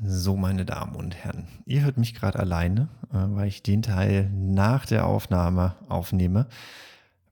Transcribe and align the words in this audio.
So, 0.00 0.36
meine 0.36 0.64
Damen 0.64 0.94
und 0.94 1.16
Herren, 1.16 1.48
ihr 1.66 1.82
hört 1.82 1.98
mich 1.98 2.14
gerade 2.14 2.38
alleine, 2.38 2.88
äh, 3.10 3.16
weil 3.30 3.48
ich 3.48 3.64
den 3.64 3.82
Teil 3.82 4.30
nach 4.32 4.86
der 4.86 5.06
Aufnahme 5.06 5.74
aufnehme, 5.88 6.46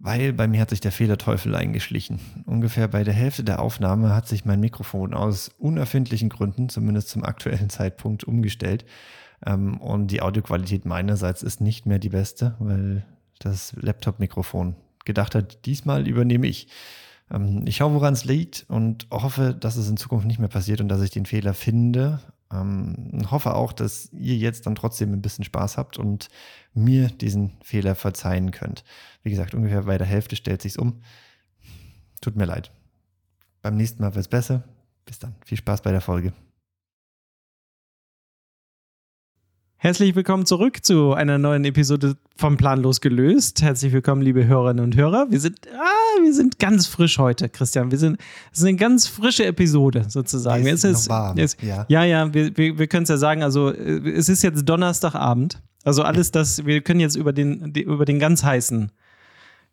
weil 0.00 0.32
bei 0.32 0.48
mir 0.48 0.60
hat 0.60 0.70
sich 0.70 0.80
der 0.80 0.90
Fehlerteufel 0.90 1.54
eingeschlichen. 1.54 2.18
Ungefähr 2.44 2.88
bei 2.88 3.04
der 3.04 3.14
Hälfte 3.14 3.44
der 3.44 3.60
Aufnahme 3.60 4.14
hat 4.14 4.26
sich 4.26 4.44
mein 4.44 4.58
Mikrofon 4.58 5.14
aus 5.14 5.48
unerfindlichen 5.58 6.28
Gründen, 6.28 6.68
zumindest 6.68 7.08
zum 7.08 7.24
aktuellen 7.24 7.70
Zeitpunkt, 7.70 8.24
umgestellt. 8.24 8.84
Ähm, 9.46 9.80
und 9.80 10.08
die 10.08 10.20
Audioqualität 10.20 10.86
meinerseits 10.86 11.44
ist 11.44 11.60
nicht 11.60 11.86
mehr 11.86 12.00
die 12.00 12.08
beste, 12.08 12.56
weil 12.58 13.04
das 13.38 13.74
Laptop-Mikrofon 13.76 14.74
gedacht 15.04 15.36
hat, 15.36 15.66
diesmal 15.66 16.08
übernehme 16.08 16.48
ich. 16.48 16.66
Ähm, 17.30 17.62
ich 17.64 17.76
schaue, 17.76 17.94
woran 17.94 18.14
es 18.14 18.24
liegt 18.24 18.66
und 18.68 19.06
hoffe, 19.12 19.54
dass 19.54 19.76
es 19.76 19.88
in 19.88 19.96
Zukunft 19.96 20.26
nicht 20.26 20.40
mehr 20.40 20.48
passiert 20.48 20.80
und 20.80 20.88
dass 20.88 21.02
ich 21.02 21.10
den 21.10 21.26
Fehler 21.26 21.54
finde 21.54 22.18
ähm, 22.52 23.26
hoffe 23.30 23.54
auch, 23.54 23.72
dass 23.72 24.12
ihr 24.12 24.36
jetzt 24.36 24.66
dann 24.66 24.74
trotzdem 24.74 25.12
ein 25.12 25.22
bisschen 25.22 25.44
Spaß 25.44 25.76
habt 25.76 25.98
und 25.98 26.28
mir 26.74 27.08
diesen 27.08 27.56
Fehler 27.62 27.94
verzeihen 27.94 28.50
könnt. 28.50 28.84
Wie 29.22 29.30
gesagt, 29.30 29.54
ungefähr 29.54 29.82
bei 29.82 29.98
der 29.98 30.06
Hälfte 30.06 30.36
stellt 30.36 30.62
sich's 30.62 30.76
um. 30.76 31.02
Tut 32.20 32.36
mir 32.36 32.44
leid. 32.44 32.70
Beim 33.62 33.76
nächsten 33.76 34.02
Mal 34.02 34.14
wird's 34.14 34.28
besser. 34.28 34.64
Bis 35.04 35.18
dann. 35.18 35.34
Viel 35.44 35.58
Spaß 35.58 35.82
bei 35.82 35.92
der 35.92 36.00
Folge. 36.00 36.32
Herzlich 39.78 40.16
willkommen 40.16 40.46
zurück 40.46 40.82
zu 40.82 41.12
einer 41.12 41.36
neuen 41.36 41.66
Episode 41.66 42.16
vom 42.34 42.56
Planlos 42.56 43.02
gelöst. 43.02 43.60
Herzlich 43.60 43.92
willkommen, 43.92 44.22
liebe 44.22 44.46
Hörerinnen 44.46 44.82
und 44.82 44.96
Hörer. 44.96 45.26
Wir 45.28 45.38
sind, 45.38 45.68
ah, 45.68 46.22
wir 46.22 46.32
sind 46.32 46.58
ganz 46.58 46.86
frisch 46.86 47.18
heute, 47.18 47.50
Christian. 47.50 47.90
Wir 47.90 47.98
sind, 47.98 48.18
es 48.52 48.60
ist 48.60 48.64
eine 48.64 48.78
ganz 48.78 49.06
frische 49.06 49.44
Episode 49.44 50.06
sozusagen. 50.08 50.66
Es 50.66 50.82
ist, 50.82 51.10
warm. 51.10 51.36
Jetzt, 51.36 51.62
ja. 51.62 51.84
ja, 51.88 52.04
ja, 52.04 52.32
wir, 52.32 52.56
wir, 52.56 52.78
wir 52.78 52.86
können 52.86 53.02
es 53.02 53.10
ja 53.10 53.18
sagen. 53.18 53.42
Also, 53.42 53.70
äh, 53.70 53.98
es 54.08 54.30
ist 54.30 54.42
jetzt 54.42 54.66
Donnerstagabend. 54.66 55.60
Also, 55.84 56.02
alles 56.04 56.30
das, 56.30 56.64
wir 56.64 56.80
können 56.80 57.00
jetzt 57.00 57.14
über 57.14 57.34
den, 57.34 57.72
über 57.74 58.06
den 58.06 58.18
ganz 58.18 58.42
heißen 58.42 58.90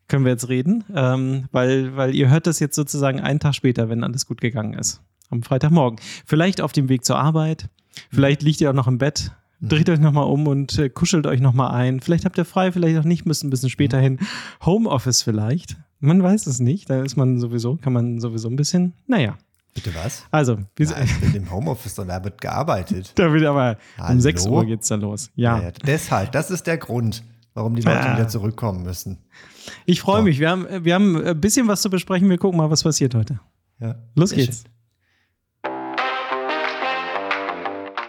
können 0.06 0.26
wir 0.26 0.32
jetzt 0.32 0.50
reden, 0.50 0.84
ähm, 0.94 1.46
weil, 1.50 1.96
weil 1.96 2.14
ihr 2.14 2.28
hört 2.28 2.46
das 2.46 2.60
jetzt 2.60 2.76
sozusagen 2.76 3.20
einen 3.20 3.40
Tag 3.40 3.54
später, 3.54 3.88
wenn 3.88 4.04
alles 4.04 4.26
gut 4.26 4.42
gegangen 4.42 4.74
ist. 4.74 5.00
Am 5.30 5.42
Freitagmorgen. 5.42 5.98
Vielleicht 6.26 6.60
auf 6.60 6.72
dem 6.72 6.90
Weg 6.90 7.06
zur 7.06 7.18
Arbeit. 7.18 7.70
Vielleicht 8.10 8.42
liegt 8.42 8.60
ihr 8.60 8.68
auch 8.68 8.74
noch 8.74 8.86
im 8.86 8.98
Bett 8.98 9.32
Dreht 9.68 9.88
euch 9.88 10.00
nochmal 10.00 10.26
um 10.26 10.46
und 10.46 10.78
äh, 10.78 10.88
kuschelt 10.88 11.26
euch 11.26 11.40
nochmal 11.40 11.72
ein. 11.72 12.00
Vielleicht 12.00 12.24
habt 12.24 12.38
ihr 12.38 12.44
frei, 12.44 12.72
vielleicht 12.72 12.98
auch 12.98 13.04
nicht, 13.04 13.26
müsst 13.26 13.44
ein 13.44 13.50
bisschen 13.50 13.70
später 13.70 13.98
hin. 13.98 14.18
Homeoffice 14.64 15.22
vielleicht. 15.22 15.76
Man 16.00 16.22
weiß 16.22 16.46
es 16.46 16.60
nicht. 16.60 16.90
Da 16.90 17.02
ist 17.02 17.16
man 17.16 17.38
sowieso, 17.38 17.76
kann 17.76 17.92
man 17.92 18.20
sowieso 18.20 18.48
ein 18.48 18.56
bisschen, 18.56 18.94
naja. 19.06 19.36
Bitte 19.74 19.92
was? 19.94 20.24
Also, 20.30 20.58
wir 20.76 20.86
Nein, 20.86 21.08
mit 21.20 21.34
dem 21.34 21.50
Homeoffice 21.50 21.98
und 21.98 22.08
da 22.08 22.22
wird 22.22 22.40
gearbeitet. 22.40 23.12
da 23.16 23.32
wird 23.32 23.44
aber 23.44 23.76
Hallo? 23.98 24.12
um 24.12 24.20
6 24.20 24.46
Uhr 24.46 24.64
geht's 24.66 24.88
da 24.88 24.94
los. 24.94 25.30
Ja. 25.34 25.60
ja. 25.60 25.70
Deshalb, 25.84 26.30
das 26.30 26.50
ist 26.50 26.66
der 26.68 26.78
Grund, 26.78 27.24
warum 27.54 27.74
die 27.74 27.82
Leute 27.82 28.00
ah. 28.00 28.14
wieder 28.14 28.28
zurückkommen 28.28 28.84
müssen. 28.84 29.18
Ich 29.84 30.00
freue 30.00 30.18
so. 30.18 30.22
mich. 30.24 30.38
Wir 30.38 30.50
haben, 30.50 30.66
wir 30.84 30.94
haben 30.94 31.16
ein 31.16 31.40
bisschen 31.40 31.66
was 31.66 31.82
zu 31.82 31.90
besprechen. 31.90 32.30
Wir 32.30 32.38
gucken 32.38 32.58
mal, 32.58 32.70
was 32.70 32.84
passiert 32.84 33.14
heute. 33.16 33.40
Ja. 33.80 33.96
Los 34.14 34.30
geht's. 34.30 34.62
Schön. 34.62 34.73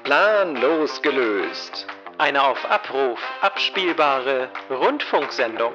Planlos 0.06 1.02
gelöst. 1.02 1.88
Eine 2.20 2.44
auf 2.44 2.64
Abruf 2.70 3.20
abspielbare 3.42 4.50
Rundfunksendung. 4.70 5.74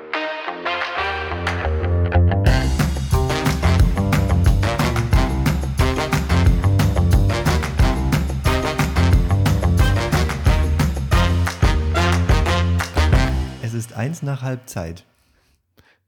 Es 13.64 13.74
ist 13.74 13.94
eins 13.94 14.22
nach 14.22 14.42
Halbzeit. 14.42 15.04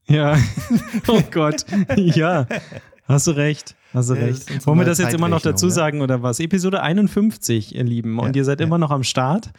Ja, 0.07 0.39
oh 1.09 1.23
Gott, 1.33 1.65
ja, 1.97 2.47
hast 3.09 3.27
du 3.27 3.33
recht. 3.33 3.75
Du 3.93 4.01
ja, 4.01 4.13
recht. 4.15 4.67
Wollen 4.67 4.79
wir 4.79 4.87
das 4.87 4.99
jetzt 4.99 5.15
immer 5.15 5.29
noch 5.29 5.43
dazu 5.43 5.69
sagen 5.69 6.01
oder 6.01 6.23
was? 6.23 6.41
Episode 6.41 6.83
51, 6.83 7.75
ihr 7.75 7.85
Lieben. 7.85 8.19
Und 8.19 8.35
ja, 8.35 8.41
ihr 8.41 8.45
seid 8.45 8.61
ja. 8.61 8.67
immer 8.67 8.79
noch 8.79 8.91
am 8.91 9.03
Start. 9.03 9.51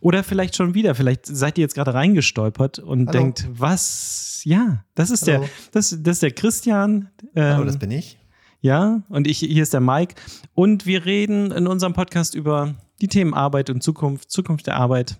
Oder 0.00 0.22
vielleicht 0.22 0.56
schon 0.56 0.74
wieder. 0.74 0.94
Vielleicht 0.94 1.26
seid 1.26 1.58
ihr 1.58 1.62
jetzt 1.62 1.74
gerade 1.74 1.94
reingestolpert 1.94 2.78
und 2.78 3.08
Hallo. 3.08 3.18
denkt, 3.18 3.48
was? 3.50 4.40
Ja, 4.44 4.84
das 4.94 5.10
ist 5.10 5.26
der, 5.26 5.42
das, 5.72 5.96
das 6.00 6.16
ist 6.16 6.22
der 6.22 6.30
Christian. 6.30 7.10
Ähm, 7.34 7.54
Hallo, 7.54 7.64
das 7.64 7.78
bin 7.78 7.90
ich. 7.90 8.18
Ja, 8.60 9.02
und 9.08 9.26
ich, 9.26 9.38
hier 9.38 9.62
ist 9.62 9.74
der 9.74 9.80
Mike. 9.80 10.14
Und 10.54 10.86
wir 10.86 11.04
reden 11.04 11.50
in 11.52 11.66
unserem 11.66 11.92
Podcast 11.92 12.34
über 12.34 12.74
die 13.00 13.08
Themen 13.08 13.34
Arbeit 13.34 13.70
und 13.70 13.82
Zukunft, 13.82 14.30
Zukunft 14.30 14.66
der 14.66 14.76
Arbeit. 14.76 15.18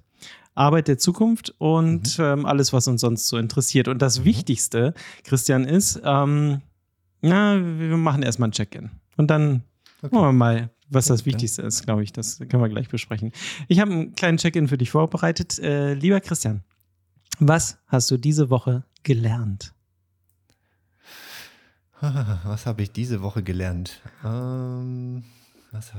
Arbeit 0.54 0.88
der 0.88 0.96
Zukunft 0.96 1.54
und 1.58 2.18
mhm. 2.18 2.24
ähm, 2.24 2.46
alles, 2.46 2.72
was 2.72 2.88
uns 2.88 3.02
sonst 3.02 3.28
so 3.28 3.36
interessiert. 3.36 3.88
Und 3.88 4.00
das 4.00 4.20
mhm. 4.20 4.24
Wichtigste, 4.24 4.94
Christian, 5.24 5.64
ist, 5.64 6.00
ähm, 6.02 6.62
na, 7.20 7.58
wir 7.60 7.96
machen 7.96 8.22
erstmal 8.22 8.48
ein 8.48 8.52
Check-in. 8.52 8.90
Und 9.16 9.28
dann 9.28 9.62
okay. 9.98 10.10
gucken 10.10 10.20
wir 10.20 10.32
mal, 10.32 10.70
was 10.88 11.06
das 11.06 11.26
Wichtigste 11.26 11.62
ist, 11.62 11.84
glaube 11.84 12.02
ich. 12.02 12.12
Das 12.12 12.38
können 12.38 12.62
wir 12.62 12.68
gleich 12.68 12.88
besprechen. 12.88 13.32
Ich 13.68 13.80
habe 13.80 13.92
einen 13.92 14.14
kleinen 14.14 14.38
Check-in 14.38 14.68
für 14.68 14.78
dich 14.78 14.90
vorbereitet. 14.90 15.58
Äh, 15.58 15.94
lieber 15.94 16.20
Christian, 16.20 16.62
was 17.38 17.78
hast 17.86 18.10
du 18.10 18.16
diese 18.16 18.50
Woche 18.50 18.84
gelernt? 19.02 19.72
Was 22.02 22.66
habe 22.66 22.82
ich 22.82 22.92
diese 22.92 23.22
Woche 23.22 23.42
gelernt? 23.42 24.02
Ähm 24.22 25.24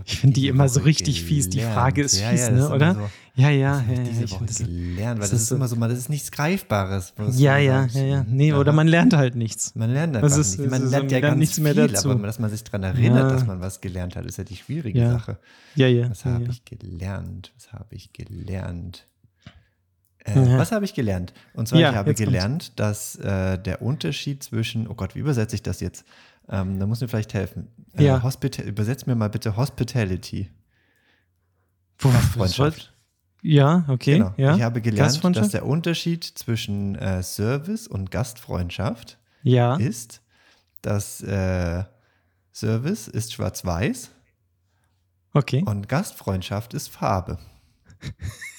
ich 0.06 0.20
finde 0.20 0.34
die 0.40 0.48
immer 0.48 0.70
so 0.70 0.82
richtig 0.82 1.18
gelernt. 1.18 1.30
fies. 1.30 1.50
Die 1.50 1.62
Frage 1.62 2.02
ist 2.02 2.20
ja, 2.20 2.30
fies, 2.30 2.42
ja, 2.42 2.52
ne, 2.52 2.70
oder? 2.70 2.94
So, 2.94 3.10
ja, 3.36 3.50
ja, 3.50 3.84
ja. 3.88 4.04
Diese 4.04 4.24
ja, 4.24 4.32
Woche 4.32 4.46
das, 4.46 4.58
gelernt, 4.58 5.22
weil 5.22 5.30
das, 5.30 5.42
ist 5.42 5.52
immer 5.52 5.68
so, 5.68 5.76
das 5.76 5.98
ist 5.98 6.10
nichts 6.10 6.32
Greifbares. 6.32 7.14
Ja, 7.34 7.58
ja, 7.58 7.86
ja, 7.86 8.04
ja. 8.04 8.26
Nee, 8.28 8.54
oder 8.54 8.74
man 8.74 8.88
lernt 8.88 9.14
halt 9.14 9.36
nichts. 9.36 9.76
Man 9.76 9.92
lernt 9.92 10.16
einfach 10.16 10.38
ist, 10.38 10.60
nicht. 10.60 10.72
Man 10.72 10.90
lernt 10.90 11.12
ja 11.12 11.20
ganz 11.20 11.38
nichts 11.38 11.60
mehr 11.60 11.74
viel, 11.74 11.88
dazu. 11.88 12.10
aber 12.10 12.26
dass 12.26 12.40
man 12.40 12.50
sich 12.50 12.64
daran 12.64 12.84
erinnert, 12.84 13.32
dass 13.32 13.46
man 13.46 13.62
was 13.62 13.82
gelernt 13.82 14.16
hat, 14.16 14.26
ist 14.26 14.38
ja 14.38 14.44
die 14.44 14.56
schwierige 14.56 15.10
Sache. 15.12 15.38
Ja, 15.76 15.88
ja. 15.88 16.10
Was 16.10 16.26
habe 16.26 16.46
ich 16.50 16.66
gelernt? 16.66 17.54
Was 17.56 17.74
habe 17.74 17.96
ich 17.96 18.14
gelernt? 18.14 19.06
Äh, 20.28 20.58
was 20.58 20.72
habe 20.72 20.86
ich 20.86 20.94
gelernt? 20.94 21.34
Und 21.54 21.68
zwar, 21.68 21.80
ich 21.80 21.86
habe 21.86 22.14
gelernt, 22.14 22.80
dass 22.80 23.16
äh, 23.16 23.58
der 23.58 23.82
Unterschied 23.82 24.44
zwischen, 24.44 24.88
oh 24.88 24.94
Gott, 24.94 25.16
wie 25.16 25.20
übersetze 25.20 25.56
ich 25.56 25.64
das 25.64 25.80
jetzt? 25.80 26.06
Ähm, 26.50 26.80
da 26.80 26.86
muss 26.86 27.02
mir 27.02 27.08
vielleicht 27.08 27.34
helfen. 27.34 27.68
Äh, 27.94 28.06
ja. 28.06 28.24
Hospita 28.24 28.64
übersetz 28.64 29.06
mir 29.06 29.16
mal 29.16 29.30
bitte 29.30 29.58
Hospitality. 29.58 30.50
Gastfreundschaft. 31.98 32.94
Ja, 33.42 33.86
okay. 33.88 34.18
Genau. 34.18 34.34
Ja. 34.38 34.56
Ich 34.56 34.62
habe 34.62 34.82
gelernt, 34.82 35.24
dass 35.36 35.50
der 35.50 35.66
Unterschied 35.66 36.24
zwischen 36.24 36.96
äh, 36.96 37.24
Service 37.24 37.88
und 37.88 38.12
Gastfreundschaft 38.12 39.18
ja. 39.44 39.76
ist, 39.76 40.22
dass 40.82 41.22
äh, 41.22 41.84
Service 42.54 43.08
ist 43.08 43.34
schwarz-weiß 43.34 44.12
okay. 45.34 45.64
und 45.66 45.88
Gastfreundschaft 45.88 46.74
ist 46.74 46.90
Farbe. 46.90 47.40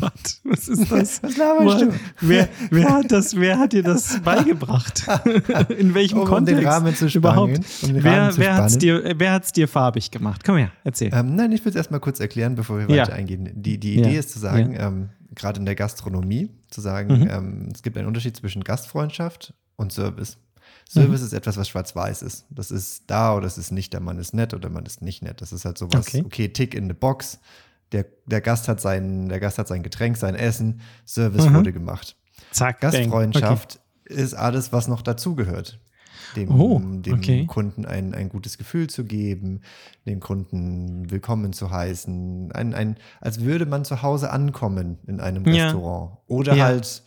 Gott, 0.00 0.40
was 0.44 0.68
ist 0.68 0.90
das? 0.92 1.22
Was 1.22 1.36
laberst 1.36 1.82
du? 1.82 1.92
Wer, 2.20 2.48
wer, 2.70 2.88
hat 2.88 3.10
das, 3.10 3.36
wer 3.36 3.58
hat 3.58 3.72
dir 3.72 3.82
das 3.82 4.20
beigebracht? 4.24 5.06
In 5.76 5.94
welchem 5.94 6.20
um 6.20 6.26
Kontext? 6.26 6.58
Um 6.58 6.64
den 6.64 6.68
Rahmen 6.68 6.94
zu 6.94 7.06
überhaupt? 7.06 7.58
Um 7.82 7.94
wer 7.94 8.36
wer 8.36 8.54
hat 8.54 8.70
es 8.70 8.78
dir, 8.78 9.14
dir 9.14 9.68
farbig 9.68 10.10
gemacht? 10.10 10.42
Komm 10.44 10.56
her, 10.56 10.72
erzähl. 10.84 11.10
Ähm, 11.12 11.34
nein, 11.34 11.52
ich 11.52 11.64
will 11.64 11.70
es 11.70 11.76
erstmal 11.76 12.00
kurz 12.00 12.20
erklären, 12.20 12.54
bevor 12.54 12.78
wir 12.78 12.94
ja. 12.94 13.02
weiter 13.02 13.14
eingehen. 13.14 13.50
Die, 13.54 13.78
die 13.78 13.98
Idee 13.98 14.14
ja. 14.14 14.20
ist 14.20 14.30
zu 14.30 14.38
sagen, 14.38 14.72
ja. 14.72 14.88
ähm, 14.88 15.10
gerade 15.34 15.60
in 15.60 15.66
der 15.66 15.74
Gastronomie, 15.74 16.50
zu 16.70 16.80
sagen, 16.80 17.20
mhm. 17.20 17.28
ähm, 17.30 17.68
es 17.74 17.82
gibt 17.82 17.96
einen 17.96 18.06
Unterschied 18.06 18.36
zwischen 18.36 18.62
Gastfreundschaft 18.62 19.54
und 19.76 19.92
Service. 19.92 20.38
Service 20.88 21.20
mhm. 21.20 21.26
ist 21.26 21.32
etwas, 21.32 21.56
was 21.56 21.68
schwarz-weiß 21.68 22.22
ist. 22.22 22.46
Das 22.50 22.70
ist 22.70 23.04
da 23.06 23.34
oder 23.34 23.42
das 23.42 23.58
ist 23.58 23.72
nicht, 23.72 23.92
der 23.92 24.00
Mann 24.00 24.18
ist 24.18 24.34
nett 24.34 24.54
oder 24.54 24.70
man 24.70 24.86
ist 24.86 25.02
nicht 25.02 25.22
nett. 25.22 25.40
Das 25.40 25.52
ist 25.52 25.64
halt 25.64 25.78
sowas, 25.78 26.08
okay, 26.08 26.22
okay 26.24 26.48
tick 26.48 26.74
in 26.74 26.88
the 26.88 26.94
box 26.94 27.38
der, 27.92 28.06
der, 28.26 28.40
Gast 28.40 28.68
hat 28.68 28.80
sein, 28.80 29.28
der 29.28 29.40
Gast 29.40 29.58
hat 29.58 29.68
sein 29.68 29.82
Getränk, 29.82 30.16
sein 30.16 30.34
Essen, 30.34 30.80
Service 31.06 31.48
mhm. 31.48 31.54
wurde 31.54 31.72
gemacht. 31.72 32.16
Zack, 32.50 32.80
Gastfreundschaft 32.80 33.80
okay. 34.04 34.20
ist 34.20 34.34
alles, 34.34 34.72
was 34.72 34.88
noch 34.88 35.02
dazugehört. 35.02 35.80
Dem, 36.36 36.50
oh, 36.50 36.78
dem 36.78 37.14
okay. 37.14 37.46
Kunden 37.46 37.86
ein, 37.86 38.14
ein 38.14 38.28
gutes 38.28 38.58
Gefühl 38.58 38.88
zu 38.88 39.04
geben, 39.04 39.62
den 40.06 40.20
Kunden 40.20 41.10
willkommen 41.10 41.54
zu 41.54 41.70
heißen, 41.70 42.52
ein, 42.52 42.74
ein, 42.74 42.96
als 43.20 43.40
würde 43.40 43.64
man 43.64 43.86
zu 43.86 44.02
Hause 44.02 44.30
ankommen 44.30 44.98
in 45.06 45.20
einem 45.20 45.46
ja. 45.46 45.64
Restaurant. 45.64 46.18
Oder 46.26 46.54
ja. 46.54 46.64
halt 46.66 47.02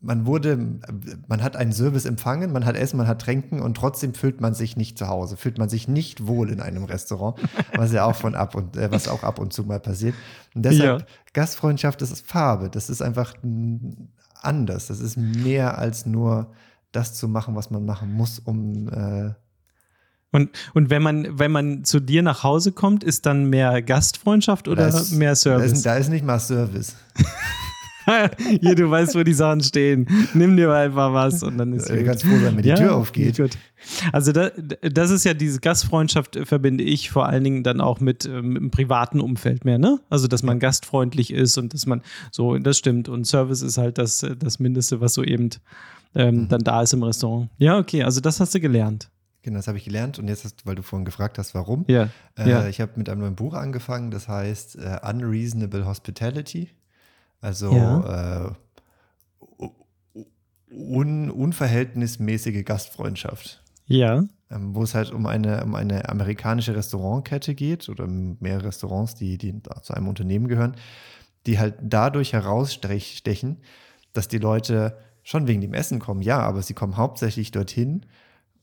man 0.00 0.26
wurde, 0.26 0.78
man 1.26 1.42
hat 1.42 1.56
einen 1.56 1.72
Service 1.72 2.04
empfangen, 2.04 2.52
man 2.52 2.64
hat 2.64 2.76
Essen, 2.76 2.98
man 2.98 3.08
hat 3.08 3.20
Tränken 3.20 3.60
und 3.60 3.76
trotzdem 3.76 4.14
fühlt 4.14 4.40
man 4.40 4.54
sich 4.54 4.76
nicht 4.76 4.96
zu 4.96 5.08
Hause, 5.08 5.36
fühlt 5.36 5.58
man 5.58 5.68
sich 5.68 5.88
nicht 5.88 6.26
wohl 6.26 6.50
in 6.50 6.60
einem 6.60 6.84
Restaurant, 6.84 7.36
was 7.74 7.92
ja 7.92 8.04
auch 8.04 8.14
von 8.14 8.34
ab 8.36 8.54
und 8.54 8.76
äh, 8.76 8.92
was 8.92 9.08
auch 9.08 9.24
ab 9.24 9.38
und 9.40 9.52
zu 9.52 9.64
mal 9.64 9.80
passiert. 9.80 10.14
Und 10.54 10.64
deshalb 10.64 11.00
ja. 11.00 11.06
Gastfreundschaft, 11.32 12.00
das 12.00 12.12
ist 12.12 12.24
Farbe, 12.26 12.70
das 12.70 12.90
ist 12.90 13.02
einfach 13.02 13.34
anders, 14.40 14.86
das 14.86 15.00
ist 15.00 15.16
mehr 15.16 15.78
als 15.78 16.06
nur 16.06 16.52
das 16.92 17.14
zu 17.14 17.26
machen, 17.28 17.56
was 17.56 17.70
man 17.70 17.84
machen 17.84 18.12
muss, 18.12 18.38
um 18.38 18.88
äh, 18.88 19.34
Und, 20.30 20.50
und 20.74 20.90
wenn 20.90 21.02
man, 21.02 21.38
wenn 21.40 21.50
man 21.50 21.84
zu 21.84 21.98
dir 22.00 22.22
nach 22.22 22.44
Hause 22.44 22.70
kommt, 22.72 23.02
ist 23.02 23.26
dann 23.26 23.50
mehr 23.50 23.82
Gastfreundschaft 23.82 24.68
oder 24.68 24.90
Da 24.90 24.98
ist- 25.00 25.10
mehr 25.12 25.30
Da 25.32 25.36
Service? 25.36 25.72
ist, 25.72 25.84
da 25.86 25.96
ist 25.96 26.08
nicht 26.08 26.24
mal 26.24 26.38
Service. 26.38 26.94
Hier, 28.60 28.74
du 28.74 28.90
weißt, 28.90 29.14
wo 29.14 29.22
die 29.22 29.32
Sachen 29.34 29.60
stehen. 29.62 30.06
Nimm 30.34 30.56
dir 30.56 30.68
mal 30.68 30.86
einfach 30.86 31.12
was 31.12 31.42
und 31.42 31.58
dann 31.58 31.72
ist 31.72 31.88
gut. 31.88 32.04
Ganz 32.04 32.22
froh 32.22 32.38
sein, 32.42 32.56
wenn 32.56 32.62
die 32.62 32.74
Tür 32.74 32.96
aufgeht. 32.96 33.36
Gut. 33.36 33.58
Also 34.12 34.32
da, 34.32 34.50
das 34.82 35.10
ist 35.10 35.24
ja 35.24 35.34
diese 35.34 35.60
Gastfreundschaft 35.60 36.38
verbinde 36.44 36.82
ich 36.84 37.10
vor 37.10 37.26
allen 37.26 37.44
Dingen 37.44 37.62
dann 37.62 37.80
auch 37.80 38.00
mit, 38.00 38.26
ähm, 38.26 38.48
mit 38.48 38.62
dem 38.62 38.70
privaten 38.70 39.20
Umfeld 39.20 39.64
mehr, 39.64 39.78
ne? 39.78 40.00
Also 40.10 40.26
dass 40.26 40.42
man 40.42 40.58
gastfreundlich 40.58 41.32
ist 41.32 41.58
und 41.58 41.74
dass 41.74 41.86
man 41.86 42.02
so, 42.32 42.58
das 42.58 42.78
stimmt. 42.78 43.08
Und 43.08 43.26
Service 43.26 43.62
ist 43.62 43.78
halt 43.78 43.98
das, 43.98 44.22
äh, 44.22 44.36
das 44.36 44.58
Mindeste, 44.58 45.00
was 45.00 45.14
so 45.14 45.22
eben 45.22 45.50
ähm, 46.14 46.34
Mhm. 46.42 46.48
dann 46.48 46.60
da 46.60 46.82
ist 46.82 46.92
im 46.94 47.02
Restaurant. 47.02 47.50
Ja, 47.58 47.78
okay, 47.78 48.02
also 48.02 48.20
das 48.20 48.40
hast 48.40 48.54
du 48.54 48.60
gelernt. 48.60 49.10
Genau, 49.42 49.58
das 49.58 49.68
habe 49.68 49.78
ich 49.78 49.84
gelernt. 49.84 50.18
Und 50.18 50.28
jetzt, 50.28 50.44
hast, 50.44 50.66
weil 50.66 50.74
du 50.74 50.82
vorhin 50.82 51.04
gefragt 51.04 51.38
hast, 51.38 51.54
warum. 51.54 51.84
Ja. 51.86 52.08
Äh, 52.36 52.50
ja. 52.50 52.66
Ich 52.68 52.80
habe 52.80 52.92
mit 52.96 53.08
einem 53.08 53.20
neuen 53.20 53.36
Buch 53.36 53.54
angefangen, 53.54 54.10
das 54.10 54.26
heißt 54.26 54.76
äh, 54.76 54.98
Unreasonable 55.08 55.86
Hospitality. 55.86 56.70
Also 57.40 57.72
Ja. 57.72 58.46
äh, 58.46 58.50
un, 60.70 61.30
unverhältnismäßige 61.30 62.64
Gastfreundschaft. 62.64 63.62
Ja. 63.86 64.24
Ähm, 64.50 64.74
wo 64.74 64.82
es 64.82 64.94
halt 64.94 65.12
um 65.12 65.26
eine, 65.26 65.64
um 65.64 65.74
eine 65.74 66.08
amerikanische 66.08 66.74
Restaurantkette 66.74 67.54
geht 67.54 67.88
oder 67.88 68.06
mehrere 68.06 68.66
Restaurants, 68.66 69.14
die, 69.14 69.38
die 69.38 69.62
zu 69.82 69.94
einem 69.94 70.08
Unternehmen 70.08 70.48
gehören, 70.48 70.76
die 71.46 71.58
halt 71.58 71.74
dadurch 71.82 72.32
herausstechen, 72.32 73.58
dass 74.12 74.28
die 74.28 74.38
Leute 74.38 74.98
schon 75.22 75.46
wegen 75.46 75.60
dem 75.60 75.74
Essen 75.74 75.98
kommen, 75.98 76.22
ja, 76.22 76.38
aber 76.40 76.62
sie 76.62 76.74
kommen 76.74 76.96
hauptsächlich 76.96 77.50
dorthin, 77.50 78.06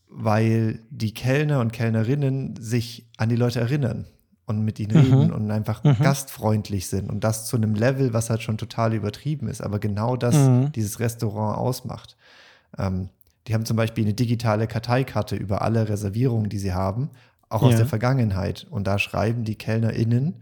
weil 0.08 0.80
die 0.90 1.14
Kellner 1.14 1.60
und 1.60 1.74
Kellnerinnen 1.74 2.56
sich 2.56 3.08
an 3.18 3.30
die 3.30 3.36
Leute 3.36 3.60
erinnern 3.60 4.06
und 4.46 4.64
mit 4.64 4.80
ihnen 4.80 4.92
Mhm. 4.98 5.20
reden 5.20 5.34
und 5.34 5.50
einfach 5.52 5.84
Mhm. 5.84 6.02
gastfreundlich 6.02 6.88
sind 6.88 7.10
und 7.10 7.24
das 7.24 7.48
zu 7.48 7.56
einem 7.58 7.74
Level, 7.76 8.14
was 8.14 8.30
halt 8.30 8.42
schon 8.42 8.58
total 8.58 8.94
übertrieben 8.94 9.48
ist, 9.48 9.62
aber 9.62 9.80
genau 9.80 10.16
das 10.16 10.36
Mhm. 10.36 10.72
dieses 10.74 11.00
Restaurant 11.00 11.58
ausmacht. 11.58 12.16
Ähm, 12.78 13.10
die 13.48 13.54
haben 13.54 13.66
zum 13.66 13.78
Beispiel 13.78 14.04
eine 14.06 14.14
digitale 14.14 14.68
Karteikarte 14.68 15.36
über 15.36 15.62
alle 15.62 15.88
Reservierungen, 15.90 16.50
die 16.50 16.58
sie 16.60 16.74
haben, 16.74 17.10
auch 17.50 17.62
aus 17.62 17.72
Ja. 17.72 17.78
der 17.78 17.86
Vergangenheit. 17.86 18.66
Und 18.70 18.88
da 18.88 18.98
schreiben 19.00 19.44
die 19.44 19.56
KellnerInnen 19.56 20.36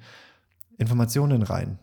Informationen 0.77 1.44
rein. 1.44 1.79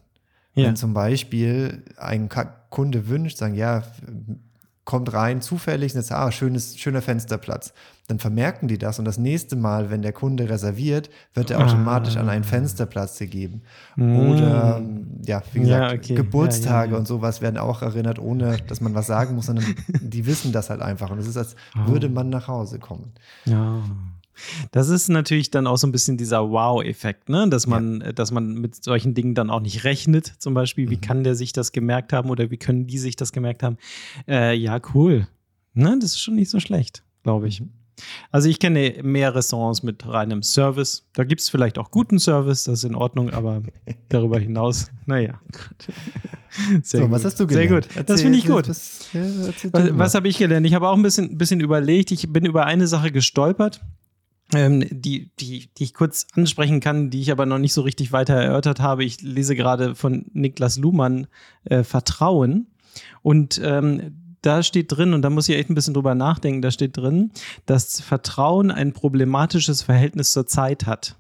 Ja. 0.54 0.66
Wenn 0.66 0.76
zum 0.76 0.94
Beispiel 0.94 1.84
ein 1.96 2.28
Kunde 2.70 3.08
wünscht, 3.08 3.38
sagen, 3.38 3.54
ja, 3.54 3.82
kommt 4.90 5.12
rein, 5.12 5.40
zufällig, 5.40 5.92
und 5.94 6.00
jetzt, 6.00 6.12
ah, 6.12 6.30
schönes, 6.32 6.76
schöner 6.78 7.00
Fensterplatz. 7.00 7.72
Dann 8.08 8.18
vermerken 8.18 8.66
die 8.66 8.76
das 8.76 8.98
und 8.98 9.04
das 9.04 9.18
nächste 9.18 9.54
Mal, 9.54 9.90
wenn 9.90 10.02
der 10.02 10.12
Kunde 10.12 10.48
reserviert, 10.50 11.10
wird 11.32 11.50
er 11.50 11.64
automatisch 11.64 12.16
an 12.16 12.28
einen 12.28 12.42
Fensterplatz 12.44 13.18
gegeben. 13.18 13.62
Oder, 13.96 14.82
ja, 15.24 15.42
wie 15.52 15.60
Mm. 15.60 15.64
Ja, 15.64 15.78
gesagt, 15.92 16.04
okay. 16.04 16.14
Geburtstage 16.16 16.66
Ja, 16.66 16.84
ja, 16.86 16.92
ja. 16.92 16.98
und 16.98 17.06
sowas 17.06 17.40
werden 17.40 17.56
auch 17.58 17.82
erinnert, 17.82 18.18
ohne 18.18 18.56
dass 18.66 18.80
man 18.80 18.94
was 18.94 19.06
sagen 19.06 19.36
muss, 19.36 19.46
sondern 19.46 19.64
die 20.02 20.26
wissen 20.26 20.50
das 20.52 20.70
halt 20.70 20.82
einfach. 20.82 21.10
Und 21.10 21.18
es 21.18 21.26
ist, 21.28 21.36
als 21.36 21.54
Oh. 21.76 21.88
würde 21.92 22.08
man 22.08 22.28
nach 22.30 22.48
Hause 22.48 22.78
kommen. 22.80 23.12
Ja. 23.44 23.80
Das 24.72 24.88
ist 24.88 25.08
natürlich 25.08 25.50
dann 25.50 25.66
auch 25.66 25.76
so 25.76 25.86
ein 25.86 25.92
bisschen 25.92 26.16
dieser 26.16 26.50
Wow-Effekt, 26.50 27.28
ne? 27.28 27.48
dass 27.48 27.66
man, 27.66 28.00
äh, 28.00 28.14
dass 28.14 28.30
man 28.30 28.54
mit 28.54 28.82
solchen 28.84 29.14
Dingen 29.14 29.34
dann 29.34 29.50
auch 29.50 29.60
nicht 29.60 29.84
rechnet. 29.84 30.26
Zum 30.38 30.54
Beispiel, 30.54 30.90
wie 30.90 30.96
Mhm. 30.96 31.00
kann 31.00 31.24
der 31.24 31.34
sich 31.34 31.52
das 31.52 31.72
gemerkt 31.72 32.12
haben 32.12 32.30
oder 32.30 32.50
wie 32.50 32.56
können 32.56 32.86
die 32.86 32.98
sich 32.98 33.16
das 33.16 33.32
gemerkt 33.32 33.62
haben? 33.62 33.76
Äh, 34.28 34.54
ja, 34.56 34.80
cool. 34.94 35.26
Ne? 35.74 35.96
Das 36.00 36.10
ist 36.12 36.20
schon 36.20 36.34
nicht 36.34 36.50
so 36.50 36.60
schlecht, 36.60 37.02
glaube 37.22 37.48
ich. 37.48 37.62
Also 38.30 38.48
ich 38.48 38.58
kenne 38.58 38.94
mehr 39.02 39.34
Restaurants 39.34 39.82
mit 39.82 40.06
reinem 40.06 40.42
Service. 40.42 41.06
Da 41.12 41.24
gibt 41.24 41.42
es 41.42 41.50
vielleicht 41.50 41.76
auch 41.78 41.90
guten 41.90 42.18
Service, 42.18 42.64
das 42.64 42.78
ist 42.78 42.84
in 42.84 42.94
Ordnung, 42.94 43.28
aber 43.30 43.62
darüber 44.08 44.38
hinaus, 44.38 44.90
naja. 45.04 45.38
Sehr 46.82 47.00
so, 47.00 47.06
gut. 47.06 47.10
was 47.10 47.24
hast 47.26 47.38
du 47.40 47.46
Sehr 47.48 47.66
gelernt? 47.66 47.88
gut. 47.94 48.08
Das 48.08 48.22
finde 48.22 48.38
ich 48.38 48.44
Erzähl, 48.44 48.56
gut. 48.56 48.68
Was, 48.70 49.08
ja, 49.12 49.20
erzähl 49.46 49.72
Was, 49.72 49.98
was 49.98 50.14
habe 50.14 50.28
ich 50.28 50.38
gelernt? 50.38 50.66
Ich 50.66 50.74
habe 50.74 50.88
auch 50.88 50.96
ein 50.96 51.02
bisschen, 51.02 51.36
bisschen 51.36 51.60
überlegt. 51.60 52.10
Ich 52.10 52.32
bin 52.32 52.44
über 52.46 52.64
eine 52.66 52.86
Sache 52.86 53.12
gestolpert, 53.12 53.80
ähm, 54.54 54.84
die, 54.90 55.30
die, 55.38 55.68
die 55.76 55.84
ich 55.84 55.94
kurz 55.94 56.26
ansprechen 56.34 56.80
kann, 56.80 57.10
die 57.10 57.20
ich 57.20 57.30
aber 57.32 57.46
noch 57.46 57.58
nicht 57.58 57.72
so 57.72 57.82
richtig 57.82 58.12
weiter 58.12 58.34
erörtert 58.34 58.80
habe. 58.80 59.04
Ich 59.04 59.20
lese 59.22 59.54
gerade 59.56 59.94
von 59.94 60.26
Niklas 60.32 60.76
Luhmann 60.78 61.26
äh, 61.64 61.82
Vertrauen. 61.84 62.68
Und 63.22 63.60
ähm, 63.62 64.16
da 64.42 64.62
steht 64.62 64.90
drin, 64.92 65.12
und 65.12 65.22
da 65.22 65.30
muss 65.30 65.48
ich 65.48 65.56
echt 65.56 65.70
ein 65.70 65.74
bisschen 65.74 65.94
drüber 65.94 66.14
nachdenken, 66.14 66.62
da 66.62 66.70
steht 66.70 66.96
drin, 66.96 67.30
dass 67.66 68.00
Vertrauen 68.00 68.70
ein 68.70 68.92
problematisches 68.92 69.82
Verhältnis 69.82 70.32
zur 70.32 70.46
Zeit 70.46 70.86
hat. 70.86 71.16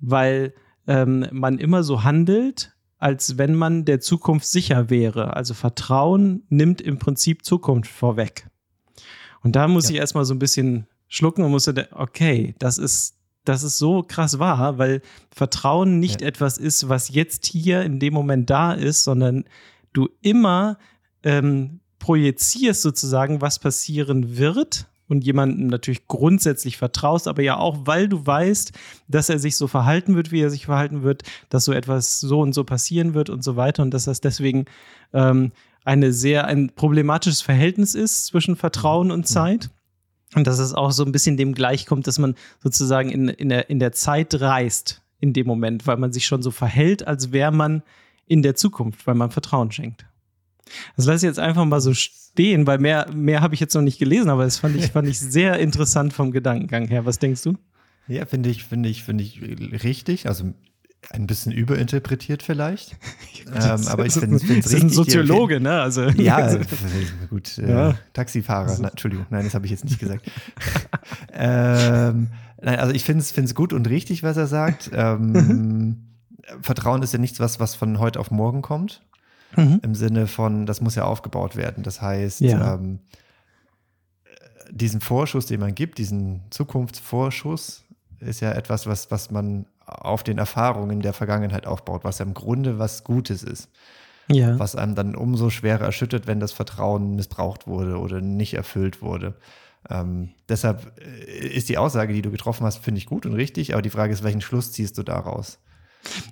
Weil 0.00 0.54
ähm, 0.86 1.26
man 1.30 1.58
immer 1.58 1.82
so 1.82 2.02
handelt, 2.02 2.72
als 2.98 3.38
wenn 3.38 3.54
man 3.54 3.84
der 3.84 4.00
Zukunft 4.00 4.46
sicher 4.46 4.90
wäre. 4.90 5.36
Also 5.36 5.54
Vertrauen 5.54 6.42
nimmt 6.48 6.80
im 6.80 6.98
Prinzip 6.98 7.44
Zukunft 7.44 7.90
vorweg. 7.90 8.48
Und 9.42 9.56
da 9.56 9.68
muss 9.68 9.84
Ja. 9.84 9.90
ich 9.92 9.96
erstmal 9.96 10.24
so 10.24 10.34
ein 10.34 10.38
bisschen 10.38 10.86
schlucken 11.10 11.44
und 11.44 11.50
musste, 11.50 11.88
okay, 11.92 12.54
das 12.58 12.78
ist, 12.78 13.16
das 13.44 13.62
ist 13.62 13.76
so 13.76 14.02
krass 14.02 14.38
wahr, 14.38 14.78
weil 14.78 15.02
Vertrauen 15.30 15.98
nicht 15.98 16.22
Ja. 16.22 16.28
etwas 16.28 16.56
ist, 16.56 16.88
was 16.88 17.10
jetzt 17.10 17.44
hier 17.44 17.82
in 17.82 17.98
dem 17.98 18.14
Moment 18.14 18.48
da 18.48 18.72
ist, 18.72 19.04
sondern 19.04 19.44
du 19.92 20.08
immer 20.22 20.78
ähm, 21.22 21.80
projizierst 21.98 22.80
sozusagen, 22.80 23.42
was 23.42 23.58
passieren 23.58 24.38
wird 24.38 24.86
und 25.08 25.24
jemandem 25.24 25.66
natürlich 25.66 26.06
grundsätzlich 26.06 26.76
vertraust, 26.76 27.26
aber 27.26 27.42
ja 27.42 27.56
auch, 27.56 27.78
weil 27.84 28.08
du 28.08 28.24
weißt, 28.24 28.72
dass 29.08 29.28
er 29.28 29.40
sich 29.40 29.56
so 29.56 29.66
verhalten 29.66 30.14
wird, 30.14 30.30
wie 30.30 30.40
er 30.40 30.50
sich 30.50 30.66
verhalten 30.66 31.02
wird, 31.02 31.24
dass 31.48 31.64
so 31.64 31.72
etwas 31.72 32.20
so 32.20 32.40
und 32.40 32.52
so 32.52 32.62
passieren 32.62 33.14
wird 33.14 33.28
und 33.28 33.42
so 33.42 33.56
weiter 33.56 33.82
und 33.82 33.92
dass 33.92 34.04
das 34.04 34.20
deswegen 34.20 34.66
ähm, 35.12 35.50
eine 35.84 36.12
sehr 36.12 36.46
ein 36.46 36.70
problematisches 36.74 37.42
Verhältnis 37.42 37.96
ist 37.96 38.26
zwischen 38.26 38.54
Vertrauen 38.54 39.10
und 39.10 39.26
Zeit. 39.26 39.70
Und 40.34 40.46
dass 40.46 40.58
es 40.58 40.74
auch 40.74 40.92
so 40.92 41.04
ein 41.04 41.12
bisschen 41.12 41.36
dem 41.36 41.54
gleichkommt, 41.54 42.06
dass 42.06 42.18
man 42.18 42.34
sozusagen 42.62 43.10
in, 43.10 43.28
in, 43.28 43.48
der, 43.48 43.68
in 43.68 43.78
der 43.78 43.92
Zeit 43.92 44.40
reist 44.40 45.02
in 45.18 45.32
dem 45.32 45.46
Moment, 45.46 45.86
weil 45.86 45.96
man 45.96 46.12
sich 46.12 46.26
schon 46.26 46.42
so 46.42 46.50
verhält, 46.50 47.06
als 47.06 47.32
wäre 47.32 47.52
man 47.52 47.82
in 48.26 48.42
der 48.42 48.54
Zukunft, 48.54 49.06
weil 49.06 49.14
man 49.14 49.30
Vertrauen 49.30 49.72
schenkt. 49.72 50.06
Das 50.96 51.06
lasse 51.06 51.26
ich 51.26 51.30
jetzt 51.30 51.40
einfach 51.40 51.64
mal 51.64 51.80
so 51.80 51.92
stehen, 51.94 52.66
weil 52.66 52.78
mehr, 52.78 53.10
mehr 53.12 53.40
habe 53.40 53.54
ich 53.54 53.60
jetzt 53.60 53.74
noch 53.74 53.82
nicht 53.82 53.98
gelesen, 53.98 54.30
aber 54.30 54.44
das 54.44 54.58
fand 54.58 54.76
ich, 54.76 54.92
fand 54.92 55.08
ich 55.08 55.18
sehr 55.20 55.58
interessant 55.58 56.12
vom 56.12 56.30
Gedankengang 56.30 56.86
her. 56.86 57.06
Was 57.06 57.18
denkst 57.18 57.42
du? 57.42 57.56
Ja, 58.06 58.24
finde 58.24 58.50
ich, 58.50 58.64
finde 58.64 58.88
ich, 58.88 59.04
finde 59.04 59.24
ich 59.24 59.84
richtig. 59.84 60.26
Also 60.26 60.52
ein 61.08 61.26
bisschen 61.26 61.50
überinterpretiert 61.52 62.42
vielleicht. 62.42 62.96
ähm, 63.54 63.86
aber 63.88 64.06
ich 64.06 64.12
finde 64.12 64.36
es 64.36 64.42
ist 64.44 64.50
ein 64.50 64.56
richtig. 64.82 64.94
Soziologe, 64.94 65.58
ne? 65.60 65.80
Also, 65.80 66.02
Ja, 66.10 66.54
gut. 67.30 67.58
Äh, 67.58 67.70
Ja. 67.70 67.94
Taxifahrer. 68.12 68.76
Na, 68.80 68.88
Entschuldigung, 68.90 69.26
nein, 69.30 69.44
das 69.44 69.54
habe 69.54 69.64
ich 69.64 69.72
jetzt 69.72 69.84
nicht 69.84 69.98
gesagt. 69.98 70.30
ähm, 71.32 72.28
nein, 72.62 72.78
also 72.78 72.94
ich 72.94 73.04
finde 73.04 73.22
es 73.24 73.54
gut 73.54 73.72
und 73.72 73.88
richtig, 73.88 74.22
was 74.22 74.36
er 74.36 74.46
sagt. 74.46 74.90
Ähm, 74.92 76.06
Vertrauen 76.62 77.02
ist 77.02 77.12
ja 77.12 77.18
nichts, 77.18 77.40
was, 77.40 77.60
was 77.60 77.74
von 77.74 77.98
heute 77.98 78.20
auf 78.20 78.30
morgen 78.30 78.62
kommt. 78.62 79.02
Mhm. 79.56 79.80
Im 79.82 79.94
Sinne 79.94 80.26
von, 80.26 80.66
das 80.66 80.80
muss 80.80 80.94
ja 80.94 81.04
aufgebaut 81.04 81.56
werden. 81.56 81.82
Das 81.82 82.00
heißt, 82.00 82.40
Ja. 82.40 82.74
ähm, 82.74 83.00
diesen 84.70 85.00
Vorschuss, 85.00 85.46
den 85.46 85.58
man 85.60 85.74
gibt, 85.74 85.98
diesen 85.98 86.42
Zukunftsvorschuss, 86.50 87.84
ist 88.20 88.40
ja 88.40 88.52
etwas, 88.52 88.86
was, 88.86 89.10
was 89.10 89.30
man 89.32 89.66
auf 89.90 90.22
den 90.22 90.38
Erfahrungen 90.38 91.00
der 91.00 91.12
Vergangenheit 91.12 91.66
aufbaut, 91.66 92.04
was 92.04 92.18
ja 92.18 92.24
im 92.24 92.34
Grunde 92.34 92.78
was 92.78 93.04
Gutes 93.04 93.42
ist 93.42 93.68
ja. 94.28 94.58
was 94.58 94.76
einem 94.76 94.94
dann 94.94 95.14
umso 95.16 95.50
schwerer 95.50 95.84
erschüttert, 95.86 96.26
wenn 96.28 96.38
das 96.40 96.52
Vertrauen 96.52 97.16
missbraucht 97.16 97.66
wurde 97.66 97.98
oder 97.98 98.20
nicht 98.20 98.54
erfüllt 98.54 99.02
wurde. 99.02 99.34
Ähm, 99.88 100.30
deshalb 100.48 100.92
äh, 101.00 101.48
ist 101.48 101.68
die 101.68 101.78
Aussage, 101.78 102.12
die 102.12 102.22
du 102.22 102.30
getroffen 102.30 102.64
hast, 102.66 102.78
finde 102.78 102.98
ich 102.98 103.06
gut 103.06 103.26
und 103.26 103.32
richtig, 103.34 103.72
aber 103.72 103.82
die 103.82 103.90
Frage 103.90 104.12
ist, 104.12 104.22
welchen 104.22 104.40
Schluss 104.42 104.72
ziehst 104.72 104.96
du 104.98 105.02
daraus? 105.02 105.58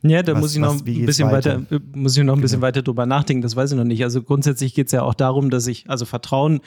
Ja, 0.03 0.23
da 0.23 0.33
Was- 0.35 0.41
muss 0.41 0.55
ich 0.55 0.61
noch 0.61 0.75
was- 0.75 0.81
ein 0.87 1.07
bisschen 1.07 1.31
weiter, 1.31 1.61
weiter? 1.63 1.77
äh, 1.77 1.81
muss 1.99 2.17
ich 2.17 2.23
noch 2.25 2.35
ein 2.37 2.41
bisschen 2.41 2.59
Genau. 2.61 2.67
weiter 2.69 2.83
drüber 2.83 3.05
nachdenken, 3.07 3.43
das 3.43 3.57
weiß 3.57 3.73
ich 3.73 3.77
noch 3.77 3.85
nicht. 3.85 4.03
Also 4.05 4.23
grundsätzlich 4.23 4.75
geht 4.75 4.87
es 4.87 4.93
ja 4.93 5.03
auch 5.03 5.15
darum, 5.15 5.51
dass 5.51 5.67
ich, 5.67 5.91
also 5.91 6.05
Vertrauen 6.05 6.61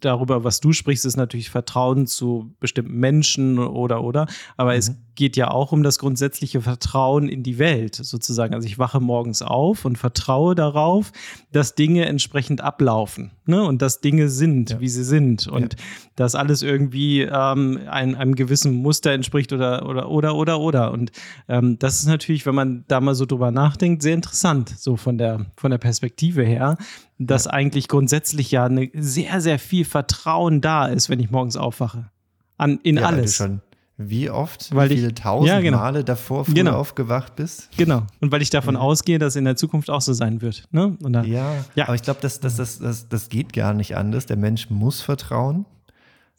darüber, 0.00 0.44
was 0.44 0.60
du 0.60 0.72
sprichst, 0.72 1.04
ist 1.04 1.16
natürlich 1.16 1.50
Vertrauen 1.50 2.06
zu 2.06 2.54
bestimmten 2.60 2.94
Menschen 2.98 3.58
oder 3.58 4.02
oder. 4.04 4.26
Aber 4.56 4.74
es 4.76 4.90
Mhm. 4.90 4.96
geht 5.16 5.36
ja 5.36 5.50
auch 5.50 5.72
um 5.72 5.82
das 5.82 5.98
grundsätzliche 5.98 6.60
Vertrauen 6.60 7.28
in 7.28 7.42
die 7.42 7.58
Welt, 7.58 7.94
sozusagen. 7.96 8.54
Also 8.54 8.66
ich 8.66 8.78
wache 8.78 9.00
morgens 9.00 9.42
auf 9.42 9.84
und 9.84 9.96
vertraue 9.98 10.54
darauf, 10.54 11.12
dass 11.52 11.74
Dinge 11.74 12.04
entsprechend 12.06 12.60
ablaufen. 12.60 13.30
Ne? 13.46 13.62
Und 13.64 13.80
dass 13.82 14.00
Dinge 14.00 14.28
sind, 14.28 14.70
Ja. 14.70 14.80
wie 14.80 14.88
sie 14.88 15.04
sind. 15.04 15.46
Und 15.48 15.76
dass 16.16 16.34
alles 16.34 16.62
irgendwie 16.62 17.22
ähm, 17.22 17.80
ein, 17.88 18.14
einem 18.14 18.34
gewissen 18.34 18.74
Muster 18.74 19.12
entspricht 19.12 19.52
oder 19.52 19.88
oder 19.88 20.08
oder 20.08 20.34
oder 20.36 20.60
oder. 20.60 20.92
Und 20.92 21.10
ähm, 21.48 21.78
das 21.78 21.98
ist 22.00 22.06
natürlich, 22.06 22.44
wenn 22.46 22.54
man 22.54 22.84
da 22.88 23.00
mal 23.00 23.14
so 23.14 23.26
drüber 23.26 23.50
nachdenkt, 23.50 24.02
sehr 24.02 24.14
interessant, 24.14 24.68
so 24.78 24.96
von 24.96 25.18
der, 25.18 25.46
von 25.56 25.70
der 25.70 25.78
Perspektive 25.78 26.42
her, 26.44 26.76
dass 27.18 27.46
eigentlich 27.46 27.88
grundsätzlich 27.88 28.50
ja 28.50 28.64
eine 28.64 28.90
sehr, 28.94 29.40
sehr 29.40 29.58
viel 29.58 29.84
Vertrauen 29.84 30.60
da 30.60 30.86
ist, 30.86 31.08
wenn 31.08 31.20
ich 31.20 31.30
morgens 31.30 31.56
aufwache. 31.56 32.10
An, 32.56 32.78
in 32.82 32.96
Ja, 32.96 33.06
alles. 33.06 33.36
schon 33.36 33.60
wie 33.96 34.28
oft, 34.28 34.74
Weil 34.74 34.90
wie 34.90 34.94
ich- 34.94 35.00
viele 35.00 35.14
tausend 35.14 35.48
Ja, 35.48 35.60
genau. 35.60 35.78
Male 35.78 36.02
davor 36.02 36.44
früh 36.44 36.54
Genau. 36.54 36.72
aufgewacht 36.76 37.36
bist. 37.36 37.68
Genau. 37.76 38.02
Und 38.20 38.32
weil 38.32 38.42
ich 38.42 38.50
davon 38.50 38.74
ausgehe, 38.76 39.20
dass 39.20 39.36
in 39.36 39.44
der 39.44 39.54
Zukunft 39.54 39.88
auch 39.88 40.00
so 40.00 40.12
sein 40.12 40.42
wird. 40.42 40.64
Ne? 40.72 40.96
Dann, 41.00 41.24
Ja, 41.26 41.52
Ja. 41.76 41.84
aber 41.84 41.94
ich 41.94 42.02
glaube, 42.02 42.18
das, 42.20 42.40
das, 42.40 42.56
das, 42.56 42.80
das, 42.80 43.08
das 43.08 43.28
geht 43.28 43.52
gar 43.52 43.72
nicht 43.72 43.96
anders. 43.96 44.26
Der 44.26 44.36
Mensch 44.36 44.68
muss 44.68 45.00
vertrauen. 45.00 45.64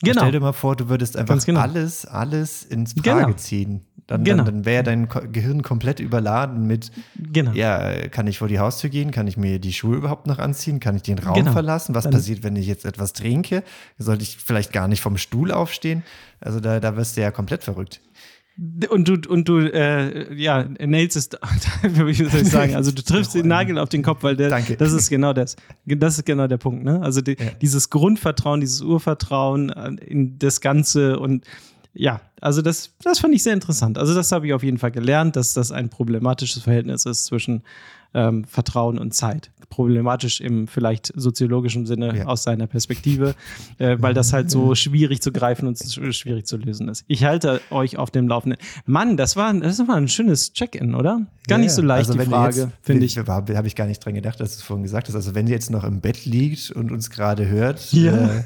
Genau. 0.03 0.21
Stell 0.21 0.31
dir 0.33 0.39
mal 0.41 0.51
vor, 0.53 0.75
du 0.75 0.89
würdest 0.89 1.15
einfach 1.17 1.43
genau. 1.45 1.61
alles, 1.61 2.05
alles 2.05 2.63
ins 2.63 2.95
Genau. 2.95 3.19
Frage 3.19 3.35
ziehen. 3.37 3.85
Dann, 4.07 4.23
Genau. 4.23 4.43
dann, 4.43 4.55
dann 4.57 4.65
wäre 4.65 4.83
dein 4.83 5.07
Gehirn 5.31 5.63
komplett 5.63 5.99
überladen 5.99 6.67
mit, 6.67 6.91
Genau. 7.15 7.51
ja, 7.53 8.07
kann 8.09 8.27
ich 8.27 8.37
vor 8.37 8.47
die 8.47 8.59
Haustür 8.59 8.89
gehen? 8.91 9.09
Kann 9.09 9.25
ich 9.25 9.35
mir 9.35 9.57
die 9.57 9.73
Schuhe 9.73 9.95
überhaupt 9.95 10.27
noch 10.27 10.37
anziehen? 10.37 10.79
Kann 10.79 10.95
ich 10.95 11.01
den 11.01 11.17
Raum 11.17 11.33
Genau. 11.33 11.51
verlassen? 11.53 11.95
Was 11.95 12.03
Dann- 12.03 12.13
passiert, 12.13 12.43
wenn 12.43 12.55
ich 12.55 12.67
jetzt 12.67 12.85
etwas 12.85 13.13
trinke? 13.13 13.63
Sollte 13.97 14.21
ich 14.23 14.37
vielleicht 14.37 14.71
gar 14.73 14.87
nicht 14.87 15.01
vom 15.01 15.17
Stuhl 15.17 15.51
aufstehen? 15.51 16.03
Also 16.39 16.59
da, 16.59 16.79
da 16.79 16.95
wirst 16.97 17.17
du 17.17 17.21
ja 17.21 17.31
komplett 17.31 17.63
verrückt. 17.63 17.99
Und 18.89 19.07
du, 19.09 19.29
und 19.29 19.49
du, 19.49 19.59
äh, 19.59 20.33
ja, 20.33 20.65
nails 20.79 21.17
es, 21.17 21.29
wie 21.83 22.13
soll 22.13 22.41
ich 22.41 22.49
sagen, 22.49 22.75
also 22.75 22.91
du 22.91 23.01
triffst 23.03 23.35
den 23.35 23.49
Nagel 23.49 23.77
auf 23.77 23.89
den 23.89 24.01
Kopf, 24.01 24.23
weil 24.23 24.37
der, 24.37 24.49
Danke. 24.49 24.77
das 24.77 24.93
ist 24.93 25.09
genau 25.09 25.33
das. 25.33 25.57
Das 25.85 26.17
ist 26.17 26.25
genau 26.25 26.47
der 26.47 26.57
Punkt, 26.57 26.85
ne? 26.85 27.01
Also 27.01 27.19
die, 27.19 27.35
dieses 27.61 27.89
Grundvertrauen, 27.89 28.61
dieses 28.61 28.81
Urvertrauen 28.81 29.69
äh, 29.71 29.89
in 30.05 30.39
das 30.39 30.61
Ganze 30.61 31.19
und 31.19 31.45
ja, 31.93 32.21
also 32.41 32.61
das, 32.61 32.93
das 33.03 33.19
fand 33.19 33.33
ich 33.33 33.43
sehr 33.43 33.53
interessant. 33.53 33.97
Also 33.97 34.13
das 34.13 34.31
habe 34.31 34.47
ich 34.47 34.53
auf 34.53 34.63
jeden 34.63 34.77
Fall 34.77 34.91
gelernt, 34.91 35.35
dass 35.35 35.53
das 35.53 35.71
ein 35.71 35.89
problematisches 35.89 36.63
Verhältnis 36.63 37.05
ist 37.05 37.25
zwischen 37.25 37.63
ähm, 38.15 38.45
Vertrauen 38.45 38.97
und 38.97 39.13
Zeit. 39.13 39.51
Problematisch 39.69 40.39
im 40.41 40.67
vielleicht 40.67 41.11
soziologischen 41.15 41.85
Sinne 41.85 42.15
Ja. 42.17 42.25
aus 42.27 42.43
seiner 42.43 42.65
Perspektive, 42.67 43.35
äh, 43.77 43.97
weil 43.99 44.13
das 44.13 44.31
halt 44.31 44.49
so 44.49 44.73
schwierig 44.73 45.21
zu 45.21 45.31
greifen 45.33 45.67
und 45.67 45.77
so 45.77 46.11
schwierig 46.13 46.45
zu 46.45 46.55
lösen 46.57 46.87
ist. 46.87 47.03
Ich 47.07 47.25
halte 47.25 47.59
euch 47.71 47.97
auf 47.97 48.09
dem 48.11 48.27
Laufenden. 48.27 48.59
Mann, 48.85 49.17
das 49.17 49.35
war, 49.35 49.53
das 49.53 49.79
war 49.87 49.95
ein 49.95 50.07
schönes 50.07 50.53
Check-in, 50.53 50.95
oder? 50.95 51.21
Gar 51.47 51.59
Ja, 51.59 51.63
nicht 51.65 51.73
so 51.73 51.81
leicht 51.81 52.07
Also 52.09 52.17
die 52.19 52.25
Frage, 52.25 52.71
finde 52.81 53.05
ich. 53.05 53.17
Habe 53.17 53.55
hab 53.57 53.65
ich 53.65 53.75
gar 53.75 53.85
nicht 53.85 54.03
dran 54.03 54.13
gedacht, 54.15 54.39
dass 54.39 54.53
du 54.53 54.57
es 54.59 54.63
vorhin 54.63 54.83
gesagt 54.83 55.07
hast. 55.09 55.15
Also 55.15 55.35
wenn 55.35 55.45
ihr 55.47 55.53
jetzt 55.53 55.69
noch 55.69 55.83
im 55.83 55.99
Bett 55.99 56.25
liegt 56.25 56.71
und 56.71 56.91
uns 56.91 57.09
gerade 57.09 57.47
hört, 57.47 57.91
Ja. 57.91 58.13
äh, 58.13 58.43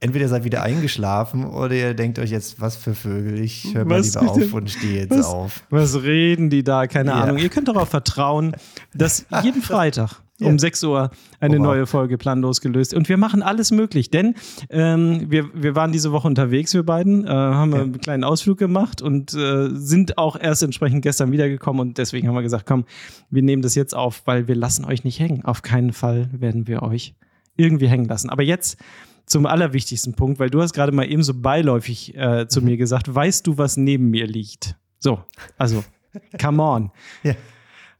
entweder 0.00 0.28
seid 0.28 0.44
ihr 0.52 0.62
eingeschlafen 0.62 1.44
oder 1.44 1.74
ihr 1.74 1.94
denkt 1.94 2.18
euch 2.18 2.30
jetzt, 2.30 2.60
was 2.60 2.76
für 2.76 2.94
Vögel, 2.94 3.38
ich 3.40 3.72
höre 3.74 3.84
mal 3.84 4.00
lieber 4.00 4.22
auf 4.30 4.52
und 4.52 4.70
stehe 4.70 5.02
jetzt 5.02 5.10
Was? 5.18 5.26
auf. 5.26 5.62
Was 5.70 6.02
reden 6.02 6.50
die 6.50 6.64
da? 6.64 6.86
Keine. 6.86 7.12
Ahnung. 7.14 7.38
Ihr 7.38 7.48
könnt 7.50 7.68
darauf 7.68 7.88
vertrauen, 7.88 8.52
dass 8.96 9.26
jeden 9.42 9.62
Freitag 9.62 10.22
Ja. 10.38 10.48
um 10.48 10.58
6 10.58 10.84
Uhr 10.84 11.10
eine 11.40 11.56
Oh, 11.56 11.58
wow. 11.60 11.66
neue 11.66 11.86
Folge 11.86 12.18
planlos 12.18 12.60
gelöst. 12.60 12.92
Und 12.94 13.08
wir 13.08 13.16
machen 13.16 13.42
alles 13.42 13.70
möglich, 13.70 14.10
denn 14.10 14.34
ähm, 14.70 15.30
wir, 15.30 15.48
wir 15.54 15.74
waren 15.74 15.92
diese 15.92 16.12
Woche 16.12 16.26
unterwegs, 16.28 16.74
wir 16.74 16.82
beiden, 16.82 17.24
äh, 17.26 17.30
haben 17.30 17.72
Ja. 17.72 17.80
einen 17.82 18.00
kleinen 18.00 18.24
Ausflug 18.24 18.58
gemacht 18.58 19.00
und 19.02 19.32
äh, 19.34 19.68
sind 19.72 20.18
auch 20.18 20.36
erst 20.38 20.62
entsprechend 20.62 21.02
gestern 21.02 21.32
wiedergekommen. 21.32 21.80
Und 21.80 21.98
deswegen 21.98 22.28
haben 22.28 22.34
wir 22.34 22.42
gesagt, 22.42 22.66
komm, 22.66 22.84
wir 23.30 23.42
nehmen 23.42 23.62
das 23.62 23.74
jetzt 23.74 23.94
auf, 23.94 24.22
weil 24.26 24.46
wir 24.48 24.54
lassen 24.56 24.84
euch 24.84 25.04
nicht 25.04 25.18
hängen. 25.20 25.44
Auf 25.44 25.62
keinen 25.62 25.92
Fall 25.92 26.28
werden 26.32 26.66
wir 26.66 26.82
euch 26.82 27.14
irgendwie 27.56 27.88
hängen 27.88 28.04
lassen. 28.06 28.28
Aber 28.28 28.42
jetzt 28.42 28.76
zum 29.24 29.44
allerwichtigsten 29.46 30.14
Punkt, 30.14 30.38
weil 30.38 30.50
du 30.50 30.60
hast 30.62 30.72
gerade 30.74 30.92
mal 30.92 31.10
eben 31.10 31.22
so 31.22 31.32
beiläufig 31.34 32.14
äh, 32.16 32.46
zu 32.46 32.60
mir 32.62 32.76
gesagt, 32.76 33.12
weißt 33.12 33.46
du, 33.46 33.58
was 33.58 33.76
neben 33.76 34.10
mir 34.10 34.26
liegt? 34.26 34.76
So, 35.00 35.18
also, 35.58 35.82
come 36.40 36.62
on. 36.62 36.90
Ja. 37.24 37.32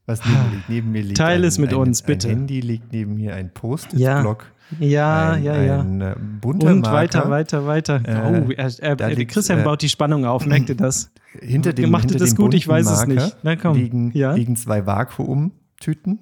Was 0.06 0.20
neben 0.24 0.32
mir 0.40 0.50
liegt? 0.56 0.68
Neben 0.68 0.92
mir 0.92 1.02
liegt 1.02 1.16
Teil 1.18 1.38
ein, 1.40 1.44
es 1.44 1.58
mit 1.58 1.70
ein, 1.70 1.76
uns, 1.76 2.02
ein 2.02 2.06
bitte. 2.06 2.28
Handy 2.28 2.60
liegt 2.60 2.92
neben 2.92 3.14
mir, 3.16 3.34
ein. 3.34 3.50
Post-it-Block. 3.52 4.46
Ja, 4.80 5.32
ein, 5.32 5.44
ja, 5.44 5.62
ja. 5.62 5.80
Ein 5.80 6.00
äh, 6.00 6.14
bunter 6.40 6.68
Und 6.68 6.80
Marker. 6.80 6.92
weiter, 7.28 7.30
weiter, 7.30 7.66
weiter. 7.66 8.00
Äh, 8.04 8.44
oh, 8.46 8.50
er, 8.50 8.70
er, 8.80 9.00
er, 9.00 9.10
liegt, 9.14 9.32
Christian 9.32 9.60
äh, 9.60 9.62
baut 9.62 9.82
die 9.82 9.88
Spannung 9.88 10.24
auf, 10.24 10.44
merkt 10.46 10.68
ihr 10.68 10.74
das? 10.76 11.12
Hinter 11.40 11.72
dem, 11.72 11.90
Macht 11.90 12.04
ihr 12.04 12.08
hinter 12.10 12.24
das 12.24 12.34
dem 12.34 12.36
gut? 12.36 12.54
Ich 12.54 12.66
weiß 12.66 12.86
es 12.86 12.98
Marker 13.06 13.12
nicht. 13.14 13.36
Na 13.42 13.56
komm. 13.56 13.76
Liegen, 13.76 14.10
Ja. 14.14 14.32
liegen 14.34 14.56
zwei 14.56 14.86
Vakuumtüten, 14.86 16.18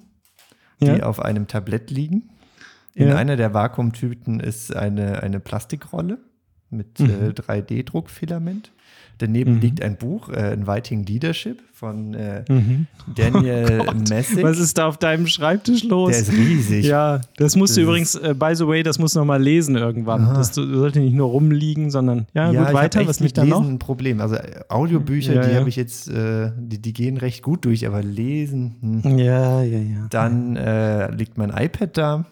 die 0.81 0.85
Ja. 0.85 1.03
auf 1.03 1.19
einem 1.21 1.47
Tablett 1.47 1.89
liegen. 1.89 2.29
In 2.93 3.09
Ja. 3.09 3.15
einer 3.15 3.35
der 3.35 3.53
Vakuumtüten 3.53 4.39
ist 4.39 4.75
eine, 4.75 5.21
eine 5.23 5.39
Plastikrolle 5.39 6.19
mit 6.69 6.99
Mhm. 6.99 7.09
äh, 7.09 7.33
3D-Druckfilament. 7.33 8.71
Daneben 9.17 9.61
liegt 9.61 9.81
ein 9.81 9.95
Buch, 9.95 10.27
äh, 10.27 10.53
Inviting 10.53 11.05
Leadership 11.05 11.61
von 11.71 12.13
äh, 12.15 12.43
Daniel 13.15 13.79
Oh 13.81 13.85
Gott, 13.85 14.09
Messig. 14.09 14.43
Was 14.43 14.59
ist 14.59 14.77
da 14.77 14.87
auf 14.87 14.97
deinem 14.97 15.25
Schreibtisch 15.27 15.85
los? 15.85 16.11
Der 16.11 16.19
ist 16.19 16.33
riesig. 16.33 16.85
ja, 16.85 17.21
das 17.37 17.55
musst 17.55 17.77
du 17.77 17.81
Das 17.81 17.87
übrigens, 17.87 18.15
äh, 18.15 18.35
by 18.37 18.51
the 18.55 18.67
way, 18.67 18.83
das 18.83 18.99
musst 18.99 19.15
du 19.15 19.19
noch 19.19 19.25
mal 19.25 19.41
lesen 19.41 19.77
irgendwann. 19.77 20.23
Aha. 20.25 20.33
Das 20.33 20.51
du- 20.51 20.65
sollte 20.75 20.99
nicht 20.99 21.13
nur 21.13 21.29
rumliegen, 21.29 21.91
sondern 21.91 22.27
ja, 22.33 22.51
Ja, 22.51 22.65
gut, 22.65 22.73
weiter. 22.73 23.07
Was 23.07 23.21
liegt 23.21 23.37
da 23.37 23.43
Lesen 23.43 23.51
noch? 23.57 23.65
ein 23.65 23.79
Problem. 23.79 24.19
Also 24.19 24.35
äh, 24.35 24.59
Audiobücher, 24.67 25.35
Ja, 25.35 25.41
die 25.43 25.51
ja. 25.53 25.59
habe 25.59 25.69
ich 25.69 25.77
jetzt, 25.77 26.09
äh, 26.09 26.51
die, 26.57 26.81
die 26.81 26.91
gehen 26.91 27.15
recht 27.15 27.41
gut 27.41 27.63
durch, 27.63 27.87
aber 27.87 28.03
lesen, 28.03 28.75
hm. 29.01 29.17
Ja, 29.17 29.61
ja, 29.63 29.79
ja. 29.79 30.07
Dann 30.09 30.57
äh, 30.57 31.09
liegt 31.11 31.37
mein 31.37 31.51
iPad 31.51 31.97
da. 31.97 32.25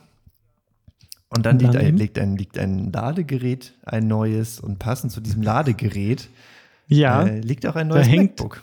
Und 1.35 1.45
dann, 1.45 1.55
Und 1.55 1.61
liegt, 1.63 1.73
dann 1.75 1.81
ein, 1.81 1.87
eben? 1.87 1.97
liegt, 1.97 2.19
ein, 2.19 2.37
liegt 2.37 2.57
ein 2.57 2.91
Ladegerät, 2.91 3.73
ein 3.85 4.07
neues. 4.07 4.59
Und 4.59 4.79
passend 4.79 5.11
zu 5.11 5.21
diesem 5.21 5.41
Ladegerät 5.41 6.29
Ja. 6.87 7.23
äh, 7.25 7.39
liegt 7.39 7.65
auch 7.65 7.75
ein 7.75 7.87
neues 7.87 8.07
hängt- 8.07 8.31
MacBook. 8.39 8.61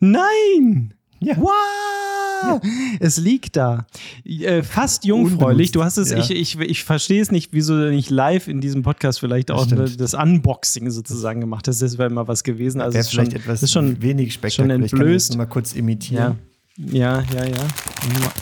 Nein! 0.00 0.94
Ja. 1.20 1.36
Wow! 1.36 2.60
Es 3.00 3.18
liegt 3.18 3.56
da. 3.56 3.86
Äh, 4.24 4.62
fast 4.62 5.04
jungfräulich. 5.04 5.72
Du 5.72 5.84
hast 5.84 5.98
es, 5.98 6.10
Ja. 6.10 6.16
ich, 6.18 6.30
ich, 6.30 6.58
ich 6.58 6.84
verstehe 6.84 7.20
es 7.20 7.30
nicht, 7.30 7.52
wieso 7.52 7.76
du 7.78 7.90
nicht 7.90 8.08
live 8.08 8.48
in 8.48 8.62
diesem 8.62 8.82
Podcast 8.82 9.20
vielleicht 9.20 9.50
auch 9.50 9.66
stimmt. 9.66 10.00
das 10.00 10.14
Unboxing 10.14 10.88
sozusagen 10.90 11.40
gemacht 11.40 11.68
hast. 11.68 11.82
Das 11.82 11.98
wäre 11.98 12.08
mal 12.08 12.26
was 12.28 12.42
gewesen. 12.42 12.80
Also 12.80 12.96
es 12.96 13.08
ist 13.08 13.12
schon, 13.12 13.30
etwas 13.30 13.62
ist 13.62 13.72
schon 13.72 14.00
wenig 14.00 14.32
spektakulär. 14.32 14.76
ich 14.80 14.90
kann 14.90 15.00
entblößt. 15.00 15.28
das 15.30 15.36
mal 15.36 15.44
kurz 15.46 15.74
ja. 15.74 15.80
imitieren. 15.80 16.38
Ja, 16.86 17.22
ja, 17.34 17.44
ja. 17.44 17.68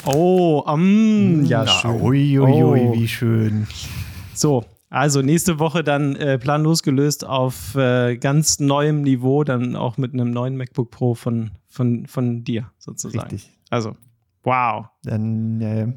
Oh, 0.05 0.63
um, 0.65 1.43
ja, 1.45 1.65
Na, 1.65 1.67
schön. 1.67 2.01
Ui, 2.01 2.39
ui, 2.39 2.63
ui, 2.63 2.79
Oh. 2.87 2.93
wie 2.93 3.07
schön. 3.07 3.67
So, 4.33 4.63
also 4.89 5.21
nächste 5.21 5.59
Woche 5.59 5.83
dann 5.83 6.15
äh, 6.15 6.39
planlos 6.39 6.81
gelöst 6.81 7.25
auf 7.25 7.75
äh, 7.75 8.15
ganz 8.17 8.59
neuem 8.59 9.01
Niveau, 9.01 9.43
dann 9.43 9.75
auch 9.75 9.97
mit 9.97 10.13
einem 10.13 10.31
neuen 10.31 10.55
MacBook 10.55 10.89
Pro 10.89 11.15
von, 11.15 11.51
von, 11.67 12.05
von 12.07 12.43
dir 12.43 12.71
sozusagen. 12.77 13.29
Richtig. 13.29 13.51
Also, 13.69 13.97
wow. 14.43 14.85
Dann, 15.03 15.61
äh, 15.61 15.87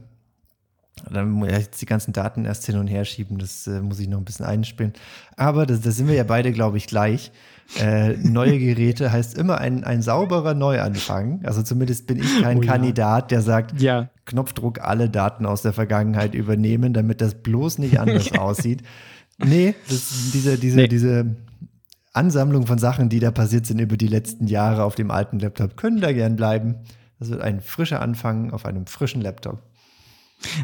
dann 1.11 1.31
muss 1.31 1.49
ich 1.49 1.55
jetzt 1.59 1.81
die 1.83 1.87
ganzen 1.87 2.13
Daten 2.13 2.45
erst 2.45 2.67
hin 2.67 2.77
und 2.79 2.87
her 2.87 3.05
schieben. 3.05 3.39
Das 3.39 3.67
äh, 3.67 3.81
muss 3.81 3.99
ich 3.99 4.09
noch 4.09 4.19
ein 4.19 4.25
bisschen 4.25 4.47
einspielen. 4.47 4.93
Aber 5.37 5.67
da 5.67 5.75
sind 5.77 6.09
wir 6.09 6.15
ja 6.15 6.25
beide, 6.25 6.53
glaube 6.53 6.77
ich, 6.77 6.87
gleich. 6.87 7.33
Äh, 7.81 8.17
neue 8.19 8.59
Geräte 8.59 9.13
heißt 9.13 9.39
immer 9.39 9.59
ein, 9.59 9.85
ein 9.85 10.03
sauberer 10.03 10.53
Neuanfang. 10.55 11.41
Also 11.45 11.63
zumindest 11.63 12.07
bin 12.07 12.19
ich 12.19 12.43
kein 12.43 12.59
Oh. 12.59 12.61
Kandidat, 12.61 13.31
der 13.31 13.41
sagt, 13.41 13.81
Ja, 13.81 14.11
Knopfdruck 14.27 14.81
alle 14.81 15.09
Daten 15.09 15.47
aus 15.47 15.63
der 15.63 15.73
Vergangenheit 15.73 16.35
übernehmen, 16.35 16.93
damit 16.93 17.21
das 17.21 17.35
bloß 17.35 17.79
nicht 17.79 17.99
anders 18.01 18.33
aussieht. 18.33 18.83
Nee, 19.39 19.75
das, 19.89 20.31
diese, 20.33 20.59
diese, 20.59 20.77
Nee. 20.77 20.89
diese 20.89 21.37
Ansammlung 22.13 22.67
von 22.67 22.79
Sachen, 22.79 23.09
die 23.09 23.21
da 23.21 23.31
passiert 23.31 23.65
sind 23.67 23.81
über 23.81 23.97
die 23.97 24.07
letzten 24.09 24.47
Jahre 24.47 24.85
auf 24.85 24.95
dem 24.95 25.11
alten 25.11 25.39
Laptop, 25.39 25.77
können 25.77 26.01
da 26.01 26.13
gern 26.13 26.37
bleiben. 26.37 26.75
Das 27.19 27.31
wird 27.31 27.41
ein 27.41 27.61
frischer 27.61 28.03
Anfang 28.03 28.51
auf 28.51 28.67
einem 28.67 28.87
frischen 28.87 29.23
Laptop. 29.23 29.63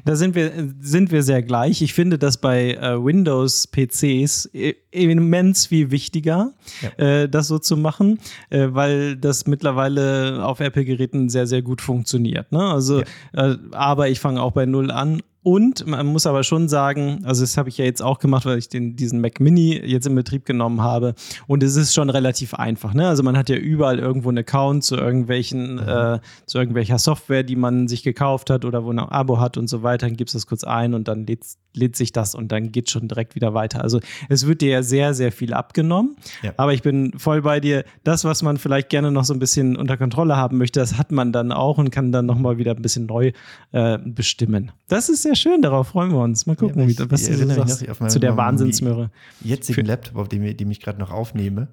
Da 0.04 0.16
sind 0.16 0.35
wir, 0.35 0.52
sind 0.80 1.11
wir 1.12 1.23
sehr 1.23 1.42
gleich. 1.42 1.82
Ich 1.82 1.94
finde 1.94 2.18
das 2.18 2.37
bei 2.38 2.75
äh, 2.75 3.02
Windows-PCs 3.02 4.50
i- 4.54 4.76
immens 4.90 5.66
viel 5.66 5.90
wichtiger, 5.90 6.52
äh, 6.97 7.28
das 7.28 7.49
so 7.49 7.58
zu 7.58 7.76
machen, 7.76 8.18
äh, 8.50 8.68
weil 8.70 9.16
das 9.16 9.47
mittlerweile 9.47 10.44
auf 10.44 10.61
Apple-Geräten 10.61 11.28
sehr, 11.28 11.47
sehr 11.47 11.62
gut 11.62 11.80
funktioniert. 11.80 12.50
Ne? 12.52 12.61
Also, 12.61 13.02
äh, 13.32 13.56
aber 13.73 14.08
ich 14.08 14.20
fange 14.20 14.42
auch 14.42 14.52
bei 14.52 14.66
Null 14.66 14.90
an. 14.90 15.23
Und 15.49 15.87
man 15.87 16.05
muss 16.05 16.26
aber 16.26 16.45
schon 16.45 16.69
sagen, 16.69 17.21
also 17.25 17.40
das 17.40 17.57
habe 17.57 17.71
ich 17.71 17.78
ja 17.78 17.87
jetzt 17.87 18.02
auch 18.02 18.19
gemacht, 18.19 18.45
weil 18.45 18.59
ich 18.59 18.69
den, 18.69 18.97
diesen 18.97 19.23
Mac 19.23 19.40
Mini 19.40 19.81
jetzt 19.83 20.07
in 20.07 20.14
Betrieb 20.14 20.45
genommen 20.45 20.83
habe. 20.83 21.14
Und 21.47 21.62
es 21.62 21.75
ist 21.75 21.95
schon 21.95 22.11
relativ 22.11 22.52
einfach. 22.52 22.93
Ne? 22.93 23.09
Also 23.09 23.23
man 23.23 23.35
hat 23.35 23.49
ja 23.49 23.57
überall 23.57 23.99
irgendwo 23.99 24.28
einen 24.28 24.37
Account 24.37 24.85
zu 24.85 24.97
irgendwelchen, 24.97 25.78
äh, 25.78 26.19
zu 26.45 26.59
irgendwelcher 26.59 26.99
Software, 26.99 27.45
die 27.45 27.57
man 27.57 27.88
sich 27.88 28.02
gekauft 28.02 28.50
hat 28.50 28.67
oder 28.67 28.85
wo 28.85 28.90
ein 28.90 28.99
Abo 28.99 29.40
hat 29.40 29.57
und 29.57 29.69
so 29.69 29.83
weiter. 29.83 30.07
Dann 30.07 30.19
gibst 30.19 30.35
du 30.35 30.37
das 30.37 30.47
kurz 30.47 30.64
ein 30.64 30.93
und 30.93 31.09
dann 31.09 31.26
lädt, 31.26 31.47
lädt 31.73 31.97
sich 31.97 32.12
das 32.12 32.35
und 32.35 32.52
dann 32.52 32.71
geht 32.71 32.90
schon 32.90 33.09
direkt 33.09 33.35
wieder 33.35 33.55
weiter. 33.55 33.83
Also 33.83 34.00
es 34.28 34.47
wird 34.47 34.61
dir 34.61 34.69
ja 34.69 34.83
sehr, 34.83 35.14
sehr 35.14 35.33
viel 35.33 35.55
abgenommen. 35.55 36.17
Ja. 36.43 36.52
Aber 36.59 36.75
ich 36.75 36.83
bin 36.83 37.19
voll 37.19 37.40
bei 37.40 37.59
dir. 37.59 37.85
Das, 38.05 38.25
was 38.25 38.43
man 38.43 38.59
vielleicht 38.59 38.90
gerne 38.90 39.11
noch 39.11 39.25
so 39.25 39.33
ein 39.33 39.38
bisschen 39.38 39.78
unter 39.78 39.97
Kontrolle 39.97 40.37
haben 40.37 40.59
möchte, 40.59 40.78
das 40.78 40.99
hat 40.99 41.11
man 41.11 41.33
dann 41.33 41.52
auch 41.52 41.78
und 41.78 41.88
kann 41.88 42.12
dann 42.12 42.26
nochmal 42.26 42.59
wieder 42.59 42.73
ein 42.73 42.83
bisschen 42.83 43.07
neu 43.07 43.33
äh, 43.73 43.97
bestimmen. 44.05 44.73
Das 44.88 45.09
ist 45.09 45.23
sehr 45.23 45.38
schön, 45.38 45.62
darauf 45.62 45.88
freuen 45.88 46.11
wir 46.12 46.18
uns. 46.18 46.47
Mal 46.47 46.57
gucken, 46.57 46.80
Ja, 46.83 46.87
wie, 46.88 46.92
ich 46.92 47.11
was 47.11 47.25
du 47.25 47.37
sagst 47.37 48.00
noch 48.00 48.09
zu 48.09 48.18
der 48.18 48.37
Wahnsinnsmöhre. 48.37 49.11
Jetzigen 49.40 49.85
Laptop, 49.87 50.16
auf 50.16 50.28
dem, 50.28 50.42
ich- 50.42 50.80
gerade 50.80 50.99
noch 50.99 51.11
aufnehme, 51.11 51.68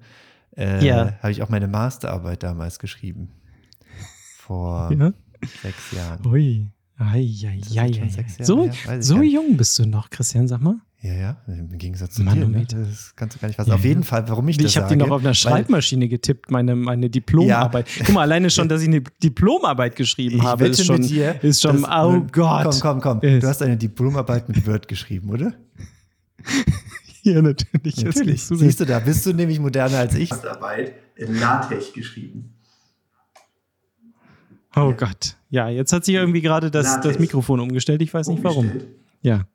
äh, 0.56 0.84
Ja. 0.84 1.12
habe 1.20 1.30
ich 1.32 1.42
auch 1.42 1.48
meine 1.48 1.68
Masterarbeit 1.68 2.42
damals 2.42 2.78
geschrieben. 2.78 3.28
Vor 4.38 4.90
Ja. 4.98 5.12
sechs 5.62 5.92
Jahren. 5.92 6.26
Ui. 6.26 6.70
Ei, 6.98 7.26
sechs 7.28 7.72
ei. 7.72 7.74
Jahre 7.74 8.10
So, 8.40 8.66
ich 8.68 8.86
so 9.04 9.20
jung 9.22 9.56
bist 9.56 9.78
du 9.78 9.86
noch, 9.86 10.08
Christian, 10.08 10.48
sag 10.48 10.60
mal. 10.62 10.76
Ja, 11.06 11.14
ja, 11.14 11.36
im 11.46 11.78
Gegensatz 11.78 12.14
zu 12.14 12.22
Manometer. 12.22 12.76
dir. 12.76 12.82
Ne? 12.82 12.86
Das 12.90 13.14
kannst 13.14 13.36
du 13.36 13.40
gar 13.40 13.46
nicht 13.48 13.56
fassen. 13.56 13.70
Auf 13.70 13.84
jeden 13.84 14.02
Fall, 14.02 14.28
warum 14.28 14.48
ich 14.48 14.56
das 14.56 14.66
Ich 14.72 14.76
habe 14.76 14.88
die 14.88 14.96
noch 14.96 15.10
auf 15.10 15.20
einer 15.20 15.34
Schreibmaschine 15.34 16.08
getippt, 16.08 16.50
meine, 16.50 16.74
meine 16.74 17.08
Diplomarbeit. 17.10 17.86
Guck 18.04 18.14
mal, 18.14 18.22
alleine 18.22 18.50
schon, 18.50 18.68
dass 18.68 18.82
ich 18.82 18.88
eine 18.88 19.02
Diplomarbeit 19.22 19.94
geschrieben 19.94 20.38
Ich 20.38 20.42
habe, 20.42 20.66
ist 20.66 20.84
schon, 20.84 21.00
mit 21.00 21.10
dir, 21.10 21.42
ist 21.44 21.62
schon 21.62 21.82
dass- 21.82 21.90
oh 22.04 22.26
Gott. 22.32 22.64
Komm, 22.64 22.80
komm, 22.80 23.00
komm. 23.00 23.20
Ist- 23.20 23.42
Du 23.42 23.46
hast 23.48 23.62
eine 23.62 23.76
Diplomarbeit 23.76 24.48
mit 24.48 24.66
Word 24.66 24.88
geschrieben, 24.88 25.30
oder? 25.30 25.52
Ja, 27.22 27.42
natürlich. 27.42 28.04
Natürlich. 28.04 28.44
Siehst 28.44 28.78
du, 28.78 28.84
da 28.84 29.00
bist 29.00 29.26
du 29.26 29.32
nämlich 29.32 29.58
moderner 29.58 29.98
als 29.98 30.14
ich. 30.14 30.32
Arbeit 30.32 30.94
in 31.16 31.34
LaTeX 31.40 31.92
geschrieben. 31.92 32.54
Oh 34.76 34.92
Gott. 34.92 35.36
Ja, 35.50 35.68
jetzt 35.68 35.92
hat 35.92 36.04
sich 36.04 36.14
irgendwie 36.14 36.40
gerade 36.40 36.70
das, 36.70 37.00
das. 37.00 37.18
Mikrofon 37.18 37.58
umgestellt. 37.58 38.00
Ich 38.02 38.14
weiß 38.14 38.28
nicht 38.28 38.44
warum. 38.44 38.70
Ja. 39.22 39.46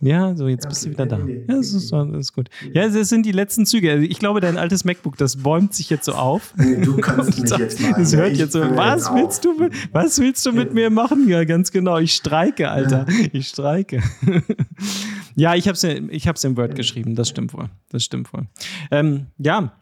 Ja, 0.00 0.36
so 0.36 0.46
jetzt 0.46 0.64
Ja, 0.64 0.68
bist 0.68 0.84
du 0.84 0.90
wieder 0.90 1.06
da. 1.06 1.18
Ja, 1.18 1.56
das 1.56 1.72
ist, 1.72 1.90
das 1.90 2.08
ist 2.14 2.32
gut. 2.34 2.50
Ja, 2.74 2.84
es 2.84 3.08
sind 3.08 3.24
die 3.24 3.32
letzten 3.32 3.64
Züge. 3.64 3.90
Also 3.90 4.02
ich 4.02 4.18
glaube, 4.18 4.40
dein 4.40 4.58
altes 4.58 4.84
MacBook, 4.84 5.16
das 5.16 5.36
bäumt 5.36 5.74
sich 5.74 5.88
jetzt 5.88 6.04
so 6.04 6.12
auf. 6.12 6.52
Nee, 6.56 6.76
du 6.84 6.98
kannst 6.98 7.40
mich 7.40 7.50
jetzt 7.50 7.80
mal. 7.80 7.92
Das 7.94 8.14
hört 8.14 8.32
Ich 8.32 8.38
jetzt 8.38 8.52
so. 8.52 8.60
Was 8.60 9.12
willst 9.14 9.44
du 9.44 9.54
mit, 9.58 9.72
was 9.92 10.18
willst 10.18 10.44
du 10.44 10.52
mit 10.52 10.74
mir 10.74 10.90
machen? 10.90 11.28
Ja, 11.28 11.44
ganz 11.44 11.72
genau. 11.72 11.98
Ich 11.98 12.12
streike, 12.14 12.70
Alter. 12.70 13.06
Ich 13.32 13.48
streike. 13.48 14.02
ja, 15.34 15.54
ich 15.54 15.66
habe 15.66 15.74
es 15.74 15.82
ich 15.84 16.28
hab's 16.28 16.44
in 16.44 16.56
Word 16.56 16.74
geschrieben. 16.74 17.14
Das 17.14 17.28
stimmt 17.28 17.54
wohl. 17.54 17.70
Das 17.90 18.04
stimmt 18.04 18.32
wohl. 18.32 18.46
Ähm, 18.90 19.26
ja, 19.38 19.72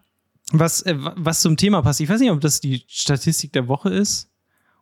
was, 0.52 0.82
äh, 0.82 0.94
was 0.96 1.40
zum 1.40 1.56
Thema 1.56 1.82
passt. 1.82 2.00
Ich 2.00 2.08
weiß 2.08 2.20
nicht, 2.20 2.30
ob 2.30 2.40
das 2.40 2.60
die 2.60 2.84
Statistik 2.86 3.52
der 3.52 3.66
Woche 3.66 3.90
ist 3.90 4.30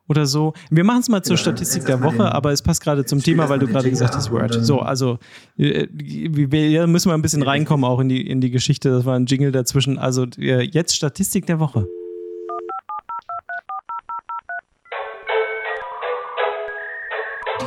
oder 0.09 0.25
so. 0.25 0.53
Wir 0.69 0.83
machen 0.83 0.99
es 0.99 1.09
mal 1.09 1.21
zur 1.23 1.35
Ja, 1.35 1.41
Statistik 1.41 1.85
der 1.85 2.01
Woche, 2.01 2.17
den- 2.17 2.21
aber 2.25 2.51
es 2.51 2.61
passt 2.61 2.81
gerade 2.83 3.05
zum 3.05 3.21
Thema, 3.23 3.47
weil 3.49 3.59
du 3.59 3.67
gerade 3.67 3.89
gesagt 3.89 4.15
hast 4.15 4.31
Word. 4.31 4.53
So, 4.65 4.79
also 4.79 5.17
äh, 5.57 5.87
wir, 5.91 6.51
wir 6.51 6.87
müssen 6.87 7.09
mal 7.09 7.15
ein 7.15 7.21
bisschen 7.21 7.43
reinkommen 7.43 7.85
auch 7.85 7.99
in 7.99 8.09
die, 8.09 8.27
in 8.29 8.41
die 8.41 8.51
Geschichte. 8.51 8.89
Das 8.89 9.05
war 9.05 9.15
ein 9.15 9.25
Jingle 9.25 9.51
dazwischen. 9.51 9.97
Also 9.97 10.25
äh, 10.37 10.61
jetzt 10.63 10.95
Statistik 10.95 11.45
der 11.45 11.59
Woche. 11.59 11.87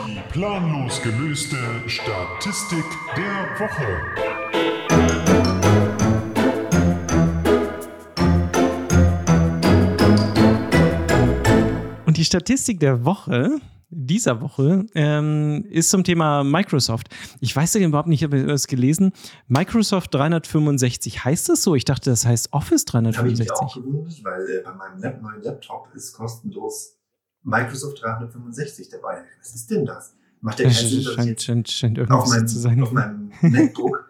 Die 0.06 0.20
planlos 0.32 1.00
gelöste 1.02 1.56
Statistik 1.86 2.84
der 3.16 3.58
Woche. 3.60 4.35
Und 12.16 12.20
die 12.20 12.24
Statistik 12.24 12.80
der 12.80 13.04
Woche, 13.04 13.60
dieser 13.90 14.40
Woche, 14.40 14.86
ähm, 14.94 15.66
ist 15.68 15.90
zum 15.90 16.02
Thema 16.02 16.44
Microsoft. 16.44 17.08
Ich 17.40 17.54
weiß 17.54 17.74
ja 17.74 17.86
überhaupt 17.86 18.08
nicht, 18.08 18.22
ich 18.22 18.24
habe 18.24 18.42
das 18.46 18.68
gelesen. 18.68 19.12
Microsoft 19.48 20.14
365, 20.14 21.26
heißt 21.26 21.50
das 21.50 21.62
so? 21.62 21.74
Ich 21.74 21.84
dachte, 21.84 22.08
das 22.08 22.24
heißt 22.24 22.54
Office 22.54 22.86
habe 22.90 23.10
ich 23.10 23.38
mich 23.38 23.48
365. 23.48 23.50
auch 23.52 23.74
gewundert, 23.74 24.24
weil 24.24 24.48
äh, 24.48 24.62
bei 24.64 24.72
meinem 24.72 25.02
Lab 25.02 25.20
neuen 25.20 25.42
Laptop 25.42 25.88
ist 25.94 26.14
kostenlos 26.14 26.96
Microsoft 27.42 28.02
365 28.02 28.88
dabei. 28.88 29.22
Was 29.38 29.54
ist 29.54 29.70
denn 29.70 29.84
das? 29.84 30.14
Macht 30.40 30.58
ja 30.60 30.70
keinen 30.70 30.74
Sinn, 30.74 30.88
dass 30.88 30.98
ich 30.98 31.14
scheint, 31.16 31.28
jetzt 31.28 31.44
scheint, 31.44 31.70
scheint 31.70 32.10
auf 32.10 32.28
meinem, 32.30 32.48
zu 32.48 32.58
sein. 32.58 32.82
auf 32.82 32.92
meinem 32.92 33.30
MacBook 33.42 34.08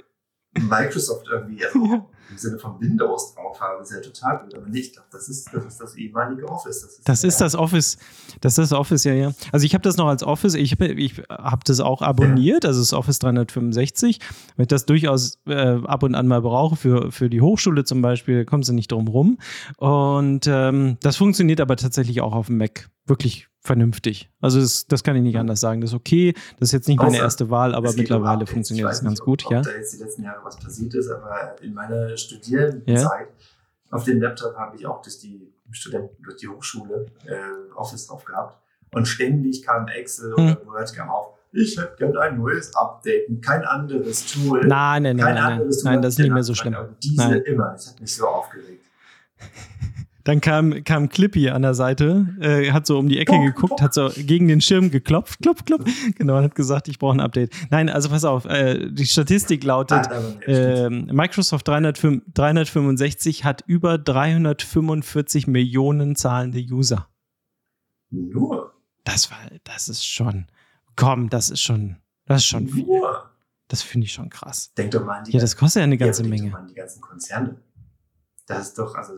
Microsoft 0.54 1.26
irgendwie 1.28 1.66
also 1.74 1.84
Ja. 1.84 2.06
Im 2.30 2.38
Sinne 2.38 2.58
von 2.58 2.80
Windows 2.80 3.34
drauf 3.34 3.60
habe. 3.60 3.78
Das 3.78 3.90
ist 3.90 3.96
ja 3.96 4.02
total 4.02 4.38
blöd. 4.38 4.54
Aber 4.54 4.68
nicht, 4.68 4.94
glaube, 4.94 5.08
das 5.12 5.28
ist, 5.28 5.48
das 5.52 5.64
ist 5.64 5.80
das 5.80 5.94
ehemalige 5.96 6.48
Office. 6.48 6.82
Das 6.82 6.92
ist, 6.92 7.08
Das 7.08 7.24
ist 7.24 7.40
das 7.40 7.54
Office. 7.54 7.98
Das 8.40 8.58
ist 8.58 8.70
das 8.70 8.78
Office, 8.78 9.04
ja, 9.04 9.14
ja. 9.14 9.32
Also 9.52 9.66
ich 9.66 9.74
habe 9.74 9.82
das 9.82 9.96
noch 9.96 10.08
als 10.08 10.22
Office, 10.22 10.54
ich 10.54 10.72
habe 10.72 10.86
ich 10.88 11.22
hab 11.28 11.64
das 11.64 11.80
auch 11.80 12.02
abonniert, 12.02 12.64
also 12.64 12.80
das 12.80 12.92
Office 12.92 13.18
365, 13.18 14.18
weil 14.56 14.64
ich 14.64 14.68
das 14.68 14.86
durchaus 14.86 15.38
äh, 15.46 15.78
ab 15.84 16.02
und 16.02 16.14
an 16.14 16.26
mal 16.26 16.42
brauche 16.42 16.76
für, 16.76 17.12
für 17.12 17.30
die 17.30 17.40
Hochschule 17.40 17.84
zum 17.84 18.02
Beispiel, 18.02 18.44
kommen 18.44 18.62
sie 18.62 18.74
nicht 18.74 18.92
drum 18.92 19.08
rum. 19.08 19.38
Und 19.76 20.46
ähm, 20.46 20.98
das 21.00 21.16
funktioniert 21.16 21.60
aber 21.60 21.76
tatsächlich 21.76 22.20
auch 22.20 22.34
auf 22.34 22.46
dem 22.46 22.58
Mac 22.58 22.88
wirklich 23.06 23.48
vernünftig. 23.66 24.30
Also 24.40 24.60
das, 24.60 24.86
das 24.86 25.02
kann 25.02 25.16
ich 25.16 25.22
nicht 25.22 25.36
anders 25.36 25.60
sagen. 25.60 25.80
Das 25.80 25.90
ist 25.90 25.96
okay, 25.96 26.34
das 26.58 26.68
ist 26.68 26.72
jetzt 26.72 26.88
nicht 26.88 26.98
meine 26.98 27.16
Außer, 27.16 27.22
erste 27.22 27.50
Wahl, 27.50 27.74
aber 27.74 27.90
um 27.90 27.96
mittlerweile 27.96 28.46
funktioniert 28.46 28.88
das 28.88 29.02
ganz 29.02 29.18
nicht, 29.18 29.24
gut, 29.24 29.44
ob, 29.46 29.52
ja. 29.52 29.58
Ob 29.58 29.64
da 29.64 29.72
jetzt 29.72 29.92
die 29.94 30.02
letzten 30.02 30.22
Jahre 30.22 30.38
was 30.44 30.56
passiert 30.56 30.94
ist, 30.94 31.10
aber 31.10 31.56
in 31.62 31.74
meiner 31.74 32.15
Studierendenzeit 32.16 33.28
auf 33.90 34.04
dem 34.04 34.20
Laptop 34.20 34.56
habe 34.56 34.76
ich 34.76 34.86
auch 34.86 35.02
durch 35.02 35.18
die 35.20 35.52
Studenten, 35.70 36.22
durch 36.22 36.36
die 36.36 36.48
Hochschule 36.48 37.06
äh, 37.26 37.72
Office 37.74 38.06
drauf 38.06 38.24
gehabt. 38.24 38.58
Und 38.92 39.06
ständig 39.06 39.62
kam 39.62 39.88
Excel 39.88 40.34
Hm. 40.36 40.44
oder 40.44 40.66
Word 40.66 40.94
kam 40.94 41.10
auf. 41.10 41.34
Ich 41.52 41.76
hätte 41.78 41.94
gerne 41.96 42.20
ein 42.20 42.38
neues 42.38 42.74
Update, 42.74 43.28
und 43.28 43.40
kein 43.44 43.64
anderes 43.64 44.26
Tool. 44.26 44.66
Nein, 44.66 45.02
nein, 45.02 45.16
nein, 45.16 45.24
kein 45.24 45.34
nein, 45.34 45.34
nein, 45.34 45.52
anderes 45.54 45.82
Tool 45.82 45.92
nein, 45.92 46.02
das 46.02 46.14
ist 46.14 46.18
nicht 46.18 46.32
mehr 46.32 46.42
so 46.42 46.54
schlimm. 46.54 46.74
Und 46.74 47.02
diese 47.02 47.28
Nein. 47.28 47.42
immer. 47.42 47.70
Das 47.72 47.88
hat 47.88 48.00
mich 48.00 48.14
so 48.14 48.26
aufgeregt. 48.26 48.84
Dann 50.26 50.40
kam, 50.40 50.82
kam 50.82 51.08
Clippy 51.08 51.50
an 51.50 51.62
der 51.62 51.74
Seite, 51.74 52.34
äh, 52.40 52.72
hat 52.72 52.84
so 52.84 52.98
um 52.98 53.08
die 53.08 53.18
Ecke 53.18 53.38
geguckt, 53.38 53.80
hat 53.80 53.94
so 53.94 54.10
gegen 54.16 54.48
den 54.48 54.60
Schirm 54.60 54.90
geklopft, 54.90 55.40
klopf, 55.40 55.64
klopf. 55.64 55.84
Genau, 56.18 56.36
und 56.36 56.42
hat 56.42 56.56
gesagt, 56.56 56.88
ich 56.88 56.98
brauche 56.98 57.16
ein 57.16 57.20
Update. 57.20 57.54
Nein, 57.70 57.88
also 57.88 58.08
pass 58.08 58.24
auf, 58.24 58.44
äh, 58.44 58.90
die 58.90 59.06
Statistik 59.06 59.62
lautet, 59.62 60.08
ähm, 60.46 61.06
Microsoft 61.12 61.68
305 61.68 62.24
365 62.34 63.44
hat 63.44 63.62
über 63.68 63.98
345 63.98 65.46
Millionen 65.46 66.16
zahlende 66.16 66.58
User. 66.58 67.08
Nur. 68.10 68.74
Das 69.04 69.30
war, 69.30 69.38
das 69.62 69.88
ist 69.88 70.04
schon, 70.04 70.46
komm, 70.96 71.30
das 71.30 71.50
ist 71.50 71.60
schon, 71.60 71.98
das 72.24 72.38
ist 72.38 72.46
schon 72.46 72.66
viel. 72.66 72.84
Nur. 72.84 73.30
Das 73.68 73.82
finde 73.82 74.06
ich 74.06 74.12
schon 74.12 74.28
krass. 74.28 74.72
Denk 74.76 74.90
doch 74.90 75.04
mal 75.04 75.18
an 75.18 75.24
die 75.24 75.32
Ja, 75.32 75.40
das 75.40 75.56
kostet 75.56 75.82
ja 75.82 75.84
eine 75.84 75.98
ganze 75.98 76.22
ja, 76.22 76.26
aber 76.26 76.30
denk 76.30 76.42
Menge. 76.42 76.50
Doch 76.50 76.58
mal 76.58 76.62
an 76.62 76.68
die 76.68 76.74
ganzen 76.74 77.00
Konzerne. 77.00 77.60
Das 78.46 78.68
ist 78.68 78.78
doch, 78.78 78.92
also, 78.96 79.14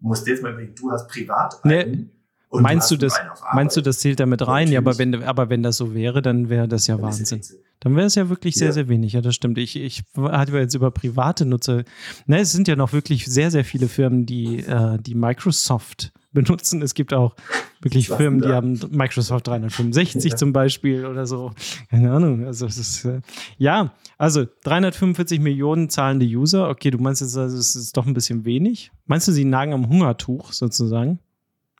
musst 0.00 0.26
du 0.26 0.30
jetzt 0.30 0.42
mal 0.42 0.52
überlegen, 0.52 0.74
du 0.74 0.90
hast 0.90 1.08
privat 1.08 1.60
Nee, 1.64 1.80
einen. 1.80 2.10
und 2.48 2.62
Meinst 2.62 2.90
du 2.90 2.94
nur 2.94 3.00
das, 3.00 3.14
meinst 3.54 3.76
du, 3.76 3.80
das 3.80 3.98
zählt 4.00 4.20
damit 4.20 4.46
rein? 4.46 4.68
Ja, 4.68 4.80
aber 4.80 4.98
wenn, 4.98 5.22
aber 5.22 5.48
wenn 5.50 5.62
das 5.62 5.76
so 5.76 5.94
wäre, 5.94 6.22
dann 6.22 6.48
wäre 6.48 6.68
das 6.68 6.86
ja 6.86 6.96
Dann 6.96 7.04
Wahnsinn. 7.06 7.40
Dann 7.80 7.94
wäre 7.94 8.06
es 8.06 8.14
ja 8.14 8.28
wirklich 8.30 8.54
sehr, 8.54 8.68
Ja. 8.68 8.72
sehr 8.72 8.88
wenig. 8.88 9.12
Ja, 9.12 9.20
das 9.20 9.34
stimmt. 9.34 9.58
Ich, 9.58 9.76
ich 9.76 10.02
hatte 10.16 10.56
jetzt 10.58 10.74
über 10.74 10.90
private 10.90 11.44
Nutzer. 11.44 11.84
Ne, 12.26 12.40
es 12.40 12.52
sind 12.52 12.68
ja 12.68 12.76
noch 12.76 12.92
wirklich 12.92 13.26
sehr, 13.26 13.50
sehr 13.50 13.64
viele 13.64 13.88
Firmen, 13.88 14.24
die, 14.26 14.60
äh, 14.60 14.98
die 14.98 15.14
Microsoft 15.14 16.12
benutzen. 16.36 16.80
Es 16.82 16.94
gibt 16.94 17.12
auch 17.12 17.34
wirklich 17.80 18.08
Was 18.10 18.16
Firmen, 18.18 18.40
die 18.40 18.48
haben 18.48 18.78
Microsoft 18.90 19.48
365 19.48 20.32
Ja. 20.32 20.36
zum 20.36 20.52
Beispiel 20.52 21.04
oder 21.06 21.26
so. 21.26 21.52
Keine 21.90 22.12
Ahnung. 22.12 22.46
Also 22.46 22.66
es 22.66 22.78
ist 22.78 23.04
äh, 23.04 23.20
ja, 23.58 23.92
also 24.18 24.46
345 24.64 25.40
Millionen 25.40 25.88
zahlende 25.90 26.26
User. 26.26 26.68
Okay, 26.68 26.90
du 26.90 26.98
meinst 26.98 27.20
jetzt, 27.22 27.36
also, 27.36 27.56
es 27.58 27.74
ist 27.74 27.96
doch 27.96 28.06
ein 28.06 28.14
bisschen 28.14 28.44
wenig. 28.44 28.92
Meinst 29.06 29.26
du, 29.28 29.32
sie 29.32 29.44
nagen 29.44 29.72
am 29.72 29.88
Hungertuch 29.88 30.52
sozusagen? 30.52 31.18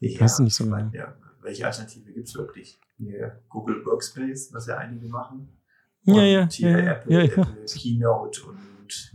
Ja, 0.01 0.21
Weiß 0.21 0.41
nicht 0.41 0.55
so 0.55 0.65
ich 0.65 0.71
mein, 0.71 0.91
genau. 0.91 1.05
ja, 1.05 1.15
welche 1.43 1.67
Alternative 1.67 2.13
gibt 2.13 2.29
es 2.29 2.35
wirklich? 2.35 2.79
Hier 2.99 3.41
Google 3.49 3.85
Workspace, 3.85 4.51
was 4.53 4.67
ja 4.67 4.79
einige 4.79 5.07
machen. 5.09 5.49
Ja, 6.05 6.15
Und 6.15 6.21
ja, 6.21 6.49
hier 6.51 6.71
ja, 6.71 6.79
ja, 6.79 6.93
Apple, 6.93 7.13
ja, 7.15 7.21
ja. 7.21 7.43
Apple 7.43 7.65
Keynote 7.75 8.43
und 8.45 9.13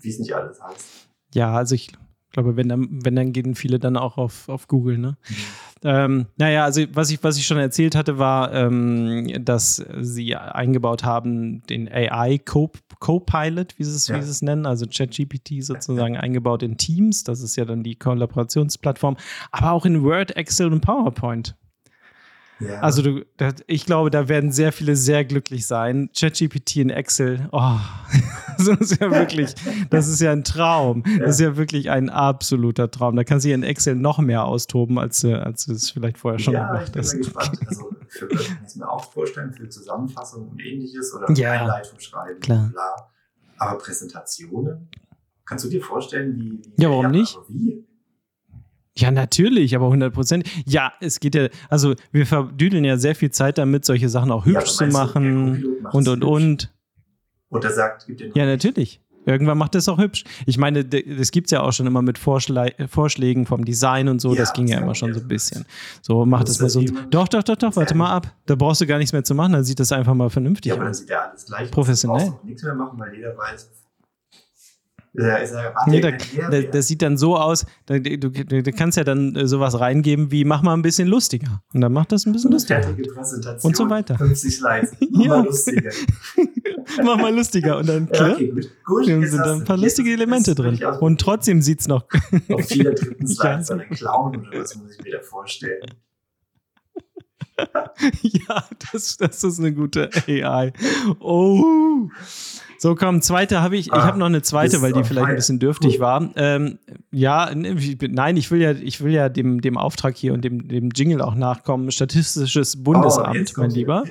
wie 0.00 0.08
es 0.10 0.18
nicht 0.18 0.32
alles 0.32 0.60
heißt. 0.62 1.08
Ja, 1.34 1.54
also 1.54 1.74
ich 1.74 1.88
glaube, 1.88 2.05
wenn 2.36 2.68
dann, 2.68 2.88
wenn 2.90 3.16
dann 3.16 3.32
gehen 3.32 3.54
viele 3.54 3.78
dann 3.78 3.96
auch 3.96 4.18
auf, 4.18 4.48
auf 4.48 4.68
Google, 4.68 4.98
ne? 4.98 5.16
Ähm, 5.84 6.26
naja, 6.36 6.64
also 6.64 6.82
was 6.94 7.10
ich, 7.10 7.22
was 7.22 7.36
ich 7.38 7.46
schon 7.46 7.58
erzählt 7.58 7.94
hatte, 7.94 8.18
war, 8.18 8.52
ähm, 8.52 9.44
dass 9.44 9.84
sie 10.00 10.34
eingebaut 10.34 11.04
haben, 11.04 11.62
den 11.68 11.88
AI 11.90 12.38
Co- 12.38 12.72
Co-Pilot, 12.98 13.78
wie 13.78 13.84
sie 13.84 13.90
es, 13.94 14.08
wie 14.08 14.14
Ja. 14.14 14.22
sie 14.22 14.30
es 14.30 14.42
nennen, 14.42 14.66
also 14.66 14.86
ChatGPT 14.86 15.62
sozusagen 15.62 16.16
eingebaut 16.16 16.62
in 16.62 16.76
Teams. 16.76 17.24
Das 17.24 17.40
ist 17.40 17.56
ja 17.56 17.64
dann 17.64 17.82
die 17.82 17.94
Kollaborationsplattform, 17.96 19.16
aber 19.52 19.72
auch 19.72 19.84
in 19.86 20.02
Word, 20.02 20.36
Excel 20.36 20.72
und 20.72 20.80
PowerPoint. 20.80 21.54
Ja. 22.58 22.80
Also 22.80 23.02
du, 23.02 23.24
ich 23.66 23.84
glaube, 23.84 24.10
da 24.10 24.28
werden 24.28 24.50
sehr 24.50 24.72
viele 24.72 24.96
sehr 24.96 25.24
glücklich 25.26 25.66
sein. 25.66 26.08
ChatGPT 26.18 26.76
in 26.76 26.90
Excel, 26.90 27.48
oh, 27.52 27.76
das 28.58 28.68
ist 28.68 28.98
ja 29.00 29.10
wirklich, 29.10 29.54
das 29.90 30.08
ist 30.08 30.20
ja 30.22 30.32
ein 30.32 30.42
Traum. 30.42 31.02
Das 31.18 31.32
ist 31.36 31.40
ja 31.40 31.56
wirklich 31.58 31.90
ein 31.90 32.08
absoluter 32.08 32.90
Traum. 32.90 33.14
Da 33.16 33.24
kannst 33.24 33.44
du 33.44 33.48
hier 33.48 33.54
in 33.56 33.62
Excel 33.62 33.94
noch 33.94 34.18
mehr 34.20 34.44
austoben, 34.44 34.98
als, 34.98 35.20
du- 35.20 35.38
als 35.38 35.66
du 35.66 35.72
es 35.72 35.90
vielleicht 35.90 36.16
vorher 36.18 36.38
schon 36.38 36.54
ja, 36.54 36.64
ich 36.64 36.92
gemacht 36.92 36.92
bin 36.92 37.02
hast. 37.02 37.16
gespannt. 37.16 37.60
Also 37.66 37.90
für 38.08 38.30
Word 38.30 38.46
kann 38.46 38.58
ich 38.62 38.66
es 38.68 38.76
mir 38.76 38.88
auch 38.88 39.12
vorstellen, 39.12 39.52
für 39.52 39.68
Zusammenfassung 39.68 40.48
und 40.48 40.60
ähnliches 40.60 41.12
oder 41.14 41.30
Ja. 41.34 41.52
Einleitung 41.52 42.00
schreiben, 42.00 42.40
Klar. 42.40 42.70
bla. 42.72 43.10
Aber 43.58 43.78
Präsentationen? 43.78 44.88
Kannst 45.44 45.64
du 45.64 45.68
dir 45.68 45.82
vorstellen, 45.82 46.36
wie. 46.36 46.60
wie 46.76 46.82
Ja, 46.82 46.88
warum 46.90 47.10
nicht? 47.10 47.36
aber 47.36 47.44
wie? 47.48 47.84
Ja, 48.98 49.10
natürlich, 49.10 49.76
aber 49.76 49.86
100 49.86 50.12
Prozent. 50.12 50.48
Ja, 50.66 50.92
es 51.00 51.20
geht 51.20 51.34
ja, 51.34 51.48
also 51.68 51.94
wir 52.12 52.26
verdüdeln 52.26 52.84
ja 52.84 52.96
sehr 52.96 53.14
viel 53.14 53.30
Zeit 53.30 53.58
damit, 53.58 53.84
solche 53.84 54.08
Sachen 54.08 54.30
auch 54.30 54.46
Ja, 54.46 54.52
hübsch 54.52 54.80
aber 54.80 54.90
zu 54.90 54.96
machen 54.96 55.64
macht 55.82 55.94
und, 55.94 56.02
es 56.06 56.08
und, 56.08 56.24
und. 56.24 56.74
Und 57.48 57.64
er 57.64 57.72
sagt, 57.72 58.06
gibt 58.06 58.20
dir 58.20 58.30
Ja, 58.34 58.46
natürlich. 58.46 59.00
Irgendwann 59.26 59.58
macht 59.58 59.74
das 59.74 59.88
auch 59.88 59.98
hübsch. 59.98 60.22
Ich 60.46 60.56
meine, 60.56 60.84
das 60.84 61.32
gibt 61.32 61.48
es 61.48 61.50
ja 61.50 61.60
auch 61.60 61.72
schon 61.72 61.86
immer 61.88 62.00
mit 62.00 62.16
Vorschlä 62.16 62.72
Vorschlägen 62.88 63.44
vom 63.44 63.64
Design 63.64 64.08
und 64.08 64.20
so. 64.20 64.30
Ja, 64.30 64.36
das 64.36 64.52
ging 64.52 64.68
ja 64.68 64.78
immer 64.78 64.94
schon 64.94 65.12
so 65.14 65.20
ein 65.20 65.26
bisschen. 65.26 65.66
So, 66.00 66.24
mach 66.24 66.44
das, 66.44 66.58
das 66.58 66.76
mal 66.76 66.86
so. 66.86 66.94
Doch, 67.10 67.26
doch, 67.26 67.42
doch, 67.42 67.56
doch, 67.56 67.74
warte 67.74 67.96
mal 67.96 68.10
ab. 68.10 68.32
Da 68.46 68.54
brauchst 68.54 68.80
du 68.80 68.86
gar 68.86 68.98
nichts 68.98 69.12
mehr 69.12 69.24
zu 69.24 69.34
machen, 69.34 69.52
dann 69.52 69.64
sieht 69.64 69.80
das 69.80 69.90
einfach 69.90 70.14
mal 70.14 70.30
vernünftig 70.30 70.70
aus. 70.70 70.76
Ja, 70.76 70.80
aber 70.80 70.84
dann 70.84 70.94
sieht 70.94 71.10
ja 71.10 71.28
alles 71.28 71.44
gleich 71.44 71.62
aus. 71.62 71.70
Professionell. 71.72 72.32
Nichts 72.44 72.62
mehr 72.62 72.76
machen, 72.76 73.00
weil 73.00 73.14
jeder 73.14 73.36
weiß, 73.36 73.68
nee, 75.86 76.00
da, 76.00 76.10
da, 76.50 76.60
das 76.62 76.88
sieht 76.88 77.02
dann 77.02 77.16
so 77.16 77.36
aus, 77.36 77.64
da, 77.86 77.98
du, 77.98 78.18
du, 78.18 78.72
kannst 78.72 78.98
ja 78.98 79.04
dann 79.04 79.34
äh, 79.34 79.46
sowas 79.46 79.78
reingeben 79.78 80.30
wie, 80.30 80.44
mach 80.44 80.62
mal 80.62 80.74
ein 80.74 80.82
bisschen 80.82 81.08
lustiger. 81.08 81.62
Und 81.72 81.80
dann 81.80 81.92
macht 81.92 82.12
das 82.12 82.26
ein 82.26 82.32
bisschen 82.32 82.52
lustiger. 82.52 82.82
Fertige 82.82 83.10
Präsentation. 83.12 83.70
Und 83.70 83.76
so 83.76 83.88
weiter. 83.88 84.16
50 84.18 84.56
Slides. 84.56 84.92
Mach 85.10 85.24
ja. 85.24 85.28
mal 85.28 85.44
lustiger. 85.44 85.90
mach 87.04 87.16
mal 87.16 87.34
lustiger. 87.34 87.78
Und 87.78 87.88
dann, 87.88 88.08
klar, 88.08 88.28
ja, 88.28 88.34
okay, 88.34 88.48
gut. 88.48 88.70
Gut, 88.84 89.04
sind 89.06 89.38
da 89.38 89.54
ein 89.54 89.64
paar 89.64 89.76
lustige 89.76 90.12
Elemente 90.12 90.54
drin. 90.54 90.82
Und 91.00 91.20
trotzdem 91.20 91.62
sieht 91.62 91.80
es 91.80 91.88
noch. 91.88 92.04
Auf 92.50 92.70
jeder 92.70 92.92
dritten 92.92 93.26
Slide 93.26 93.62
so 93.62 93.74
eine 93.74 93.86
Clown 93.86 94.36
oder 94.36 94.60
was 94.60 94.76
muss 94.76 94.92
ich 94.96 95.02
mir 95.02 95.12
da 95.12 95.22
vorstellen. 95.22 95.94
ja, 98.22 98.64
das, 98.92 99.16
das 99.16 99.42
ist 99.42 99.58
eine 99.58 99.72
gute 99.72 100.10
AI. 100.28 100.72
Oh. 101.20 102.10
So, 102.78 102.94
komm, 102.94 103.22
zweite 103.22 103.62
habe 103.62 103.76
ich. 103.76 103.92
Ah, 103.92 103.98
ich 103.98 104.04
habe 104.04 104.18
noch 104.18 104.26
eine 104.26 104.42
zweite, 104.42 104.82
weil 104.82 104.92
die 104.92 105.04
vielleicht 105.04 105.28
ein 105.28 105.36
bisschen 105.36 105.58
dürftig 105.58 106.00
war. 106.00 106.30
Ähm, 106.36 106.78
ja, 107.10 107.50
nein, 107.54 108.36
ich 108.36 108.50
will 108.50 108.60
ja, 108.60 108.72
ich 108.72 109.02
will 109.02 109.12
ja 109.12 109.28
dem, 109.28 109.60
dem 109.60 109.78
Auftrag 109.78 110.16
hier 110.16 110.32
und 110.34 110.44
dem, 110.44 110.68
dem 110.68 110.90
Jingle 110.94 111.22
auch 111.22 111.34
nachkommen. 111.34 111.90
Statistisches 111.90 112.82
Bundesamt, 112.82 113.54
oh, 113.56 113.60
mein 113.60 113.70
Lieber. 113.70 114.04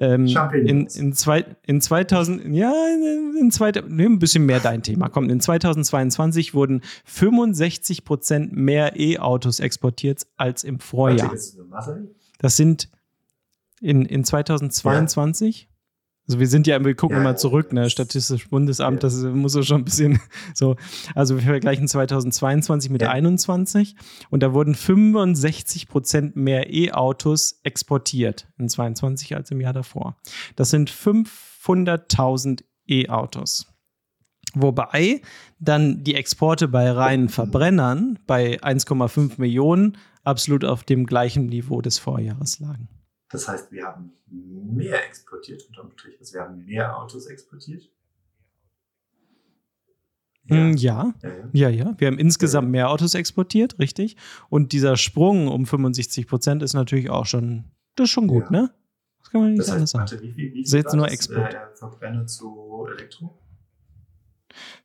Ähm, 0.00 0.26
in, 0.26 0.86
in, 0.86 1.12
zwei, 1.12 1.44
in 1.66 1.80
2000, 1.80 2.54
ja, 2.54 2.72
in 3.40 3.50
zwei, 3.50 3.72
nee, 3.88 4.04
ein 4.04 4.18
bisschen 4.18 4.46
mehr 4.46 4.60
dein 4.60 4.82
Thema. 4.82 5.08
Komm, 5.08 5.30
in 5.30 5.40
2022 5.40 6.54
wurden 6.54 6.82
65 7.04 8.04
Prozent 8.04 8.56
mehr 8.56 8.98
E-Autos 8.98 9.60
exportiert 9.60 10.26
als 10.36 10.64
im 10.64 10.80
Vorjahr. 10.80 11.32
Das 12.38 12.56
sind 12.56 12.88
in, 13.80 14.04
in 14.04 14.24
2022 14.24 15.62
ja. 15.62 15.69
Also 16.30 16.38
wir 16.38 16.46
sind 16.46 16.68
ja, 16.68 16.84
wir 16.84 16.94
gucken 16.94 17.16
ja, 17.16 17.22
immer 17.22 17.34
zurück, 17.34 17.72
ne? 17.72 17.90
Statistisches 17.90 18.48
Bundesamt, 18.50 19.02
das 19.02 19.16
muss 19.16 19.50
so 19.50 19.64
schon 19.64 19.80
ein 19.80 19.84
bisschen 19.84 20.20
so. 20.54 20.76
Also 21.16 21.34
wir 21.34 21.42
vergleichen 21.42 21.88
2022 21.88 22.88
mit 22.88 23.02
ja. 23.02 23.10
21 23.10 23.96
und 24.30 24.44
da 24.44 24.52
wurden 24.52 24.76
65 24.76 25.88
Prozent 25.88 26.36
mehr 26.36 26.72
E-Autos 26.72 27.58
exportiert 27.64 28.46
in 28.58 28.68
22 28.68 29.34
als 29.34 29.50
im 29.50 29.60
Jahr 29.60 29.72
davor. 29.72 30.18
Das 30.54 30.70
sind 30.70 30.88
500.000 30.88 32.62
E-Autos. 32.86 33.66
Wobei 34.54 35.22
dann 35.58 36.04
die 36.04 36.14
Exporte 36.14 36.68
bei 36.68 36.92
reinen 36.92 37.28
Verbrennern 37.28 38.20
bei 38.28 38.60
1,5 38.60 39.32
Millionen 39.38 39.98
absolut 40.22 40.64
auf 40.64 40.84
dem 40.84 41.06
gleichen 41.06 41.46
Niveau 41.46 41.80
des 41.80 41.98
Vorjahres 41.98 42.60
lagen. 42.60 42.88
Das 43.30 43.46
heißt, 43.46 43.70
wir 43.70 43.84
haben 43.86 44.12
mehr 44.26 45.06
exportiert 45.06 45.66
unterm 45.68 45.90
Strich. 45.92 46.18
Also 46.18 46.34
wir 46.34 46.42
haben 46.42 46.64
mehr 46.64 46.96
Autos 46.98 47.26
exportiert. 47.26 47.88
Ja. 50.44 50.70
Ja. 50.70 51.14
ja. 51.22 51.30
ja, 51.52 51.68
ja, 51.68 51.94
Wir 51.98 52.08
haben 52.08 52.18
insgesamt 52.18 52.70
mehr 52.70 52.90
Autos 52.90 53.14
exportiert, 53.14 53.78
richtig. 53.78 54.16
Und 54.48 54.72
dieser 54.72 54.96
Sprung 54.96 55.46
um 55.46 55.64
65 55.64 56.26
Prozent 56.26 56.62
ist 56.62 56.74
natürlich 56.74 57.08
auch 57.08 57.24
schon, 57.24 57.66
das 57.94 58.06
ist 58.06 58.10
schon 58.10 58.26
gut, 58.26 58.44
ja. 58.46 58.62
ne? 58.62 58.74
Das 59.20 59.30
kann 59.30 59.42
man 59.42 59.50
nicht 59.50 59.60
das 59.60 59.68
heißt, 59.68 59.76
anders 59.76 59.90
sagen. 60.10 60.22
Wie 60.22 60.32
viel, 60.32 60.54
wie 60.54 60.66
viel 60.66 60.78
jetzt 60.80 60.94
nur 60.94 61.08
Export. 61.08 61.54
Äh, 61.54 61.58
Verbrenner 61.74 62.26
zu 62.26 62.88
Elektro? 62.96 63.38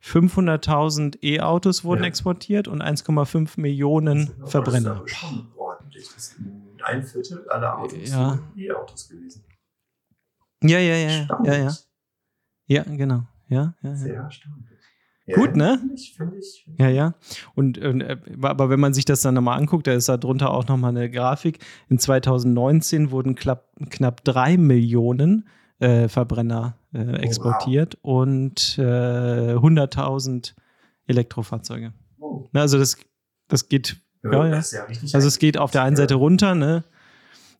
500.000 0.04 1.18
E-Autos 1.24 1.82
wurden 1.82 2.04
exportiert 2.04 2.68
und 2.68 2.80
1,5 2.80 3.60
Millionen 3.60 4.30
Verbrenner. 4.44 5.00
Das 5.02 5.10
ist 5.10 5.16
schon 5.18 5.48
ordentlich. 5.56 6.04
Das 6.14 6.16
ist 6.16 6.36
ein 6.86 7.02
Viertel 7.02 7.48
aller 7.48 7.78
Autos 7.78 8.08
ja. 8.08 8.38
E-Autos 8.56 9.08
gewesen. 9.08 9.44
Ja, 10.62 10.78
ja, 10.78 10.96
ja, 10.96 11.26
ja, 11.44 11.54
ja. 11.54 11.72
Ja, 12.68 12.82
genau. 12.84 13.22
Ja, 13.48 13.74
ja, 13.82 13.90
ja. 13.90 13.96
Sehr 13.96 14.14
erstaunlich. 14.14 14.76
Ja, 15.26 15.36
Gut, 15.36 15.56
ne? 15.56 15.78
Finde 15.78 15.94
ich, 15.94 16.14
find 16.16 16.34
ich, 16.34 16.62
find 16.64 16.78
ja, 16.78 16.88
ja. 16.88 17.14
Und, 17.56 17.78
äh, 17.78 18.16
aber 18.42 18.70
wenn 18.70 18.78
man 18.78 18.94
sich 18.94 19.04
das 19.04 19.22
dann 19.22 19.34
nochmal 19.34 19.58
anguckt, 19.58 19.88
da 19.88 19.92
ist 19.92 20.08
da 20.08 20.16
drunter 20.16 20.52
auch 20.52 20.68
nochmal 20.68 20.90
eine 20.90 21.10
Grafik. 21.10 21.58
In 21.88 21.98
2019 21.98 23.10
wurden 23.10 23.34
knapp, 23.34 23.68
knapp 23.90 24.22
drei 24.22 24.56
Millionen 24.56 25.48
äh, 25.80 26.08
Verbrenner 26.08 26.78
äh, 26.92 27.04
oh, 27.04 27.10
exportiert 27.16 27.98
wow. 28.02 28.22
und 28.22 28.78
äh, 28.78 29.54
100.000 29.54 30.54
Elektrofahrzeuge. 31.06 31.92
Oh. 32.20 32.48
Also 32.52 32.78
das, 32.78 32.96
das 33.48 33.68
geht 33.68 34.00
ja, 34.32 34.46
ja. 34.46 34.60
ja 34.60 34.86
also 35.12 35.28
es 35.28 35.38
geht 35.38 35.58
auf 35.58 35.70
der 35.70 35.82
einen 35.82 35.96
Seite 35.96 36.14
runter, 36.14 36.54
ne? 36.54 36.84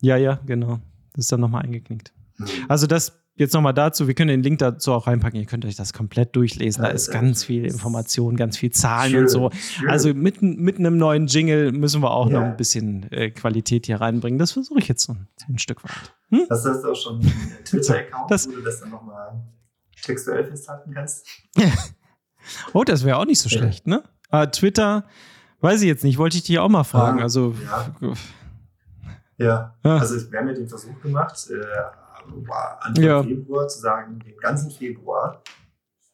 Ja, 0.00 0.16
ja, 0.16 0.40
genau. 0.46 0.81
Das 1.14 1.24
ist 1.24 1.33
dann 1.33 1.40
nochmal 1.40 1.64
eingeknickt. 1.64 2.12
Mhm. 2.37 2.46
Also 2.68 2.87
das 2.87 3.12
jetzt 3.37 3.52
nochmal 3.52 3.74
dazu, 3.74 4.07
wir 4.07 4.14
können 4.14 4.29
den 4.29 4.42
Link 4.42 4.59
dazu 4.59 4.92
auch 4.92 5.07
reinpacken, 5.07 5.38
ihr 5.38 5.46
könnt 5.46 5.64
euch 5.64 5.76
das 5.76 5.92
komplett 5.92 6.35
durchlesen. 6.37 6.83
Da 6.83 6.88
ist 6.88 7.11
ganz 7.11 7.44
viel 7.44 7.64
Information, 7.64 8.37
ganz 8.37 8.57
viel 8.57 8.70
Zahlen 8.70 9.11
schön, 9.11 9.22
und 9.22 9.29
so. 9.29 9.50
Schön. 9.50 9.90
Also 9.90 10.14
mit, 10.14 10.42
mit 10.42 10.79
einem 10.79 10.96
neuen 10.96 11.26
Jingle 11.26 11.72
müssen 11.72 12.02
wir 12.02 12.11
auch 12.11 12.31
ja. 12.31 12.40
noch 12.40 12.46
ein 12.46 12.57
bisschen 12.57 13.11
äh, 13.12 13.31
Qualität 13.31 13.87
hier 13.87 14.00
reinbringen. 14.00 14.38
Das 14.38 14.52
versuche 14.52 14.79
ich 14.79 14.88
jetzt 14.88 15.05
so 15.05 15.12
ein, 15.12 15.29
so 15.37 15.46
ein 15.52 15.59
Stück 15.59 15.85
weit. 15.85 16.14
Hm? 16.31 16.46
Das 16.48 16.64
heißt 16.64 16.85
auch 16.85 16.94
schon 16.94 17.20
einen 17.20 17.64
Twitter-Account, 17.64 18.31
wo 18.31 18.52
du 18.52 18.62
das 18.62 18.81
dann 18.81 18.90
nochmal 18.90 19.42
textuell 20.02 20.44
festhalten 20.44 20.92
kannst. 20.92 21.26
oh, 22.72 22.85
das 22.85 23.05
wäre 23.05 23.18
auch 23.18 23.26
nicht 23.26 23.40
so 23.40 23.48
schlecht, 23.48 23.87
ne? 23.87 24.02
Uh, 24.33 24.46
Twitter, 24.46 25.05
Weiß 25.61 25.81
ich 25.81 25.88
jetzt 25.88 26.05
nicht, 26.05 26.19
wollte 26.19 26.37
ich 26.37 26.45
dich 26.45 26.59
auch 26.59 26.69
mal 26.69 26.85
fragen. 26.85 27.21
Ah, 27.21 27.25
also, 27.25 27.55
ja. 27.64 28.12
ja. 29.38 29.75
ja. 29.85 29.97
also 29.97 30.31
wir 30.31 30.38
haben 30.38 30.49
ja 30.49 30.55
den 30.55 30.69
Versuch 30.69 31.01
gemacht, 31.01 31.49
äh, 31.51 31.55
Anfang 32.81 33.05
ja. 33.05 33.23
Februar 33.23 33.69
zu 33.69 33.81
sagen, 33.81 34.19
den 34.19 34.37
ganzen 34.38 34.71
Februar, 34.71 35.42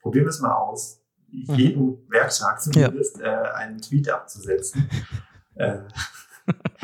probieren 0.01 0.27
wir 0.27 0.31
es 0.31 0.41
mal 0.41 0.55
aus, 0.55 1.01
jeden 1.29 1.87
mhm. 1.87 1.99
Werktag 2.09 2.61
zumindest 2.61 3.21
äh, 3.21 3.29
einen 3.29 3.81
Tweet 3.81 4.09
abzusetzen. 4.11 4.89
äh, 5.55 5.79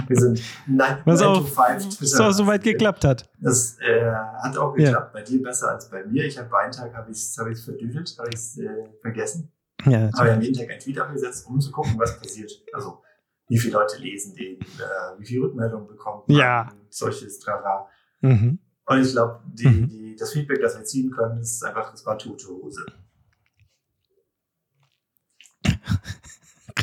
wir 0.07 0.17
sind 0.17 0.41
9 0.67 0.99
Was 1.05 1.21
auch, 1.21 1.45
was 1.57 2.21
auch 2.21 2.31
so 2.33 2.47
weit 2.47 2.63
geklappt 2.63 3.05
hat. 3.05 3.29
Das 3.41 3.79
äh, 3.81 4.11
hat 4.43 4.57
auch 4.57 4.73
geklappt. 4.73 5.13
Bei 5.13 5.23
dir 5.23 5.43
besser 5.43 5.73
als 5.73 5.91
bei 5.91 6.05
mir. 6.05 6.25
Ich 6.25 6.39
habe 6.39 6.57
einen 6.59 6.73
Tag 6.73 6.95
habe 6.95 7.11
ich 7.11 7.19
es 7.19 7.37
hab 7.39 7.47
verdüdelt, 7.57 8.17
habe 8.19 8.29
ich 8.29 8.37
es 8.37 8.59
äh, 8.59 8.69
vergessen. 9.03 9.53
Ja, 9.85 10.11
Aber 10.15 10.25
wir 10.25 10.33
haben 10.33 10.43
jeden 10.43 10.57
Tag 10.57 10.71
einen 10.71 10.81
Tweet 10.81 10.99
abgesetzt, 10.99 11.47
um 11.47 11.61
zu 11.61 11.71
gucken, 11.71 11.95
was 11.99 12.19
passiert. 12.19 12.51
Also, 12.73 13.03
wie 13.49 13.59
viele 13.59 13.75
Leute 13.75 13.99
lesen 13.99 14.35
den, 14.35 14.61
äh, 14.61 15.19
wie 15.19 15.27
viele 15.27 15.43
Rückmeldungen 15.43 15.87
bekommen, 15.87 16.25
ja. 16.27 16.69
solches 16.91 17.39
Trara. 17.39 17.89
Mhm. 18.21 18.59
Und 18.87 19.01
ich 19.01 19.13
glaube, 19.13 19.41
mhm. 19.63 20.17
das 20.19 20.33
Feedback, 20.33 20.61
das 20.61 20.77
wir 20.77 20.85
ziehen 20.85 21.11
können, 21.11 21.41
ist 21.41 21.65
einfach, 21.65 21.93
es 21.95 22.05
war 22.05 22.19
tote 22.19 22.49
Hose. 22.49 22.85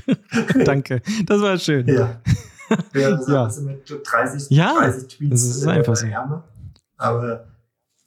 Danke, 0.65 1.01
das 1.25 1.41
war 1.41 1.58
schön. 1.58 1.88
Ja. 1.88 2.21
Ja, 2.93 3.12
das 3.12 3.27
ja. 3.58 3.62
mit 3.63 3.89
30, 4.03 4.49
ja, 4.49 4.73
30 4.73 5.08
Tweets 5.08 5.31
das 5.31 5.58
ist 5.58 5.67
einfach 5.67 5.95
so. 5.95 6.08
Ärmel, 6.08 6.43
aber 6.97 7.47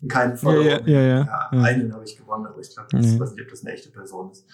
keinen 0.08 0.36
Follower. 0.36 0.64
Ja, 0.64 0.80
ja, 0.86 1.00
ja, 1.00 1.18
ja. 1.24 1.48
Einen 1.50 1.92
habe 1.92 2.04
ich 2.04 2.16
gewonnen, 2.16 2.46
aber 2.46 2.60
ich 2.60 2.70
glaube, 2.72 2.88
ich 2.92 3.18
weiß 3.18 3.32
nicht, 3.32 3.42
ob 3.42 3.50
das 3.50 3.64
eine 3.64 3.74
echte 3.74 3.90
Person 3.90 4.30
ist. 4.30 4.46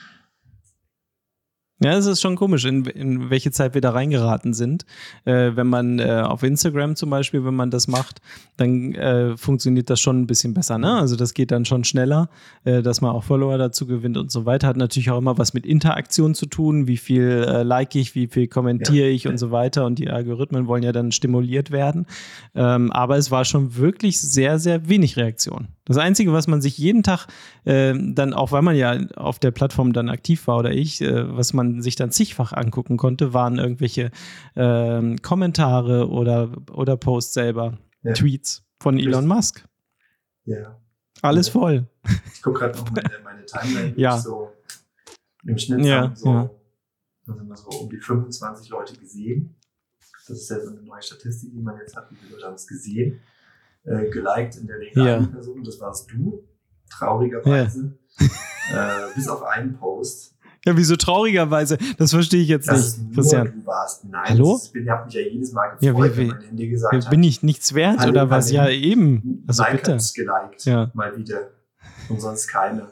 Ja, 1.85 1.99
es 1.99 2.07
ist 2.07 2.23
schon 2.23 2.35
komisch, 2.35 2.65
in, 2.65 2.87
in 2.87 3.29
welche 3.29 3.51
Zeit 3.51 3.75
wir 3.75 3.83
da 3.83 3.91
reingeraten 3.91 4.55
sind. 4.55 4.87
Äh, 5.27 5.51
wenn 5.55 5.67
man 5.67 5.99
äh, 5.99 6.23
auf 6.25 6.43
Instagram 6.43 6.97
zum 6.97 7.11
Beispiel, 7.11 7.45
wenn 7.45 7.55
man 7.55 7.71
das 7.71 7.89
macht, 7.89 8.23
dann 8.57 8.95
äh, 8.95 9.37
funktioniert 9.37 9.91
das 9.91 10.01
schon 10.01 10.23
ein 10.23 10.27
bisschen 10.27 10.55
besser. 10.55 10.79
Ne? 10.79 10.95
Also 10.95 11.15
das 11.15 11.35
geht 11.35 11.51
dann 11.51 11.67
schon 11.67 11.85
schneller, 11.85 12.31
äh, 12.65 12.81
dass 12.81 13.03
man 13.03 13.11
auch 13.11 13.25
Follower 13.25 13.59
dazu 13.59 13.87
gewinnt 13.87 14.17
und 14.17 14.33
so 14.33 14.47
weiter. 14.47 14.67
Hat 14.67 14.79
natürlich 14.79 15.11
auch 15.11 15.19
immer 15.19 15.37
was 15.37 15.53
mit 15.53 15.67
Interaktion 15.67 16.35
zu 16.35 16.47
tun, 16.47 16.87
wie 16.87 16.97
viel 16.97 17.45
äh, 17.47 17.63
like 17.65 17.95
ich, 17.97 18.15
wie 18.15 18.29
viel 18.29 18.49
kommentiere 18.49 19.09
ja. 19.09 19.15
ich 19.15 19.29
und 19.29 19.37
so 19.37 19.51
weiter. 19.51 19.85
Und 19.85 19.99
die 19.99 20.09
Algorithmen 20.09 20.67
wollen 20.67 20.85
ja 20.85 20.93
dann 20.93 21.13
stimuliert 21.13 21.71
werden. 21.71 22.07
Ähm, 22.55 22.93
aber 22.93 23.19
es 23.19 23.31
war 23.31 23.45
schon 23.45 23.77
wirklich 23.77 24.19
sehr, 24.23 24.59
sehr 24.59 24.89
wenig 24.89 25.19
Reaktion. 25.19 25.69
Das 25.85 25.99
Einzige, 25.99 26.33
was 26.33 26.47
man 26.47 26.63
sich 26.63 26.79
jeden 26.79 27.03
Tag 27.03 27.27
äh, 27.65 27.93
dann, 27.95 28.33
auch 28.33 28.53
weil 28.53 28.63
man 28.63 28.75
ja 28.75 28.97
auf 29.17 29.39
der 29.39 29.51
Plattform 29.51 29.93
dann 29.93 30.09
aktiv 30.09 30.47
war 30.47 30.59
oder 30.59 30.73
ich, 30.73 31.03
äh, 31.03 31.37
was 31.37 31.53
man 31.53 31.74
sich 31.83 31.97
dann 31.97 32.11
zigfach 32.11 32.53
angucken 32.53 32.97
konnte, 32.97 33.33
waren 33.33 33.59
irgendwelche 33.59 34.11
äh, 34.55 35.17
Kommentare 35.17 36.09
oder, 36.09 36.51
oder 36.73 36.97
Posts 36.97 37.35
selber, 37.35 37.79
ja. 38.03 38.13
Tweets 38.13 38.65
von 38.81 38.99
Elon 38.99 39.27
Musk. 39.27 39.67
Ja. 40.45 40.81
Alles 41.23 41.49
voll. 41.49 41.87
Ich 42.35 42.43
gucke 42.43 42.61
gerade 42.61 42.79
noch 42.79 42.91
meine, 42.91 43.11
meine 43.23 43.47
Timeline, 43.47 43.95
ja. 43.97 44.19
so 44.19 44.53
im 45.47 45.59
Schnitt 45.59 45.85
ja, 45.85 46.03
haben 46.03 46.17
so, 46.17 46.29
ja. 46.29 46.51
sind 47.27 47.59
so 47.59 47.69
um 47.81 47.91
die 47.91 47.99
25 47.99 48.69
Leute 48.71 48.97
gesehen. 48.97 49.57
Das 50.27 50.39
ist 50.39 50.51
ja 50.51 50.61
so 50.61 50.71
eine 50.71 50.83
neue 50.83 51.03
Statistik, 51.03 51.53
die 51.53 51.61
man 51.61 51.77
jetzt 51.79 51.97
hat, 51.97 52.11
wie 52.11 52.17
viele 52.17 52.33
Leute 52.33 52.47
haben 52.47 52.55
es 52.55 52.67
gesehen 52.67 53.21
äh, 53.85 54.09
geliked 54.11 54.57
in 54.57 54.67
der 54.67 54.79
Regel 54.79 55.07
ja. 55.07 55.17
eine 55.17 55.27
Person, 55.29 55.63
das 55.63 55.81
warst 55.81 56.11
du. 56.11 56.43
traurigerweise. 56.91 57.97
Ja. 58.71 59.09
Äh, 59.09 59.15
bis 59.15 59.29
auf 59.29 59.43
einen 59.43 59.77
Post. 59.77 60.37
Ja, 60.67 60.77
wieso 60.77 60.97
traurigerweise? 60.97 61.77
Das 61.99 62.11
verstehe 62.13 62.43
ich 62.43 62.49
jetzt 62.49 62.69
das 62.69 62.97
nicht, 62.99 63.15
Christian. 63.15 63.53
Du 63.61 63.67
warst. 63.67 64.05
Nein, 64.05 64.25
Hallo? 64.31 64.61
Ich 64.65 64.73
bin, 64.73 64.89
hab 64.91 65.05
mich 65.05 65.15
ja 65.15 65.21
jedes 65.21 65.53
Mal 65.53 65.77
gefreut, 65.77 65.83
ja, 65.83 66.17
wie, 66.17 66.17
wenn 66.19 66.27
mein 66.29 66.41
Handy 66.43 66.69
gesagt 66.69 66.93
wie, 66.95 66.99
hat. 66.99 67.11
Bin 67.11 67.23
ich 67.23 67.43
nichts 67.43 67.75
wert 67.75 67.99
Hallo, 67.99 68.11
oder 68.13 68.31
was? 68.31 68.51
Ja, 68.51 68.69
eben. 68.69 69.45
Also 69.47 69.63
Mike 69.63 69.77
bitte. 69.77 69.99
geliked, 70.15 70.65
Ja. 70.65 70.91
mal 70.95 71.17
wieder. 71.17 71.51
Und 72.09 72.21
sonst 72.21 72.47
keine. 72.49 72.89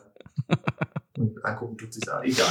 Und 1.18 1.44
angucken 1.44 1.76
tut 1.78 1.92
sich 1.92 2.10
auch 2.10 2.22
egal. 2.22 2.46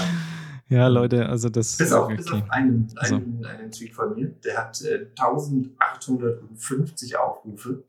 Ja, 0.70 0.88
Leute, 0.88 1.28
also 1.28 1.50
das 1.50 1.76
Bis 1.78 1.92
auf, 1.92 2.08
bis 2.16 2.28
okay. 2.32 2.42
auf 2.44 2.50
einen, 2.52 2.88
Also. 2.96 3.16
einen, 3.16 3.46
einen 3.46 3.72
Tweet 3.72 3.94
von 3.94 4.16
mir, 4.16 4.28
der 4.44 4.58
hat 4.58 4.82
äh, 4.82 5.08
1850 5.20 7.18
Aufrufe, 7.18 7.84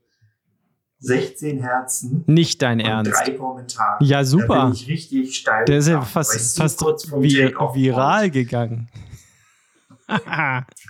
16 1.03 1.59
Herzen 1.61 2.25
Nicht 2.27 2.63
dein 2.63 2.81
und 2.81 2.87
Ernst. 2.87 3.13
drei 3.13 3.31
Kommentare. 3.33 4.03
Ja, 4.05 4.25
super. 4.25 4.47
Da 4.55 4.65
bin 4.67 4.75
ich 4.75 4.89
richtig 4.89 5.37
steil. 5.37 5.65
Der 5.65 5.79
ist 5.79 5.89
ja 5.89 6.01
fast, 6.01 6.57
fast 6.57 6.79
kurz 6.79 7.05
vom 7.09 7.23
vi 7.23 7.35
Take-Off 7.37 7.75
viral 7.75 8.31
gegangen. 8.31 8.89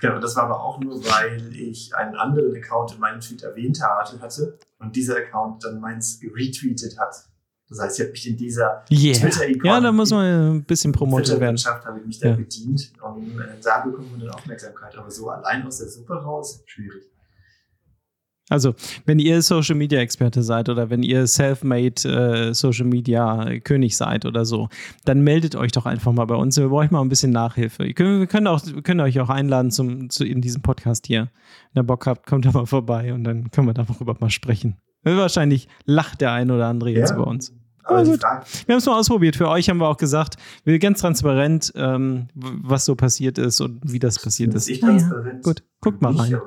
Genau, 0.00 0.18
das 0.18 0.34
war 0.36 0.44
aber 0.44 0.60
auch 0.60 0.80
nur, 0.80 0.96
weil 1.04 1.54
ich 1.54 1.94
einen 1.94 2.16
anderen 2.16 2.56
Account 2.56 2.92
in 2.94 2.98
meinem 3.00 3.20
Tweet 3.20 3.42
erwähnt 3.42 3.80
hatte, 3.80 4.20
hatte 4.20 4.58
und 4.80 4.96
dieser 4.96 5.16
Account 5.16 5.62
dann 5.64 5.80
meins 5.80 6.18
retweetet 6.22 6.98
hat. 6.98 7.14
Das 7.68 7.78
heißt, 7.80 7.98
ich 7.98 8.04
habe 8.04 8.10
mich 8.12 8.28
in 8.28 8.36
dieser 8.36 8.84
Yeah. 8.90 9.14
Twitter-Icon- 9.16 9.64
Ja, 9.66 9.80
da 9.80 9.92
muss 9.92 10.10
man 10.10 10.56
ein 10.56 10.64
bisschen 10.64 10.92
promotet 10.92 11.38
werden. 11.40 11.56
Habe 11.56 12.00
ich 12.00 12.06
mich 12.06 12.18
da 12.18 12.30
Ja. 12.30 12.36
bedient 12.36 12.92
und 13.00 13.38
äh, 13.40 13.44
da 13.62 13.80
bekommt 13.80 14.10
man 14.10 14.20
dann 14.20 14.30
Aufmerksamkeit. 14.30 14.96
Aber 14.98 15.10
so 15.10 15.30
allein 15.30 15.64
aus 15.66 15.78
der 15.78 15.88
Suppe 15.88 16.14
raus, 16.14 16.62
schwierig. 16.66 17.04
Also, 18.48 18.74
wenn 19.06 19.18
ihr 19.18 19.40
Social 19.40 19.76
Media 19.76 20.00
Experte 20.00 20.42
seid 20.42 20.68
oder 20.68 20.90
wenn 20.90 21.02
ihr 21.02 21.26
self-made 21.26 22.08
äh, 22.08 22.54
Social 22.54 22.86
Media 22.86 23.58
König 23.60 23.96
seid 23.96 24.26
oder 24.26 24.44
so, 24.44 24.68
dann 25.04 25.22
meldet 25.22 25.54
euch 25.54 25.72
doch 25.72 25.86
einfach 25.86 26.12
mal 26.12 26.26
bei 26.26 26.34
uns. 26.34 26.56
Wir 26.58 26.68
brauchen 26.68 26.88
mal 26.90 27.00
ein 27.00 27.08
bisschen 27.08 27.32
Nachhilfe. 27.32 27.84
Ihr 27.84 27.94
könnt, 27.94 28.20
wir 28.20 28.26
können, 28.26 28.48
auch, 28.48 28.60
wir 28.66 28.82
können 28.82 29.00
euch 29.00 29.20
auch 29.20 29.30
einladen 29.30 29.70
zum, 29.70 30.10
zu, 30.10 30.24
in 30.24 30.40
diesem 30.40 30.60
Podcast 30.60 31.06
hier. 31.06 31.30
Wenn 31.72 31.82
ihr 31.82 31.86
Bock 31.86 32.06
habt, 32.06 32.26
kommt 32.26 32.44
da 32.44 32.52
mal 32.52 32.66
vorbei 32.66 33.14
und 33.14 33.24
dann 33.24 33.50
können 33.50 33.68
wir 33.68 33.74
darüber 33.74 34.16
mal 34.18 34.30
sprechen. 34.30 34.76
Wahrscheinlich 35.04 35.68
lacht 35.84 36.20
der 36.20 36.32
ein 36.32 36.50
oder 36.50 36.66
andere 36.66 36.90
jetzt 36.90 37.12
über 37.12 37.26
uns. 37.26 37.54
Aber 37.84 38.04
gut. 38.04 38.22
Wir 38.22 38.74
haben 38.74 38.78
es 38.78 38.86
mal 38.86 38.98
ausprobiert. 38.98 39.36
Für 39.36 39.48
euch 39.48 39.68
haben 39.68 39.78
wir 39.78 39.88
auch 39.88 39.96
gesagt, 39.96 40.36
wir 40.64 40.78
ganz 40.78 41.00
transparent, 41.00 41.72
ähm, 41.74 42.28
was 42.34 42.84
so 42.84 42.94
passiert 42.94 43.38
ist 43.38 43.60
und 43.60 43.80
wie 43.82 43.98
das 43.98 44.20
passiert 44.20 44.54
ist. 44.54 44.68
ich 44.68 44.80
transparent. 44.80 45.42
gut, 45.42 45.62
guck 45.80 46.00
mal 46.00 46.14
rein. 46.14 46.40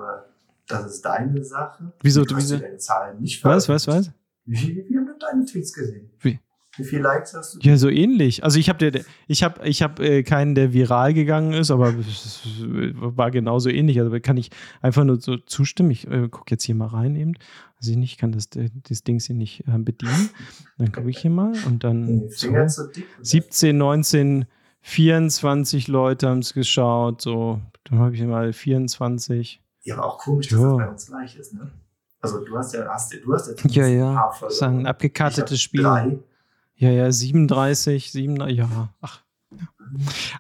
Das 0.67 0.86
ist 0.86 1.01
deine 1.06 1.43
Sache. 1.43 1.93
Wieso- 2.01 2.23
Du 2.25 2.38
wieso- 2.38 2.58
deine 2.58 2.78
Zahlen 2.78 3.21
nicht 3.21 3.43
Was, 3.43 3.69
was, 3.69 3.88
was? 3.88 4.12
Wie, 4.45 4.56
viel- 4.58 4.86
wie 4.89 4.97
haben 4.97 5.06
denn 5.06 5.15
deine 5.19 5.45
Tweets 5.45 5.73
gesehen? 5.73 6.10
Wie? 6.19 6.39
Wie 6.78 6.84
viele 6.84 7.04
Likes 7.04 7.34
hast 7.34 7.56
du? 7.56 7.60
Ja, 7.62 7.78
so 7.78 7.88
ähnlich. 7.88 8.43
Also 8.43 8.60
ich 8.60 8.67
habe 8.67 8.91
ich 9.28 9.43
hab, 9.43 9.63
ich 9.65 9.82
hab, 9.82 9.99
äh, 10.01 10.23
keinen, 10.23 10.56
der 10.56 10.73
viral 10.73 11.13
gegangen 11.13 11.54
ist, 11.54 11.71
aber 11.71 11.93
es 11.97 12.43
war 12.62 13.32
genauso 13.32 13.69
ähnlich. 13.69 13.97
Also 14.01 14.19
kann 14.19 14.36
ich 14.36 14.49
einfach 14.82 15.06
nur 15.06 15.21
so 15.21 15.38
zustimmen. 15.38 15.91
Ich 15.91 16.06
äh, 16.08 16.28
gucke 16.28 16.51
jetzt 16.51 16.63
hier 16.65 16.75
mal 16.75 16.88
rein 16.88 17.15
eben. 17.15 17.36
Also 17.78 17.91
ich 17.91 17.97
nicht, 17.97 18.19
kann 18.19 18.34
das, 18.34 18.47
äh, 18.58 18.69
das 18.89 19.04
Ding 19.04 19.19
hier 19.21 19.36
nicht 19.38 19.62
äh, 19.69 19.78
bedienen. 19.78 20.30
Dann 20.78 20.91
gucke 20.91 21.10
ich 21.10 21.19
hier 21.19 21.32
mal 21.32 21.54
und 21.65 21.86
dann 21.86 22.30
so, 22.30 22.47
Finger 22.47 22.67
zu 22.67 22.88
dick? 22.91 23.06
oder? 23.15 23.23
17, 23.25 23.78
19, 23.78 24.45
24 24.82 25.88
Leute 25.88 26.28
haben 26.28 26.39
es 26.39 26.54
geschaut. 26.54 27.21
So, 27.21 27.62
dann 27.86 27.99
habe 27.99 28.15
ich 28.15 28.21
mal 28.23 28.51
24. 28.51 29.62
Ja, 29.86 29.95
aber 29.95 30.06
auch 30.06 30.17
komisch, 30.17 30.50
dass 30.50 30.60
Ja. 30.60 30.67
das 30.67 30.78
bei 30.78 30.88
uns 30.89 31.06
gleich 31.08 31.36
ist, 31.38 31.54
ne? 31.54 31.71
Also 32.21 32.43
du 32.43 32.58
hast 32.58 32.74
ja, 32.74 32.86
hast, 32.89 33.13
du 33.13 33.34
hast 33.34 33.63
ja, 33.69 33.86
Ja, 33.86 33.88
ja. 33.88 34.32
Das 34.41 34.54
ist 34.56 34.63
ein 34.63 34.74
Follower. 34.74 34.89
abgekartetes 34.89 35.62
Spiel. 35.62 35.84
Drei. 35.84 36.17
Ja, 36.76 36.89
ja, 36.89 37.12
37, 37.12 38.12
7, 38.12 38.36
ja, 38.50 38.89
ach. 39.02 39.21
Ja. 39.52 39.58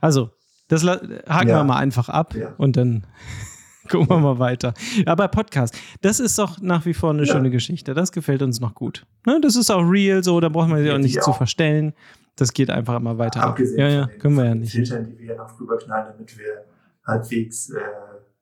Also, 0.01 0.31
das 0.67 0.83
haken 0.83 1.47
Ja. 1.47 1.57
wir 1.59 1.63
mal 1.63 1.77
einfach 1.77 2.09
ab 2.09 2.33
Ja. 2.35 2.53
und 2.57 2.75
dann 2.75 3.05
gucken 3.89 4.09
wir 4.09 4.17
mal 4.19 4.39
weiter. 4.39 4.73
Aber 5.05 5.27
Podcast, 5.27 5.75
das 6.01 6.19
ist 6.19 6.39
doch 6.39 6.59
nach 6.59 6.85
wie 6.85 6.95
vor 6.95 7.11
eine 7.11 7.23
Ja. 7.23 7.33
schöne 7.33 7.51
Geschichte. 7.51 7.93
Das 7.93 8.11
gefällt 8.11 8.41
uns 8.41 8.59
noch 8.59 8.73
gut. 8.73 9.05
Ne, 9.27 9.39
das 9.41 9.55
ist 9.55 9.69
auch 9.69 9.83
real, 9.83 10.23
so, 10.23 10.39
da 10.39 10.49
braucht 10.49 10.69
man 10.69 10.79
sich 10.79 10.87
Ja, 10.87 10.95
auch 10.95 10.99
nicht 10.99 11.21
zu 11.21 11.29
auch. 11.31 11.37
verstellen. 11.37 11.93
Das 12.35 12.51
geht 12.51 12.69
einfach 12.71 12.97
immer 12.97 13.17
weiter 13.19 13.41
ab. 13.43 13.49
Abgesehen 13.51 13.79
Ja, 13.79 13.87
ja, 13.89 14.01
von 14.01 14.09
den, 14.09 14.19
können 14.19 14.35
wir 14.37 14.45
ja 14.45 14.55
nicht. 14.55 14.71
Filtern, 14.71 15.05
die 15.05 15.19
wir 15.19 15.35
noch 15.37 15.57
rüberknallen, 15.59 16.07
damit 16.13 16.37
wir 16.37 16.65
halbwegs 17.05 17.69
äh, 17.69 17.75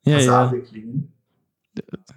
Ja, 0.04 0.18
ja. 0.18 0.32
passabel 0.44 0.60
klingen. 0.62 1.10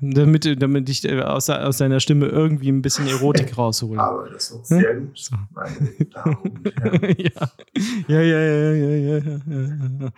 Damit, 0.01 0.61
damit 0.61 0.87
ich 0.87 1.03
äh, 1.03 1.19
aus, 1.21 1.49
aus 1.49 1.77
deiner 1.77 1.99
Stimme 1.99 2.27
irgendwie 2.27 2.69
ein 2.69 2.83
bisschen 2.83 3.07
Erotik 3.07 3.57
raushole. 3.57 3.99
Aber 3.99 4.29
das 4.29 4.51
Hm? 4.51 4.59
sehr 4.63 4.95
gut. 4.97 5.17
So. 5.17 5.35
Ja. 7.17 7.51
Ja, 8.07 8.21
ja, 8.21 8.39
ja, 8.39 8.71
ja, 8.71 8.71
ja, 8.73 9.17
ja, 9.17 9.17
ja. 10.01 10.09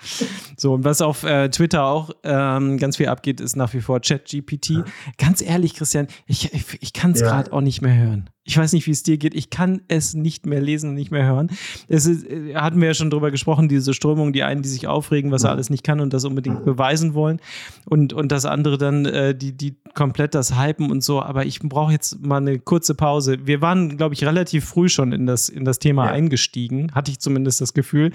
So, 0.58 0.74
und 0.74 0.84
was 0.84 1.02
auf 1.02 1.24
äh, 1.24 1.50
Twitter 1.50 1.84
auch 1.86 2.12
ähm, 2.24 2.78
ganz 2.78 2.98
viel 2.98 3.08
abgeht, 3.08 3.40
ist 3.40 3.56
nach 3.56 3.74
wie 3.74 3.80
vor 3.82 4.02
ChatGPT. 4.02 4.84
Ganz 5.18 5.42
ehrlich, 5.42 5.76
Christian, 5.76 6.08
ich, 6.28 6.54
ich, 6.54 6.66
ich 6.82 6.92
kann 6.94 7.12
es 7.12 7.22
Ja. 7.22 7.28
gerade 7.30 7.54
auch 7.54 7.62
nicht 7.62 7.82
mehr 7.82 7.96
hören. 7.96 8.30
Ich 8.50 8.58
weiß 8.58 8.74
nicht, 8.74 8.88
wie 8.88 8.92
es 8.92 9.04
dir 9.04 9.20
geht. 9.20 9.36
Ich 9.36 9.52
kann 9.52 9.82
es 9.90 10.16
nicht 10.16 10.48
mehr 10.48 10.60
lesen 10.60 10.90
und 10.90 10.96
nicht 10.96 11.12
mehr 11.12 11.24
hören. 11.24 11.52
Es 11.88 12.08
ist, 12.08 12.26
äh, 12.26 12.56
hatten 12.56 12.82
wir 12.82 12.88
ja 12.88 12.94
schon 12.96 13.12
drüber 13.12 13.30
gesprochen, 13.30 13.70
diese 13.70 13.94
Strömung, 13.94 14.34
die 14.34 14.42
einen, 14.42 14.64
die 14.64 14.70
sich 14.70 14.88
aufregen, 14.88 15.30
was 15.32 15.44
er 15.44 15.52
Mhm. 15.52 15.54
alles 15.58 15.70
nicht 15.70 15.84
kann 15.84 16.00
und 16.00 16.14
das 16.14 16.26
unbedingt 16.26 16.66
beweisen 16.66 17.14
wollen. 17.14 17.40
Und, 17.86 18.12
und 18.12 18.32
das 18.32 18.46
andere 18.46 18.80
dann, 18.80 19.06
äh, 19.06 19.36
die, 19.36 19.52
die 19.56 19.76
komplett 19.94 20.34
das 20.34 20.60
hypen 20.60 20.90
und 20.90 21.04
so. 21.04 21.22
Aber 21.22 21.46
ich 21.46 21.60
brauche 21.60 21.92
jetzt 21.92 22.26
mal 22.26 22.38
eine 22.38 22.58
kurze 22.58 22.96
Pause. 22.96 23.38
Wir 23.46 23.62
waren, 23.62 23.98
glaube 23.98 24.16
ich, 24.16 24.24
relativ 24.26 24.66
früh 24.66 24.90
schon 24.90 25.12
in 25.12 25.28
das, 25.28 25.48
in 25.50 25.64
das 25.64 25.78
Thema 25.78 26.06
Ja. 26.08 26.12
eingestiegen, 26.14 26.92
hatte 26.96 27.12
ich 27.12 27.20
zumindest 27.20 27.62
das 27.62 27.76
Gefühl. 27.76 28.12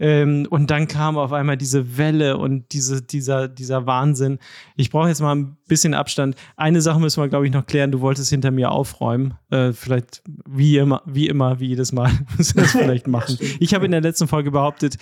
Ähm, 0.00 0.48
und 0.50 0.68
dann 0.72 0.88
kam 0.88 1.16
auf 1.16 1.32
einmal 1.32 1.56
diese 1.56 1.96
Welle 1.96 2.38
und 2.38 2.72
diese, 2.72 3.02
dieser, 3.02 3.46
dieser 3.46 3.86
Wahnsinn. 3.86 4.40
Ich 4.74 4.90
brauche 4.90 5.06
jetzt 5.08 5.20
mal 5.20 5.36
ein 5.36 5.55
bisschen 5.66 5.94
Abstand. 5.94 6.36
Eine 6.56 6.80
Sache 6.80 7.00
müssen 7.00 7.20
wir, 7.22 7.28
glaube 7.28 7.46
ich, 7.46 7.52
noch 7.52 7.66
klären. 7.66 7.90
Du 7.90 8.00
wolltest 8.00 8.30
hinter 8.30 8.50
mir 8.50 8.70
aufräumen. 8.70 9.34
Äh, 9.50 9.72
vielleicht 9.72 10.22
wie 10.48 10.78
immer, 10.78 11.02
wie 11.06 11.26
immer, 11.28 11.58
wie 11.60 11.66
jedes 11.68 11.92
Mal 11.92 12.10
müssen 12.38 12.56
wir 12.56 12.62
das 12.62 12.72
vielleicht 12.72 13.06
machen. 13.08 13.36
ich 13.60 13.74
habe 13.74 13.84
in 13.84 13.90
der 13.90 14.00
letzten 14.00 14.28
Folge 14.28 14.50
behauptet, 14.50 14.96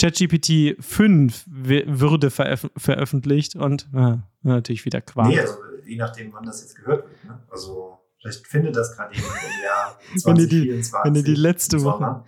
ChatGPT 0.00 0.76
5 0.80 1.44
wi- 1.46 1.84
würde 1.86 2.30
veröf 2.30 2.68
veröffentlicht 2.76 3.56
und 3.56 3.88
äh, 3.94 4.16
natürlich 4.42 4.84
wieder 4.84 5.00
Quark. 5.00 5.28
Nee, 5.28 5.40
also 5.40 5.54
je 5.86 5.96
nachdem, 5.96 6.32
wann 6.32 6.44
das 6.44 6.60
jetzt 6.62 6.76
gehört 6.76 7.04
wird. 7.08 7.24
Ne? 7.24 7.38
Also 7.50 7.98
vielleicht 8.20 8.46
findet 8.46 8.76
das 8.76 8.96
gerade 8.96 9.14
jemand 9.14 9.34
im 9.34 9.64
Jahr 9.64 9.98
Wenn 10.24 10.36
ihr 10.36 10.48
die- 10.48 10.82
2024. 10.82 11.00
wenn 11.04 11.14
ihr 11.14 11.22
die 11.24 11.40
letzte 11.40 11.76
im 11.78 11.84
Woche- 11.84 12.24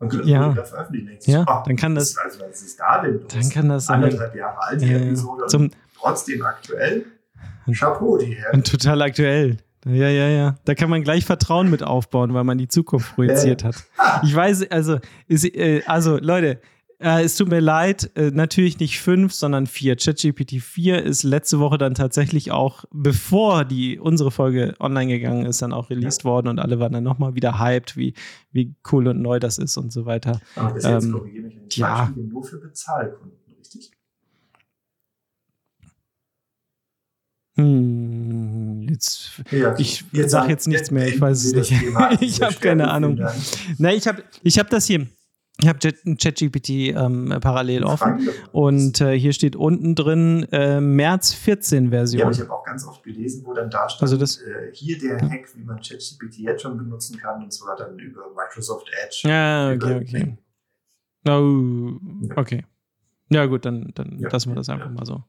Und 0.00 0.08
könnte 0.10 0.28
Ja. 0.28 0.52
das 0.52 0.70
veröffentlichen. 0.70 1.06
Denkst, 1.08 1.26
Ja, 1.28 1.44
ah, 1.46 1.62
dann 1.66 1.76
kann 1.76 1.94
das- 1.94 2.16
Also, 2.18 2.40
was 2.40 2.62
ist 2.62 2.78
da 2.80 3.02
denn? 3.02 3.20
los? 3.20 3.32
Dann 3.32 3.50
kann 3.50 3.68
das 3.68 3.86
sein. 3.86 4.02
Anderthalb 4.04 4.34
Jahre 4.34 4.62
alt, 4.62 4.80
die 4.80 4.86
Ja, 4.86 4.98
Episode. 4.98 5.46
zum- 5.46 5.70
trotzdem 5.96 6.42
aktuell. 6.44 7.04
Chapeau, 7.72 8.18
die 8.18 8.34
Herren. 8.34 8.56
Und 8.56 8.70
total 8.70 9.02
aktuell. 9.02 9.58
Ja, 9.86 10.08
ja, 10.08 10.28
ja. 10.28 10.58
Da 10.64 10.74
kann 10.74 10.90
man 10.90 11.02
gleich 11.02 11.24
Vertrauen 11.24 11.70
mit 11.70 11.82
aufbauen, 11.82 12.34
weil 12.34 12.44
man 12.44 12.58
die 12.58 12.68
Zukunft 12.68 13.14
projiziert 13.14 13.64
hat. 13.64 13.84
Ich 14.22 14.34
weiß, 14.34 14.70
also, 14.70 14.98
ist, 15.28 15.44
äh, 15.44 15.82
also 15.86 16.18
Leute, 16.18 16.60
äh, 17.00 17.22
es 17.22 17.36
tut 17.36 17.48
mir 17.48 17.60
leid, 17.60 18.10
äh, 18.16 18.32
natürlich 18.32 18.80
nicht 18.80 19.00
fünf, 19.00 19.32
sondern 19.32 19.66
vier. 19.66 19.94
ChatGPT 19.94 20.60
4 20.60 21.04
ist 21.04 21.22
letzte 21.22 21.60
Woche 21.60 21.78
dann 21.78 21.94
tatsächlich 21.94 22.50
auch, 22.50 22.84
bevor 22.90 23.64
die 23.64 24.00
unsere 24.00 24.32
Folge 24.32 24.74
online 24.80 25.06
gegangen 25.06 25.46
ist, 25.46 25.62
dann 25.62 25.72
auch 25.72 25.90
released 25.90 26.24
worden 26.24 26.48
und 26.48 26.58
alle 26.58 26.80
waren 26.80 26.92
dann 26.92 27.04
nochmal 27.04 27.36
wieder 27.36 27.60
hyped, 27.60 27.96
wie, 27.96 28.14
wie 28.50 28.74
cool 28.90 29.06
und 29.06 29.22
neu 29.22 29.38
das 29.38 29.58
ist 29.58 29.76
und 29.76 29.92
so 29.92 30.06
weiter. 30.06 30.40
Aber 30.56 30.74
jetzt 30.74 30.84
ähm, 31.04 31.12
korrigiere 31.12 31.44
mich, 31.44 31.56
ich 31.70 31.76
ja. 31.76 32.12
nur 32.16 32.42
für 32.42 32.58
Bezahlkunden, 32.58 33.38
richtig? 33.58 33.92
Hm, 37.58 38.86
jetzt, 38.88 39.42
Ja, 39.50 39.74
Ich 39.78 40.04
jetzt 40.12 40.30
sag 40.30 40.48
jetzt 40.48 40.68
nichts 40.68 40.90
mehr, 40.90 41.08
ich 41.08 41.20
weiß 41.20 41.44
es 41.44 41.52
nicht. 41.54 41.72
an 41.96 42.12
Ich 42.20 42.34
dieser 42.34 42.46
hab 42.46 42.52
Stelle. 42.52 42.70
keine 42.76 42.90
Ahnung. 42.90 43.20
Na, 43.78 43.92
ich 43.92 44.06
habe 44.06 44.22
ich 44.42 44.58
hab 44.58 44.70
das 44.70 44.86
hier. 44.86 45.06
Ich 45.60 45.66
habe 45.66 45.80
ChatGPT 45.80 46.68
ähm, 46.94 47.36
parallel 47.40 47.82
offen. 47.82 48.28
Und 48.52 49.00
äh, 49.00 49.18
hier 49.18 49.32
steht 49.32 49.56
unten 49.56 49.96
drin 49.96 50.46
äh, 50.52 50.80
März 50.80 51.34
14 51.34 51.86
Ja, 51.86 51.90
Version. 51.90 52.22
aber 52.22 52.30
ich 52.30 52.38
habe 52.40 52.52
auch 52.52 52.64
ganz 52.64 52.86
oft 52.86 53.02
gelesen, 53.02 53.42
wo 53.44 53.52
dann 53.54 53.68
da 53.68 53.88
stand, 53.88 54.02
Also 54.02 54.16
das- 54.16 54.36
äh, 54.36 54.70
hier 54.72 54.96
der 55.00 55.20
Hack, 55.20 55.48
wie 55.56 55.64
man 55.64 55.80
ChatGPT 55.80 56.38
jetzt 56.38 56.62
schon 56.62 56.78
benutzen 56.78 57.18
kann, 57.18 57.42
und 57.42 57.52
zwar 57.52 57.74
dann 57.74 57.98
über 57.98 58.20
Microsoft 58.36 58.86
Edge. 59.04 59.22
ja, 59.28 59.72
okay, 59.72 59.96
okay. 59.96 60.38
Oh, 61.28 61.98
okay. 62.36 62.64
Ja, 63.30 63.44
gut, 63.46 63.64
dann, 63.64 63.90
dann 63.96 64.16
Ja, 64.20 64.28
lassen 64.30 64.50
wir 64.52 64.54
das 64.54 64.68
ja. 64.68 64.74
einfach 64.74 64.90
mal 64.90 65.04
so, 65.04 65.24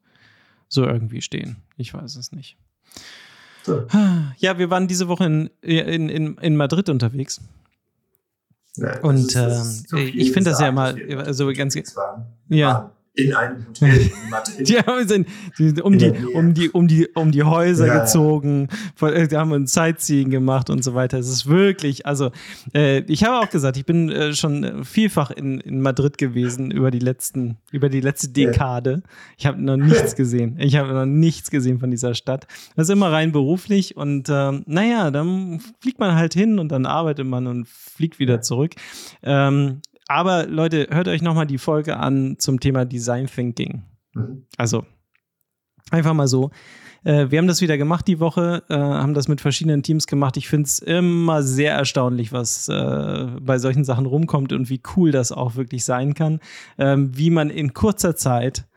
so 0.69 0.85
irgendwie 0.85 1.21
stehen. 1.21 1.57
Ich 1.77 1.93
weiß 1.93 2.15
es 2.15 2.31
nicht. 2.31 2.55
So. 3.63 3.85
Ja, 4.37 4.57
wir 4.57 4.69
waren 4.69 4.87
diese 4.87 5.07
Woche 5.09 5.25
in, 5.25 5.49
in, 5.61 6.07
in, 6.09 6.37
in 6.37 6.55
Madrid 6.55 6.87
unterwegs. 6.87 7.41
Ja, 8.77 8.99
Und, 9.01 9.35
ist- 9.35 9.89
viel 9.89 9.97
ich 9.97 10.31
finde 10.31 10.51
das 10.51 10.61
ja 10.61 10.67
wir 10.71 10.95
also 11.19 11.51
ganz- 11.53 11.75
waren. 11.97 12.25
Ja. 12.47 12.91
In 13.15 13.33
einem 13.33 13.65
Hotel 13.67 14.01
in 14.01 14.29
Madrid. 14.29 14.67
die 14.69 14.77
haben 14.77 15.07
sind 15.07 15.27
die, 15.57 15.81
um, 15.81 15.97
die, 15.97 16.09
um, 16.33 16.53
die, 16.53 16.69
um, 16.69 16.87
die, 16.87 17.07
um 17.07 17.31
die 17.31 17.43
Häuser 17.43 17.87
ja, 17.87 17.99
gezogen, 17.99 18.69
ja. 19.01 19.25
die 19.25 19.35
haben 19.35 19.51
ein 19.51 19.67
Sightseeing 19.67 20.29
gemacht 20.29 20.69
und 20.69 20.83
so 20.83 20.93
weiter. 20.93 21.17
Es 21.17 21.27
ist 21.27 21.47
wirklich, 21.47 22.05
also 22.05 22.31
äh, 22.73 22.99
ich 23.11 23.23
habe 23.23 23.39
auch 23.39 23.49
gesagt, 23.49 23.77
ich 23.77 23.85
bin 23.85 24.09
äh, 24.09 24.33
schon 24.33 24.85
vielfach 24.85 25.31
in, 25.31 25.59
in 25.59 25.81
Madrid 25.81 26.17
gewesen 26.17 26.71
über 26.71 26.91
die 26.91 26.99
letzten, 26.99 27.57
über 27.71 27.89
die 27.89 28.01
letzte 28.01 28.29
Dekade. 28.29 29.01
Ich 29.37 29.45
habe 29.45 29.61
noch 29.61 29.77
nichts 29.77 30.15
gesehen. 30.17 30.57
Ich 30.59 30.77
habe 30.77 30.93
noch 30.93 31.05
nichts 31.05 31.49
gesehen 31.51 31.79
von 31.79 31.91
dieser 31.91 32.13
Stadt. 32.13 32.47
Das 32.75 32.87
ist 32.87 32.93
immer 32.93 33.11
rein 33.11 33.31
beruflich 33.31 33.97
und 33.97 34.29
äh, 34.29 34.51
naja, 34.65 35.11
dann 35.11 35.61
fliegt 35.81 35.99
man 35.99 36.15
halt 36.15 36.33
hin 36.33 36.59
und 36.59 36.71
dann 36.71 36.85
arbeitet 36.85 37.25
man 37.25 37.47
und 37.47 37.67
fliegt 37.67 38.19
wieder 38.19 38.41
zurück. 38.41 38.75
Ähm, 39.23 39.81
aber 40.09 40.47
Leute, 40.47 40.87
hört 40.89 41.07
euch 41.07 41.21
nochmal 41.21 41.45
die 41.45 41.59
Folge 41.59 41.97
an 41.97 42.35
zum 42.39 42.59
Thema 42.59 42.83
Design 42.83 43.27
Thinking. 43.27 43.83
Mhm. 44.13 44.45
Also 44.57 44.83
einfach 45.91 46.13
mal 46.13 46.27
so. 46.27 46.49
Äh, 47.03 47.29
wir 47.29 47.37
haben 47.37 47.47
das 47.47 47.61
wieder 47.61 47.77
gemacht 47.77 48.07
die 48.07 48.19
Woche, 48.19 48.63
äh, 48.69 48.75
haben 48.75 49.13
das 49.13 49.27
mit 49.27 49.39
verschiedenen 49.39 49.83
Teams 49.83 50.07
gemacht. 50.07 50.35
Ich 50.35 50.49
finde 50.49 50.65
es 50.65 50.79
immer 50.79 51.43
sehr 51.43 51.73
erstaunlich, 51.73 52.33
was 52.33 52.67
äh, 52.67 53.27
bei 53.39 53.59
solchen 53.59 53.83
Sachen 53.83 54.07
rumkommt 54.07 54.51
und 54.51 54.69
wie 54.69 54.81
cool 54.95 55.11
das 55.11 55.31
auch 55.31 55.55
wirklich 55.55 55.85
sein 55.85 56.15
kann. 56.15 56.39
Ähm, 56.79 57.15
wie 57.15 57.29
man 57.29 57.51
in 57.51 57.73
kurzer 57.73 58.15
Zeit 58.15 58.67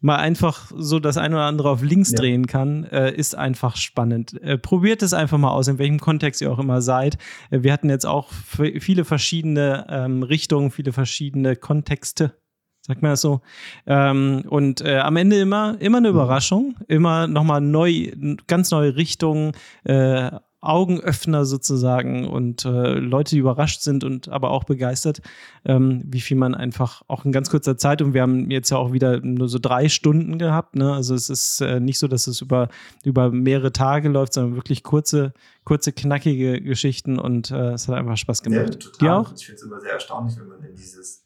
mal 0.00 0.16
einfach 0.16 0.70
so 0.76 1.00
das 1.00 1.16
eine 1.16 1.36
oder 1.36 1.44
andere 1.44 1.70
auf 1.70 1.82
links 1.82 2.12
ja. 2.12 2.18
drehen 2.18 2.46
kann, 2.46 2.84
äh, 2.84 3.12
ist 3.12 3.34
einfach 3.34 3.76
spannend. 3.76 4.40
Äh, 4.42 4.58
probiert 4.58 5.02
es 5.02 5.12
einfach 5.12 5.38
mal 5.38 5.50
aus, 5.50 5.68
in 5.68 5.78
welchem 5.78 5.98
Kontext 5.98 6.40
ihr 6.40 6.52
auch 6.52 6.58
immer 6.58 6.80
seid. 6.82 7.18
Äh, 7.50 7.62
wir 7.62 7.72
hatten 7.72 7.90
jetzt 7.90 8.06
auch 8.06 8.30
viele 8.32 9.04
verschiedene 9.04 9.86
ähm, 9.88 10.22
Richtungen, 10.22 10.70
viele 10.70 10.92
verschiedene 10.92 11.56
Kontexte. 11.56 12.34
Sagt 12.80 13.02
man 13.02 13.12
das 13.12 13.20
so? 13.20 13.42
Ähm, 13.86 14.44
und 14.48 14.80
äh, 14.80 14.98
am 14.98 15.16
Ende 15.16 15.38
immer, 15.38 15.76
immer 15.80 15.98
eine 15.98 16.08
mhm. 16.08 16.14
Überraschung, 16.14 16.76
immer 16.86 17.26
nochmal 17.26 17.60
neu, 17.60 18.12
ganz 18.46 18.70
neue 18.70 18.96
Richtungen, 18.96 19.52
äh, 19.84 20.30
Augenöffner 20.60 21.44
sozusagen 21.44 22.26
und 22.26 22.64
äh, 22.64 22.94
Leute, 22.94 23.36
die 23.36 23.38
überrascht 23.38 23.82
sind 23.82 24.02
und 24.02 24.28
aber 24.28 24.50
auch 24.50 24.64
begeistert, 24.64 25.20
ähm, 25.64 26.02
wie 26.04 26.20
viel 26.20 26.36
man 26.36 26.54
einfach 26.54 27.02
auch 27.06 27.24
in 27.24 27.30
ganz 27.30 27.48
kurzer 27.48 27.76
Zeit 27.76 28.02
und 28.02 28.12
wir 28.12 28.22
haben 28.22 28.50
jetzt 28.50 28.70
ja 28.70 28.76
auch 28.76 28.92
wieder 28.92 29.20
nur 29.20 29.48
so 29.48 29.60
drei 29.60 29.88
Stunden 29.88 30.36
gehabt, 30.38 30.74
ne? 30.74 30.92
Also 30.92 31.14
es 31.14 31.30
ist 31.30 31.60
äh, 31.60 31.78
nicht 31.78 32.00
so, 32.00 32.08
dass 32.08 32.26
es 32.26 32.40
über, 32.40 32.68
über 33.04 33.30
mehrere 33.30 33.72
Tage 33.72 34.08
läuft, 34.08 34.32
sondern 34.32 34.56
wirklich 34.56 34.82
kurze, 34.82 35.32
kurze, 35.64 35.92
knackige 35.92 36.60
Geschichten 36.60 37.20
und 37.20 37.52
äh, 37.52 37.72
es 37.72 37.86
hat 37.86 37.94
einfach 37.94 38.16
Spaß 38.16 38.42
gemacht. 38.42 38.84
Ja, 38.84 38.90
total. 38.90 39.10
auch? 39.10 39.32
Ich 39.36 39.46
finde 39.46 39.60
es 39.60 39.62
immer 39.62 39.80
sehr 39.80 39.92
erstaunlich, 39.92 40.36
wenn 40.38 40.48
man 40.48 40.62
in 40.64 40.74
dieses, 40.74 41.24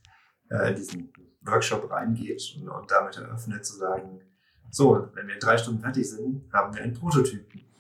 äh, 0.51 0.75
diesen 0.75 1.11
Workshop 1.41 1.91
reingeht 1.91 2.55
und, 2.61 2.69
und 2.69 2.91
damit 2.91 3.17
eröffnet 3.17 3.65
zu 3.65 3.77
sagen, 3.77 4.21
so, 4.71 5.09
wenn 5.15 5.27
wir 5.27 5.35
in 5.35 5.41
drei 5.41 5.57
Stunden 5.57 5.81
fertig 5.81 6.09
sind, 6.09 6.51
haben 6.53 6.75
wir 6.75 6.83
einen 6.83 6.95
Prototypen 6.95 7.72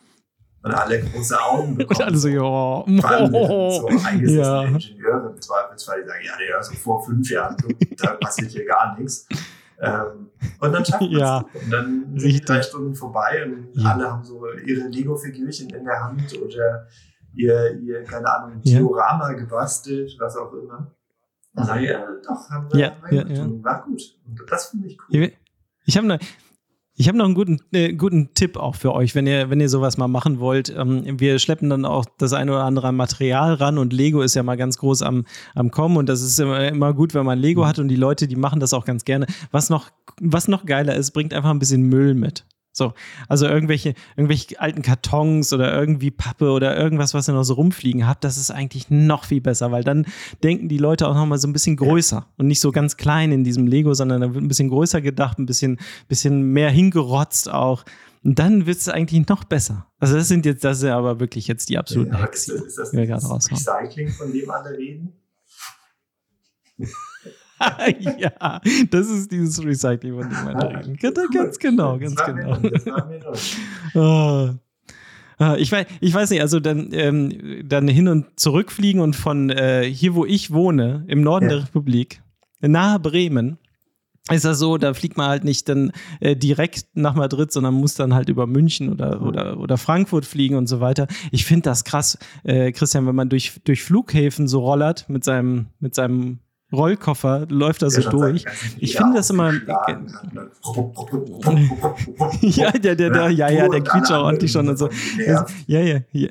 und 0.62 0.74
alle 0.74 1.00
große 1.00 1.40
Augen 1.40 1.74
bekommen. 1.76 2.00
Und 2.00 2.06
alle 2.06 2.16
so, 2.16 2.28
ja. 2.28 2.40
Vor 2.40 3.10
allem 3.10 3.32
so 3.32 3.86
eingesetzte 4.04 4.40
ja. 4.40 4.62
Ingenieure 4.62 5.30
im 5.30 5.40
Zweifelsfall, 5.40 6.02
die 6.02 6.08
sagen, 6.08 6.24
ja, 6.24 6.32
der 6.38 6.62
so 6.62 6.74
vor 6.74 7.04
fünf 7.04 7.30
Jahren, 7.30 7.56
da 7.98 8.14
passiert 8.14 8.52
hier 8.52 8.66
gar 8.66 8.98
nichts. 8.98 9.26
Ähm, 9.80 10.30
und 10.60 10.72
dann 10.72 10.84
schafft 10.84 11.02
man 11.02 11.10
ja. 11.10 11.38
Und 11.38 11.70
dann 11.70 12.04
sind 12.16 12.32
die 12.32 12.40
drei 12.40 12.62
Stunden 12.62 12.94
vorbei 12.94 13.44
und 13.44 13.68
ja. 13.74 13.90
alle 13.90 14.10
haben 14.10 14.24
so 14.24 14.46
ihre 14.64 14.88
Lego-Figürchen 14.88 15.70
in 15.70 15.84
der 15.84 16.04
Hand 16.04 16.40
oder 16.40 16.86
ihr, 17.34 17.80
ihr 17.80 18.04
keine 18.04 18.32
Ahnung, 18.32 18.62
Diorama 18.62 19.32
ja. 19.32 19.38
gebastelt, 19.38 20.16
was 20.20 20.36
auch 20.36 20.52
immer. 20.52 20.92
Und 21.54 21.64
sagen, 21.66 21.84
ja, 21.84 22.06
doch, 22.26 22.48
haben 22.48 22.72
wir 22.72 22.80
ja, 22.80 22.96
ja, 23.10 23.26
ja. 23.26 23.46
war 23.62 23.84
gut. 23.84 24.02
Und 24.24 24.40
das 24.48 24.66
finde 24.66 24.86
ich 24.86 24.98
cool. 25.10 25.32
Ich 25.84 25.96
habe 25.96 26.04
eine, 26.04 26.18
ich 27.02 27.08
habe 27.08 27.18
noch 27.18 27.24
einen 27.24 27.34
guten, 27.34 27.58
äh, 27.72 27.94
guten 27.94 28.32
Tipp 28.32 28.56
auch 28.56 28.76
für 28.76 28.94
euch, 28.94 29.16
wenn 29.16 29.26
ihr, 29.26 29.50
wenn 29.50 29.58
ihr 29.58 29.68
sowas 29.68 29.98
mal 29.98 30.06
machen 30.06 30.38
wollt. 30.38 30.70
Ähm, 30.70 31.18
wir 31.18 31.40
schleppen 31.40 31.68
dann 31.68 31.84
auch 31.84 32.04
das 32.18 32.32
eine 32.32 32.52
oder 32.52 32.62
andere 32.62 32.92
Material 32.92 33.54
ran 33.54 33.76
und 33.76 33.92
Lego 33.92 34.22
ist 34.22 34.36
ja 34.36 34.44
mal 34.44 34.56
ganz 34.56 34.78
groß 34.78 35.02
am, 35.02 35.24
am 35.56 35.72
Kommen 35.72 35.96
und 35.96 36.08
das 36.08 36.22
ist 36.22 36.38
immer, 36.38 36.68
immer 36.68 36.94
gut, 36.94 37.12
wenn 37.12 37.26
man 37.26 37.40
Lego 37.40 37.66
hat 37.66 37.80
und 37.80 37.88
die 37.88 37.96
Leute, 37.96 38.28
die 38.28 38.36
machen 38.36 38.60
das 38.60 38.72
auch 38.72 38.84
ganz 38.84 39.04
gerne. 39.04 39.26
Was 39.50 39.68
noch, 39.68 39.90
was 40.20 40.46
noch 40.46 40.64
geiler 40.64 40.94
ist, 40.94 41.10
bringt 41.10 41.34
einfach 41.34 41.50
ein 41.50 41.58
bisschen 41.58 41.82
Müll 41.82 42.14
mit. 42.14 42.44
So, 42.72 42.94
also 43.28 43.46
irgendwelche, 43.46 43.94
irgendwelche 44.16 44.58
alten 44.58 44.80
Kartons 44.80 45.52
oder 45.52 45.78
irgendwie 45.78 46.10
Pappe 46.10 46.50
oder 46.50 46.74
irgendwas, 46.76 47.12
was 47.12 47.28
ihr 47.28 47.34
noch 47.34 47.42
so 47.44 47.54
rumfliegen 47.54 48.06
habt, 48.06 48.24
das 48.24 48.38
ist 48.38 48.50
eigentlich 48.50 48.88
noch 48.88 49.24
viel 49.24 49.42
besser, 49.42 49.70
weil 49.72 49.84
dann 49.84 50.06
denken 50.42 50.68
die 50.68 50.78
Leute 50.78 51.06
auch 51.06 51.14
noch 51.14 51.26
mal 51.26 51.38
so 51.38 51.46
ein 51.48 51.52
bisschen 51.52 51.76
größer 51.76 52.26
und 52.38 52.46
nicht 52.46 52.60
so 52.60 52.72
ganz 52.72 52.96
klein 52.96 53.30
in 53.30 53.44
diesem 53.44 53.66
Lego, 53.66 53.92
sondern 53.92 54.22
da 54.22 54.34
wird 54.34 54.42
ein 54.42 54.48
bisschen 54.48 54.70
größer 54.70 55.02
gedacht, 55.02 55.38
ein 55.38 55.44
bisschen, 55.44 55.78
bisschen 56.08 56.42
mehr 56.42 56.70
hingerotzt 56.70 57.50
auch. 57.50 57.84
Und 58.24 58.38
dann 58.38 58.64
wird 58.66 58.78
es 58.78 58.88
eigentlich 58.88 59.28
noch 59.28 59.44
besser. 59.44 59.86
Also 59.98 60.14
das 60.14 60.28
sind 60.28 60.46
jetzt, 60.46 60.64
das 60.64 60.80
sind 60.80 60.90
aber 60.90 61.20
wirklich 61.20 61.48
jetzt 61.48 61.68
die 61.68 61.76
absoluten 61.76 62.14
ja, 62.14 62.20
Hacks, 62.20 62.48
ist 62.48 62.56
das, 62.56 62.66
ist 62.66 62.78
das, 62.78 62.90
die 62.92 62.96
wir 62.96 63.06
gerade 63.06 63.26
raushauen. 63.26 63.58
Recycling, 63.58 64.08
von 64.08 64.32
dem 64.32 64.50
alle 64.50 64.78
reden? 64.78 65.12
ja, 68.18 68.60
das 68.90 69.08
ist 69.08 69.30
dieses 69.30 69.62
Recycling, 69.64 70.14
von 70.14 70.28
dem 70.28 70.30
wir 70.30 70.78
reden. 70.78 70.96
Ganz 70.96 71.58
genau, 71.58 71.98
ganz 71.98 72.16
genau. 72.16 72.58
oh. 73.94 74.50
Ich 75.58 75.72
weiß, 75.72 75.86
ich 76.00 76.14
weiß 76.14 76.30
nicht, 76.30 76.40
also 76.40 76.60
dann, 76.60 76.90
ähm, 76.92 77.64
dann 77.64 77.88
hin 77.88 78.06
und 78.06 78.38
zurückfliegen 78.38 79.00
und 79.00 79.16
von 79.16 79.50
äh, 79.50 79.82
hier, 79.82 80.14
wo 80.14 80.24
ich 80.24 80.52
wohne, 80.52 81.04
im 81.08 81.22
Norden 81.22 81.46
ja. 81.46 81.56
der 81.56 81.62
Republik, 81.64 82.22
nahe 82.60 83.00
Bremen, 83.00 83.58
ist 84.30 84.44
das 84.44 84.60
so, 84.60 84.78
da 84.78 84.94
fliegt 84.94 85.16
man 85.16 85.28
halt 85.28 85.42
nicht 85.42 85.68
dann 85.68 85.90
äh, 86.20 86.36
direkt 86.36 86.86
nach 86.94 87.16
Madrid, 87.16 87.50
sondern 87.50 87.74
muss 87.74 87.94
dann 87.94 88.14
halt 88.14 88.28
über 88.28 88.46
München 88.46 88.88
oder, 88.88 89.20
oder, 89.20 89.58
oder 89.58 89.78
Frankfurt 89.78 90.26
fliegen 90.26 90.54
und 90.54 90.68
so 90.68 90.80
weiter. 90.80 91.08
Ich 91.32 91.44
finde 91.44 91.62
das 91.62 91.82
krass, 91.82 92.18
äh, 92.44 92.70
Christian, 92.70 93.06
wenn 93.08 93.16
man 93.16 93.28
durch, 93.28 93.60
durch 93.64 93.82
Flughäfen 93.82 94.46
so 94.46 94.60
rollert 94.60 95.08
mit 95.08 95.24
seinem, 95.24 95.66
mit 95.80 95.96
seinem 95.96 96.38
Rollkoffer 96.72 97.46
läuft 97.48 97.82
da 97.82 97.90
so 97.90 98.08
durch. 98.10 98.44
Ich 98.78 98.96
finde 98.96 99.16
das 99.16 99.30
immer. 99.30 99.52
ja, 102.40 102.70
der, 102.72 102.94
der, 102.96 103.10
der, 103.10 103.30
ja, 103.30 103.50
ja, 103.50 103.68
der 103.68 103.82
quietscht 103.82 104.12
auch 104.12 104.24
ordentlich 104.24 104.52
schon 104.52 104.68
und 104.68 104.78
so. 104.78 104.88
Ja, 105.26 105.46
ja, 105.66 106.00
ja. 106.12 106.28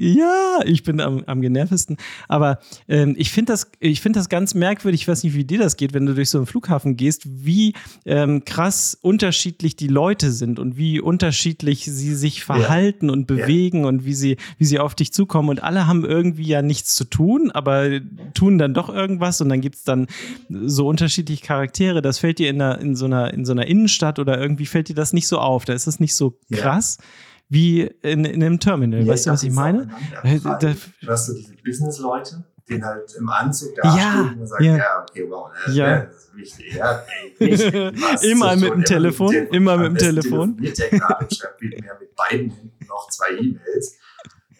Ja, 0.00 0.60
ich 0.64 0.84
bin 0.84 1.00
am, 1.00 1.24
am 1.26 1.40
genervtesten. 1.40 1.96
Aber 2.28 2.60
ähm, 2.86 3.16
ich 3.18 3.32
finde 3.32 3.52
das, 3.52 3.68
find 4.00 4.14
das 4.14 4.28
ganz 4.28 4.54
merkwürdig, 4.54 5.00
ich 5.00 5.08
weiß 5.08 5.24
nicht, 5.24 5.34
wie 5.34 5.42
dir 5.42 5.58
das 5.58 5.76
geht, 5.76 5.92
wenn 5.92 6.06
du 6.06 6.14
durch 6.14 6.30
so 6.30 6.38
einen 6.38 6.46
Flughafen 6.46 6.96
gehst, 6.96 7.22
wie 7.26 7.74
ähm, 8.06 8.44
krass 8.44 8.96
unterschiedlich 9.02 9.74
die 9.74 9.88
Leute 9.88 10.30
sind 10.30 10.60
und 10.60 10.76
wie 10.76 11.00
unterschiedlich 11.00 11.84
sie 11.84 12.14
sich 12.14 12.44
verhalten 12.44 13.06
ja. 13.06 13.12
und 13.12 13.26
bewegen 13.26 13.80
ja. 13.80 13.88
und 13.88 14.04
wie 14.04 14.14
sie, 14.14 14.36
wie 14.56 14.66
sie 14.66 14.78
auf 14.78 14.94
dich 14.94 15.12
zukommen. 15.12 15.48
Und 15.48 15.64
alle 15.64 15.88
haben 15.88 16.04
irgendwie 16.04 16.46
ja 16.46 16.62
nichts 16.62 16.94
zu 16.94 17.02
tun, 17.02 17.50
aber 17.50 17.98
tun 18.34 18.56
dann 18.58 18.74
doch 18.74 18.90
irgendwas 18.90 19.40
und 19.40 19.48
dann 19.48 19.60
gibt 19.60 19.74
es 19.74 19.82
dann 19.82 20.06
so 20.48 20.86
unterschiedliche 20.86 21.44
Charaktere. 21.44 22.02
Das 22.02 22.20
fällt 22.20 22.38
dir 22.38 22.50
in, 22.50 22.62
einer, 22.62 22.80
in, 22.80 22.94
so 22.94 23.06
einer, 23.06 23.34
in 23.34 23.44
so 23.44 23.50
einer 23.50 23.66
Innenstadt 23.66 24.20
oder 24.20 24.40
irgendwie 24.40 24.66
fällt 24.66 24.90
dir 24.90 24.94
das 24.94 25.12
nicht 25.12 25.26
so 25.26 25.38
auf. 25.38 25.64
Da 25.64 25.72
ist 25.72 25.88
es 25.88 25.98
nicht 25.98 26.14
so 26.14 26.38
krass. 26.52 26.98
Ja 27.00 27.04
wie 27.48 27.82
in, 28.02 28.24
in 28.24 28.42
einem 28.42 28.60
Terminal. 28.60 29.02
Ja, 29.02 29.12
weißt 29.12 29.26
du, 29.26 29.30
was 29.30 29.42
ich 29.42 29.52
meine? 29.52 29.88
Äh, 30.22 30.38
da, 30.40 30.74
hast 31.06 31.28
du 31.28 31.34
diese 31.34 31.54
Business-Leute, 31.64 32.44
die 32.68 32.82
halt 32.82 33.14
im 33.18 33.28
Anzug 33.28 33.74
da 33.76 33.96
ja, 33.96 34.34
und 34.38 34.46
sagen, 34.46 34.64
ja, 34.64 34.76
ja 34.76 35.02
okay, 35.08 35.24
wow, 35.28 35.50
ne, 35.66 35.74
ja. 35.74 36.00
das 36.00 36.16
ist 36.16 36.36
wichtig. 36.36 36.74
Ja, 36.74 37.02
ey, 37.38 37.50
wichtig 37.50 38.22
immer 38.30 38.56
mit 38.56 38.70
dem 38.70 38.84
Telefon, 38.84 39.34
immer 39.34 39.76
mit 39.78 39.86
dem 39.86 39.96
Telefon. 39.96 40.56
Der 40.58 40.90
gerade 40.90 41.24
und 41.24 41.34
schreibt 41.34 41.62
mir 41.62 41.70
mit 41.70 42.14
beiden 42.14 42.50
Händen 42.50 42.86
noch 42.86 43.08
zwei 43.08 43.30
E-Mails. 43.30 43.96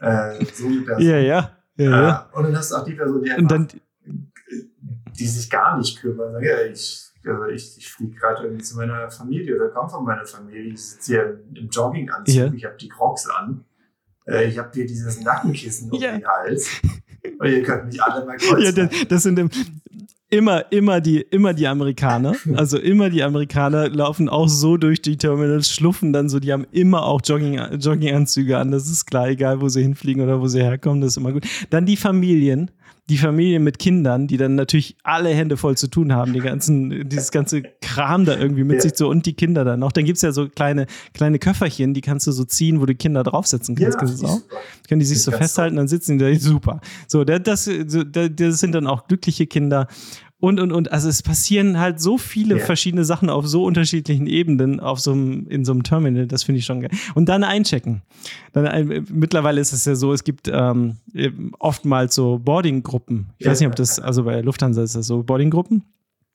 Äh, 0.00 0.44
so 0.54 0.68
die 0.68 0.80
Person. 0.80 1.06
Ja, 1.06 1.18
ja. 1.18 1.50
ja, 1.76 2.02
ja. 2.02 2.30
Und 2.32 2.44
dann 2.44 2.56
hast 2.56 2.70
du 2.70 2.76
auch 2.76 2.84
die 2.84 2.94
Person, 2.94 3.22
die, 3.22 3.32
einfach, 3.32 3.48
dann, 3.48 3.68
die 5.18 5.26
sich 5.26 5.50
gar 5.50 5.76
nicht 5.76 6.00
kümmern. 6.00 6.42
Ja, 6.42 6.62
ich 6.62 7.07
also 7.28 7.46
ich, 7.46 7.76
ich 7.78 7.88
fliege 7.88 8.16
gerade 8.16 8.44
irgendwie 8.44 8.64
zu 8.64 8.76
meiner 8.76 9.10
Familie 9.10 9.56
oder 9.56 9.68
komme 9.68 9.88
von 9.88 10.04
meiner 10.04 10.24
Familie. 10.24 10.72
Ich 10.72 10.82
sitze 10.82 11.12
hier 11.12 11.40
im 11.54 11.68
Jogginganzug, 11.68 12.34
ja. 12.34 12.52
ich 12.52 12.64
habe 12.64 12.76
die 12.76 12.88
Crocs 12.88 13.28
an. 13.28 13.64
Äh, 14.26 14.48
ich 14.48 14.58
habe 14.58 14.70
hier 14.72 14.86
dieses 14.86 15.20
Nackenkissen 15.22 15.90
um 15.90 16.00
ja. 16.00 16.12
den 16.12 16.26
Hals. 16.26 16.70
Und 17.38 17.48
ihr 17.48 17.62
könnt 17.62 17.86
mich 17.86 18.02
alle 18.02 18.24
mal 18.24 18.36
kurz. 18.48 18.64
Ja, 18.64 18.72
das, 18.72 18.90
das 19.08 19.22
sind 19.22 19.38
im, 19.38 19.50
immer, 20.30 20.70
immer 20.70 21.00
die, 21.00 21.20
immer 21.20 21.54
die 21.54 21.66
Amerikaner. 21.66 22.34
Also 22.54 22.78
immer 22.78 23.10
die 23.10 23.22
Amerikaner 23.22 23.88
laufen 23.88 24.28
auch 24.28 24.48
so 24.48 24.76
durch 24.76 25.00
die 25.02 25.16
Terminals, 25.16 25.70
schluffen 25.72 26.12
dann 26.12 26.28
so, 26.28 26.38
die 26.38 26.52
haben 26.52 26.66
immer 26.70 27.04
auch 27.04 27.20
Jogging, 27.24 27.58
Jogginganzüge 27.78 28.58
an. 28.58 28.70
Das 28.70 28.88
ist 28.88 29.06
klar, 29.06 29.28
egal 29.28 29.60
wo 29.60 29.68
sie 29.68 29.82
hinfliegen 29.82 30.22
oder 30.22 30.40
wo 30.40 30.46
sie 30.46 30.62
herkommen, 30.62 31.00
das 31.00 31.12
ist 31.12 31.16
immer 31.16 31.32
gut. 31.32 31.46
Dann 31.70 31.86
die 31.86 31.96
Familien 31.96 32.70
die 33.08 33.16
Familien 33.16 33.64
mit 33.64 33.78
Kindern, 33.78 34.26
die 34.26 34.36
dann 34.36 34.54
natürlich 34.54 34.96
alle 35.02 35.30
Hände 35.30 35.56
voll 35.56 35.76
zu 35.76 35.88
tun 35.88 36.12
haben, 36.12 36.34
die 36.34 36.40
ganzen, 36.40 37.08
dieses 37.08 37.30
ganze 37.30 37.62
Kram 37.80 38.26
da 38.26 38.36
irgendwie 38.36 38.64
mit 38.64 38.76
ja. 38.76 38.82
sich 38.82 38.96
so 38.96 39.08
und 39.08 39.24
die 39.24 39.32
Kinder 39.32 39.64
dann 39.64 39.80
noch. 39.80 39.92
Dann 39.92 40.04
gibt 40.04 40.16
es 40.16 40.22
ja 40.22 40.32
so 40.32 40.48
kleine, 40.48 40.86
kleine 41.14 41.38
Köfferchen, 41.38 41.94
die 41.94 42.02
kannst 42.02 42.26
du 42.26 42.32
so 42.32 42.44
ziehen, 42.44 42.80
wo 42.80 42.86
du 42.86 42.94
Kinder 42.94 43.22
draufsetzen 43.22 43.76
kannst. 43.76 43.94
Ja, 43.94 43.98
kannst 43.98 44.24
auch? 44.24 44.40
Können 44.88 45.00
die 45.00 45.06
sich 45.06 45.22
so 45.22 45.30
festhalten, 45.30 45.76
dann 45.76 45.88
sitzen 45.88 46.18
die 46.18 46.24
da 46.24 46.38
super. 46.38 46.80
So, 47.06 47.24
das, 47.24 47.42
das, 47.42 47.68
das 48.30 48.60
sind 48.60 48.72
dann 48.72 48.86
auch 48.86 49.06
glückliche 49.08 49.46
Kinder. 49.46 49.88
Und, 50.40 50.60
und, 50.60 50.72
und. 50.72 50.92
Also 50.92 51.08
es 51.08 51.22
passieren 51.22 51.78
halt 51.78 52.00
so 52.00 52.16
viele 52.16 52.56
yeah. 52.56 52.64
verschiedene 52.64 53.04
Sachen 53.04 53.28
auf 53.28 53.46
so 53.46 53.64
unterschiedlichen 53.64 54.26
Ebenen 54.26 54.80
auf 54.80 55.00
so 55.00 55.12
einem, 55.12 55.46
in 55.48 55.64
so 55.64 55.72
einem 55.72 55.82
Terminal. 55.82 56.26
Das 56.26 56.44
finde 56.44 56.60
ich 56.60 56.64
schon 56.64 56.80
geil. 56.80 56.90
Und 57.14 57.28
dann 57.28 57.42
einchecken. 57.42 58.02
Dann 58.52 58.66
ein, 58.66 59.06
mittlerweile 59.10 59.60
ist 59.60 59.72
es 59.72 59.84
ja 59.84 59.94
so, 59.94 60.12
es 60.12 60.24
gibt 60.24 60.48
ähm, 60.52 60.96
oftmals 61.58 62.14
so 62.14 62.38
Boarding-Gruppen. 62.38 63.30
Ich 63.38 63.46
yeah. 63.46 63.52
weiß 63.52 63.60
nicht, 63.60 63.68
ob 63.68 63.76
das, 63.76 63.98
also 63.98 64.24
bei 64.24 64.40
Lufthansa 64.40 64.82
ist 64.82 64.94
das 64.94 65.06
so, 65.06 65.22
Boarding-Gruppen. 65.22 65.82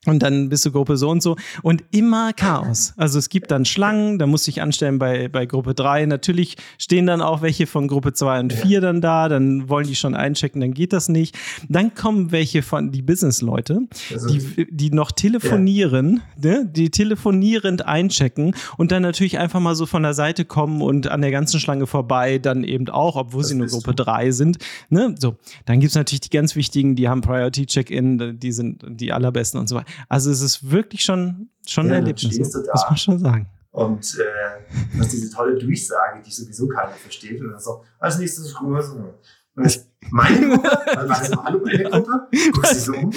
Und 0.06 0.22
dann 0.22 0.50
bist 0.50 0.66
du 0.66 0.72
Gruppe 0.72 0.98
so 0.98 1.10
und 1.10 1.24
so. 1.24 1.38
Und 1.62 1.84
immer 1.92 2.34
Chaos. 2.34 2.94
Also 2.98 3.20
es 3.20 3.30
gibt 3.30 3.52
dann 3.52 3.66
Schlangen, 3.66 4.20
da 4.20 4.28
musst 4.28 4.48
du 4.48 4.52
dich 4.52 4.62
anstellen 4.62 5.00
bei, 5.00 5.30
bei 5.30 5.46
Gruppe 5.46 5.74
3. 5.74 6.06
Natürlich 6.08 6.58
stehen 6.78 7.08
dann 7.08 7.22
auch 7.22 7.42
welche 7.42 7.68
von 7.68 7.88
Gruppe 7.88 8.14
2 8.14 8.40
und 8.42 8.54
4 8.54 8.82
dann 8.82 9.02
da, 9.02 9.30
dann 9.30 9.70
wollen 9.70 9.88
die 9.88 9.96
schon 9.96 10.16
einchecken, 10.16 10.60
dann 10.60 10.74
geht 10.74 10.92
das 10.92 11.08
nicht. 11.08 11.38
Dann 11.70 11.96
kommen 11.96 12.32
welche 12.32 12.64
von 12.64 12.92
die 12.92 13.02
Business-Leute, 13.02 13.82
die, 14.30 14.68
die 14.70 14.90
noch 14.90 15.12
telefonieren, 15.12 16.22
ja. 16.42 16.52
ne? 16.52 16.70
die 16.70 16.90
telefonierend 16.90 17.86
einchecken 17.86 18.56
und 18.78 18.92
dann 18.92 19.04
natürlich 19.04 19.38
einfach 19.38 19.60
mal 19.60 19.76
so 19.76 19.86
von 19.86 20.04
der 20.04 20.14
Seite 20.14 20.44
kommen 20.44 20.82
und 20.82 21.08
an 21.08 21.22
der 21.22 21.32
ganzen 21.32 21.60
Schlange 21.60 21.88
vorbei, 21.88 22.40
dann 22.40 22.64
eben 22.64 22.90
auch, 22.90 23.16
obwohl 23.16 23.42
das 23.42 23.50
sie 23.50 23.56
nur 23.56 23.68
Gruppe 23.68 23.94
du. 23.94 24.04
3 24.04 24.32
sind. 24.32 24.58
Ne? 24.90 25.16
So, 25.18 25.38
dann 25.66 25.80
gibt 25.80 25.92
es 25.92 25.96
natürlich 25.96 26.22
die 26.22 26.30
ganz 26.30 26.56
wichtigen, 26.56 26.96
die 26.96 27.08
haben 27.08 27.22
Priority-Check-In, 27.22 28.40
die 28.40 28.52
sind 28.52 28.84
die 28.88 29.14
allerbesten 29.14 29.60
und 29.60 29.68
so 29.68 29.78
weiter. 29.78 29.93
Also 30.10 30.32
es 30.32 30.42
ist 30.42 30.70
wirklich 30.70 31.04
schon, 31.04 31.50
schon 31.68 31.88
ja, 31.88 31.94
ein 31.94 32.04
Erlebnis, 32.04 32.38
muss 32.38 32.54
man 32.54 32.98
schon 32.98 33.20
sagen. 33.20 33.48
Und 33.72 34.20
äh, 34.20 35.00
hast 35.00 35.14
diese 35.14 35.32
tolle 35.32 35.58
Durchsage, 35.58 36.22
die 36.24 36.32
sowieso 36.32 36.68
keiner 36.68 36.92
versteht. 36.92 37.42
Und 37.42 37.52
dann 37.52 37.60
so, 37.60 37.84
als 38.00 38.20
nächstes 38.20 38.46
ist 38.48 38.56
Gruppe. 38.56 39.16
Meine 39.56 40.48
Gruppe? 40.48 40.64
War 40.64 41.08
das 41.08 41.30
mal 41.32 41.44
Hallo, 41.46 41.60
meine 41.64 41.84
Gruppe? 41.84 42.28
Guckst 42.54 42.76
du 42.76 42.80
so 42.80 42.94
um? 42.94 43.12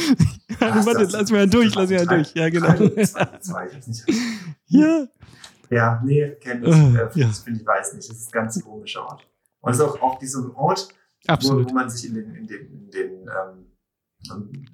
Ja, 0.58 0.86
warte, 0.86 1.08
lass 1.10 1.30
mir 1.30 1.46
durch, 1.46 1.74
lass 1.74 1.90
mir 1.90 2.06
durch. 2.06 2.32
Ja, 2.34 2.48
genau. 2.48 2.72
Zwei, 3.04 3.38
zwei, 3.40 3.68
ja. 4.66 5.06
Ja, 5.68 6.02
nee, 6.04 6.30
kenne 6.40 6.68
ich. 6.68 6.74
Äh, 6.74 7.20
ja. 7.20 7.28
finde 7.28 7.60
ich, 7.60 7.66
weiß 7.66 7.94
nicht. 7.94 8.08
Das 8.08 8.16
ist 8.16 8.28
ein 8.28 8.32
ganz 8.32 8.62
komischer 8.62 9.04
Ort. 9.04 9.28
Und 9.60 9.72
es 9.72 9.78
ist 9.78 9.84
auch, 9.84 10.00
auch 10.00 10.18
dieser 10.18 10.56
Ort, 10.56 10.88
wo, 11.28 11.64
wo, 11.64 11.72
man 11.72 11.90
sich 11.90 12.08
in 12.08 12.14
den, 12.14 12.34
in 12.34 12.46
den, 12.46 12.72
in 12.72 12.90
den, 12.90 13.10
ähm, 13.28 13.66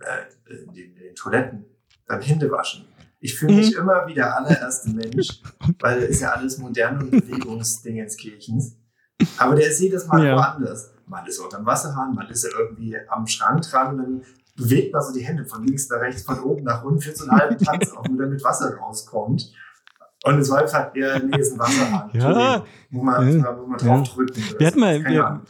äh, 0.00 0.62
in 0.62 0.72
den, 0.72 0.96
in 0.96 1.02
den 1.02 1.14
Toiletten 1.14 1.64
beim 2.12 2.20
Händewaschen. 2.20 2.84
Ich 3.20 3.38
fühle 3.38 3.54
mich 3.54 3.72
mhm. 3.72 3.82
immer 3.82 4.06
wie 4.06 4.14
der 4.14 4.36
allererste 4.36 4.90
Mensch, 4.90 5.40
weil 5.80 6.02
ist 6.02 6.20
ja 6.20 6.30
alles 6.30 6.58
modern 6.58 6.98
und 6.98 7.10
Bewegungsdingenskirchens. 7.10 8.76
Aber 9.38 9.54
der 9.54 9.68
ist 9.68 9.80
jedes 9.80 10.06
Mal 10.06 10.26
ja. 10.26 10.36
woanders. 10.36 10.92
Mal 11.06 11.26
ist 11.26 11.38
er 11.38 11.44
unter 11.44 11.58
dem 11.58 11.66
Wasserhahn, 11.66 12.14
mal 12.14 12.28
ist 12.30 12.44
er 12.44 12.58
irgendwie 12.58 12.96
am 13.08 13.26
Schrank 13.26 13.62
dran 13.62 13.92
und 13.92 13.98
dann 13.98 14.22
bewegt 14.56 14.92
man 14.92 15.02
so 15.02 15.12
die 15.12 15.24
Hände 15.24 15.44
von 15.44 15.64
links 15.64 15.88
nach 15.88 16.00
rechts, 16.00 16.22
von 16.22 16.40
oben 16.40 16.64
nach 16.64 16.82
unten, 16.84 17.00
führt 17.00 17.16
so 17.16 17.28
einen 17.28 17.40
halben 17.40 17.58
Tanz 17.58 17.90
auf, 17.92 18.06
nur 18.08 18.18
damit 18.18 18.42
Wasser 18.42 18.74
rauskommt. 18.76 19.52
Und 20.24 20.38
es 20.38 20.50
war 20.50 20.70
halt 20.70 20.96
eher, 20.96 21.18
nee, 21.20 21.38
ist 21.38 21.52
ein 21.52 21.58
Wasserhahn. 21.58 22.10
Ja. 22.12 22.64
Wo 22.90 23.02
man, 23.02 23.38
ja. 23.40 23.58
wo 23.58 23.66
man 23.66 23.78
drauf 23.78 24.08
drücken. 24.08 24.42
Wir 24.58 24.66
hatten 24.66 24.80
mal, 24.80 25.04
wir, 25.04 25.42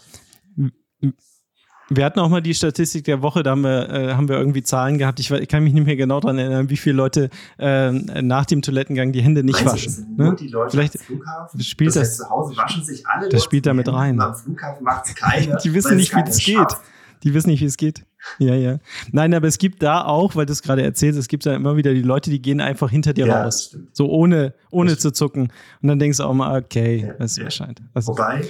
wir 1.97 2.05
hatten 2.05 2.21
auch 2.21 2.29
mal 2.29 2.43
die 2.43 2.55
Statistik 2.55 3.05
der 3.05 3.23
Woche, 3.23 3.43
da 3.43 3.51
haben 3.51 3.63
wir, 3.63 3.89
äh, 3.89 4.15
haben 4.15 4.29
wir 4.29 4.37
irgendwie 4.37 4.63
Zahlen 4.63 4.99
gehabt. 4.99 5.21
Ich, 5.21 5.31
ich, 5.31 5.49
kann 5.49 5.65
mich 5.65 5.73
nicht 5.73 5.87
mehr 5.87 5.97
genau 5.97 6.21
daran 6.21 6.39
erinnern, 6.39 6.71
wie 6.71 6.77
viele 6.77 6.97
Leute 6.97 7.31
äh, 7.59 7.91
nach 7.93 8.47
dem 8.47 8.63
Toilettengang 8.63 9.13
die 9.13 9.23
Hände 9.23 9.43
nicht 9.45 9.65
Meinst 9.65 9.87
waschen. 9.87 10.15
Ne? 10.17 10.37
Die 10.39 10.49
Leute 10.49 10.71
Vielleicht 10.71 10.99
Flughafen, 10.99 11.61
spielt 11.61 11.91
das, 11.91 12.01
heißt, 12.03 12.17
zu 12.19 12.31
Hause 12.31 12.57
waschen 12.57 12.85
sich 12.85 13.07
alle. 13.07 13.29
Das 13.29 13.45
spielt 13.45 13.67
damit 13.67 13.89
rein. 13.89 14.21
Am 14.21 14.35
Flughafen 14.35 14.85
macht 14.85 15.07
es 15.07 15.15
keiner. 15.15 15.57
die 15.65 15.75
wissen 15.75 15.97
nicht, 15.97 16.15
wie 16.15 16.23
das 16.23 16.39
geht. 16.39 16.77
Die 17.23 17.35
wissen 17.35 17.51
nicht, 17.51 17.61
wie 17.61 17.67
es 17.67 17.77
geht. 17.77 18.05
Ja, 18.39 18.55
ja. 18.55 18.79
Nein, 19.11 19.35
aber 19.35 19.47
es 19.47 19.59
gibt 19.59 19.83
da 19.83 20.05
auch, 20.05 20.37
weil 20.37 20.47
du 20.47 20.53
es 20.53 20.63
gerade 20.63 20.83
erzählst, 20.83 21.19
es 21.19 21.29
gibt 21.29 21.47
da 21.47 21.55
immer 21.55 21.77
wieder 21.77 21.93
die 21.93 22.03
Leute, 22.03 22.31
die 22.31 22.41
gehen 22.41 22.61
einfach 22.61 22.91
hinter 22.91 23.13
dir 23.13 23.27
ja, 23.27 23.45
raus. 23.45 23.77
So 23.93 24.09
ohne, 24.09 24.55
ohne 24.71 24.97
zu 24.97 25.13
zucken. 25.13 25.53
Und 25.83 25.89
dann 25.89 25.99
denkst 25.99 26.19
du 26.19 26.25
auch 26.25 26.35
mal, 26.35 26.61
okay, 26.61 27.07
ja, 27.07 27.25
es 27.25 27.37
ja. 27.37 27.45
erscheint. 27.45 27.83
Also, 27.95 28.13
Wobei, 28.13 28.43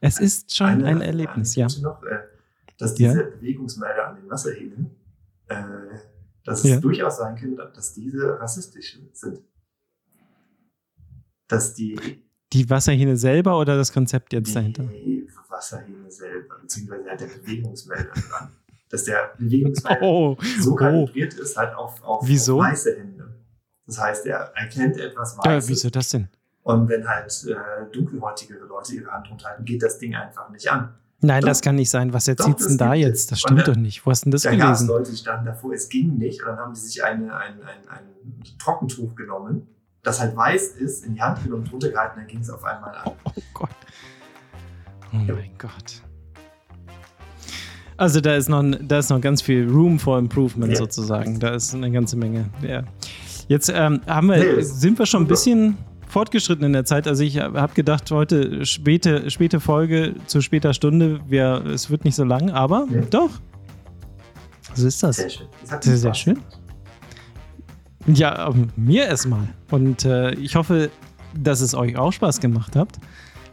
es 0.00 0.18
ist 0.18 0.54
schon 0.54 0.66
eine, 0.66 0.86
ein 0.86 1.00
Erlebnis, 1.00 1.56
ja. 1.56 1.66
Noch, 1.82 2.02
äh, 2.02 2.18
dass 2.78 2.94
diese 2.94 3.22
ja. 3.22 3.30
Bewegungsmelder 3.30 4.08
an 4.08 4.16
den 4.16 4.30
Wasserhähnen, 4.30 4.90
äh, 5.48 5.56
dass 6.44 6.64
es 6.64 6.70
ja. 6.70 6.80
durchaus 6.80 7.18
sein 7.18 7.36
kann, 7.36 7.56
dass 7.56 7.92
diese 7.92 8.40
rassistisch 8.40 8.98
sind. 9.12 9.40
Dass 11.48 11.74
die. 11.74 12.24
Die 12.52 12.70
Wasserhähne 12.70 13.16
selber 13.16 13.58
oder 13.58 13.76
das 13.76 13.92
Konzept 13.92 14.32
jetzt 14.32 14.48
die 14.48 14.54
dahinter? 14.54 14.84
Die 14.84 15.28
Wasserhähne 15.48 16.10
selber, 16.10 16.58
beziehungsweise 16.60 17.08
halt 17.08 17.20
der 17.20 17.26
Bewegungsmelder 17.26 18.12
dran. 18.12 18.52
Dass 18.88 19.04
der 19.04 19.34
Bewegungsmelder 19.36 20.02
oh, 20.02 20.36
so 20.58 20.74
kalibriert 20.74 21.36
oh. 21.38 21.42
ist, 21.42 21.56
halt 21.58 21.74
auf, 21.74 22.02
auf, 22.02 22.26
wieso? 22.26 22.58
auf 22.58 22.68
weiße 22.68 22.96
Hände. 22.96 23.34
Das 23.84 23.98
heißt, 23.98 24.26
er 24.26 24.52
erkennt 24.54 24.96
etwas 24.98 25.36
Weißes. 25.36 25.68
Ja, 25.68 25.68
wieso 25.68 25.90
das 25.90 26.10
denn? 26.10 26.28
Und 26.62 26.88
wenn 26.88 27.06
halt 27.06 27.32
äh, 27.46 27.90
dunkelhäutigere 27.92 28.66
Leute 28.66 28.94
ihre 28.94 29.10
Hand 29.10 29.30
runterhalten, 29.30 29.64
geht 29.64 29.82
das 29.82 29.98
Ding 29.98 30.14
einfach 30.14 30.48
nicht 30.50 30.70
an. 30.70 30.94
Nein, 31.20 31.40
doch, 31.40 31.48
das 31.48 31.62
kann 31.62 31.74
nicht 31.74 31.90
sein. 31.90 32.12
Was 32.12 32.28
erzählst 32.28 32.60
du 32.60 32.68
denn 32.68 32.78
da 32.78 32.94
jetzt? 32.94 33.32
Das 33.32 33.40
stimmt 33.40 33.66
doch 33.66 33.74
nicht. 33.74 34.06
Wo 34.06 34.10
hast 34.10 34.20
du 34.20 34.24
denn 34.26 34.32
das 34.32 34.42
da 34.42 34.50
gelesen? 34.50 34.86
Leute, 34.86 35.10
die 35.10 35.16
standen 35.16 35.46
davor, 35.46 35.72
es 35.72 35.88
ging 35.88 36.16
nicht. 36.16 36.42
Und 36.42 36.48
dann 36.48 36.58
haben 36.58 36.74
die 36.74 36.80
sich 36.80 37.02
eine, 37.02 37.34
ein, 37.34 37.54
ein, 37.62 37.88
ein 37.88 38.58
Trockentuch 38.58 39.16
genommen, 39.16 39.66
das 40.02 40.20
halt 40.20 40.36
weiß 40.36 40.76
ist, 40.76 41.04
in 41.04 41.14
die 41.14 41.22
Hand 41.22 41.42
genommen, 41.42 41.64
drunter 41.64 41.88
gehalten, 41.88 42.20
dann 42.20 42.26
ging 42.28 42.40
es 42.40 42.50
auf 42.50 42.62
einmal 42.62 42.94
an. 42.94 43.02
Oh, 43.06 43.16
oh 43.24 43.32
Gott. 43.52 43.68
Oh 45.12 45.16
ja. 45.26 45.34
mein 45.34 45.50
Gott. 45.58 46.02
Also 47.96 48.20
da 48.20 48.36
ist 48.36 48.48
noch, 48.48 48.62
da 48.80 48.98
ist 49.00 49.10
noch 49.10 49.20
ganz 49.20 49.42
viel 49.42 49.68
Room 49.68 49.98
for 49.98 50.20
Improvement 50.20 50.72
ja. 50.72 50.78
sozusagen. 50.78 51.40
Da 51.40 51.56
ist 51.56 51.74
eine 51.74 51.90
ganze 51.90 52.16
Menge. 52.16 52.48
Ja. 52.62 52.84
Jetzt 53.48 53.72
ähm, 53.74 54.00
haben 54.06 54.28
wir, 54.28 54.36
nee, 54.36 54.62
sind 54.62 54.98
wir 54.98 55.06
schon 55.06 55.24
ein 55.24 55.26
bisschen 55.26 55.76
fortgeschritten 56.08 56.64
in 56.64 56.72
der 56.72 56.84
Zeit. 56.84 57.06
Also 57.06 57.22
ich 57.22 57.38
habe 57.38 57.74
gedacht, 57.74 58.10
heute 58.10 58.64
späte, 58.66 59.30
späte 59.30 59.60
Folge 59.60 60.14
zu 60.26 60.40
später 60.40 60.74
Stunde, 60.74 61.20
wir, 61.28 61.64
es 61.66 61.90
wird 61.90 62.04
nicht 62.04 62.14
so 62.14 62.24
lang, 62.24 62.50
aber 62.50 62.86
ja. 62.90 63.00
doch. 63.02 63.30
So 64.74 64.86
ist 64.86 65.02
das. 65.02 65.16
Sehr 65.16 65.30
schön. 65.30 65.46
Das 65.68 65.84
sehr, 65.84 65.96
sehr 65.96 66.14
schön. 66.14 66.38
Ja, 68.06 68.52
mir 68.76 69.06
erstmal. 69.06 69.48
Und 69.70 70.04
äh, 70.04 70.32
ich 70.34 70.56
hoffe, 70.56 70.90
dass 71.34 71.60
es 71.60 71.74
euch 71.74 71.96
auch 71.96 72.12
Spaß 72.12 72.40
gemacht 72.40 72.76
habt. 72.76 72.98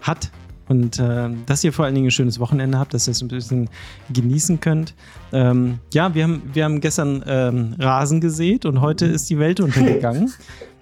Hat. 0.02 0.32
Und 0.68 1.00
äh, 1.00 1.30
dass 1.46 1.64
ihr 1.64 1.72
vor 1.72 1.86
allen 1.86 1.96
Dingen 1.96 2.08
ein 2.08 2.12
schönes 2.12 2.40
Wochenende 2.40 2.80
habt, 2.80 2.94
dass 2.94 3.08
ihr 3.08 3.12
es 3.12 3.22
ein 3.22 3.28
bisschen 3.28 3.70
genießen 4.12 4.60
könnt. 4.60 4.96
Ähm, 5.32 5.80
ja, 5.94 6.14
wir 6.16 6.24
haben, 6.24 6.42
wir 6.54 6.64
haben 6.64 6.82
gestern 6.82 7.24
ähm, 7.28 7.76
Rasen 7.78 8.20
gesät 8.20 8.66
und 8.66 8.82
heute 8.82 9.06
ist 9.06 9.30
die 9.30 9.38
Welt 9.38 9.60
untergegangen. 9.60 10.34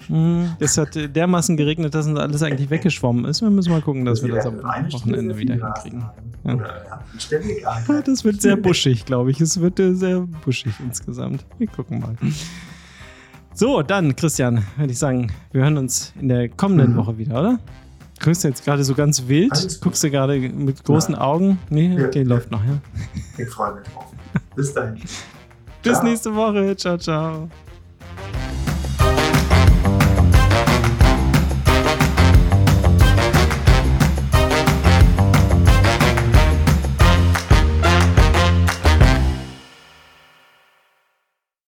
Hm, 0.07 0.51
es 0.59 0.77
hat 0.77 0.95
dermaßen 0.95 1.57
geregnet, 1.57 1.93
dass 1.93 2.07
uns 2.07 2.17
alles 2.17 2.43
eigentlich 2.43 2.69
weggeschwommen 2.69 3.25
ist. 3.25 3.41
Wir 3.41 3.49
müssen 3.49 3.71
mal 3.71 3.81
gucken, 3.81 4.05
dass 4.05 4.23
wir 4.23 4.33
das 4.33 4.45
am 4.45 4.59
Wochenende 4.59 5.37
wieder 5.37 5.55
hinkriegen. 5.55 6.05
Ja. 6.45 6.57
Das 8.05 8.25
wird 8.25 8.41
sehr 8.41 8.57
buschig, 8.57 9.05
glaube 9.05 9.31
ich. 9.31 9.39
Es 9.39 9.59
wird 9.59 9.79
äh, 9.79 9.93
sehr 9.93 10.21
buschig 10.43 10.73
insgesamt. 10.83 11.45
Wir 11.57 11.67
gucken 11.67 12.01
mal. 12.01 12.15
So, 13.53 13.81
dann, 13.81 14.15
Christian, 14.15 14.63
würde 14.77 14.91
ich 14.91 14.99
sagen, 14.99 15.31
wir 15.51 15.61
hören 15.61 15.77
uns 15.77 16.11
in 16.19 16.27
der 16.27 16.49
kommenden 16.49 16.93
mhm. 16.93 16.97
Woche 16.97 17.17
wieder, 17.17 17.39
oder? 17.39 17.59
Grüßt 18.19 18.43
jetzt 18.43 18.63
gerade 18.63 18.83
so 18.83 18.93
ganz 18.95 19.27
wild? 19.27 19.51
Guckst 19.81 20.03
du 20.03 20.09
gerade 20.11 20.39
mit 20.39 20.83
großen 20.83 21.13
Nein. 21.13 21.21
Augen? 21.21 21.59
Nee, 21.69 22.05
okay, 22.05 22.21
ja, 22.21 22.27
läuft 22.27 22.51
ja. 22.51 22.57
noch, 22.57 22.65
ja. 22.65 22.79
Ich 23.37 23.49
freue 23.49 23.75
mich 23.75 23.83
drauf. 23.89 24.05
Bis 24.55 24.73
dahin. 24.73 24.95
Bis 25.81 25.93
ciao. 25.93 26.03
nächste 26.03 26.35
Woche. 26.35 26.75
Ciao, 26.77 26.97
ciao. 26.97 27.49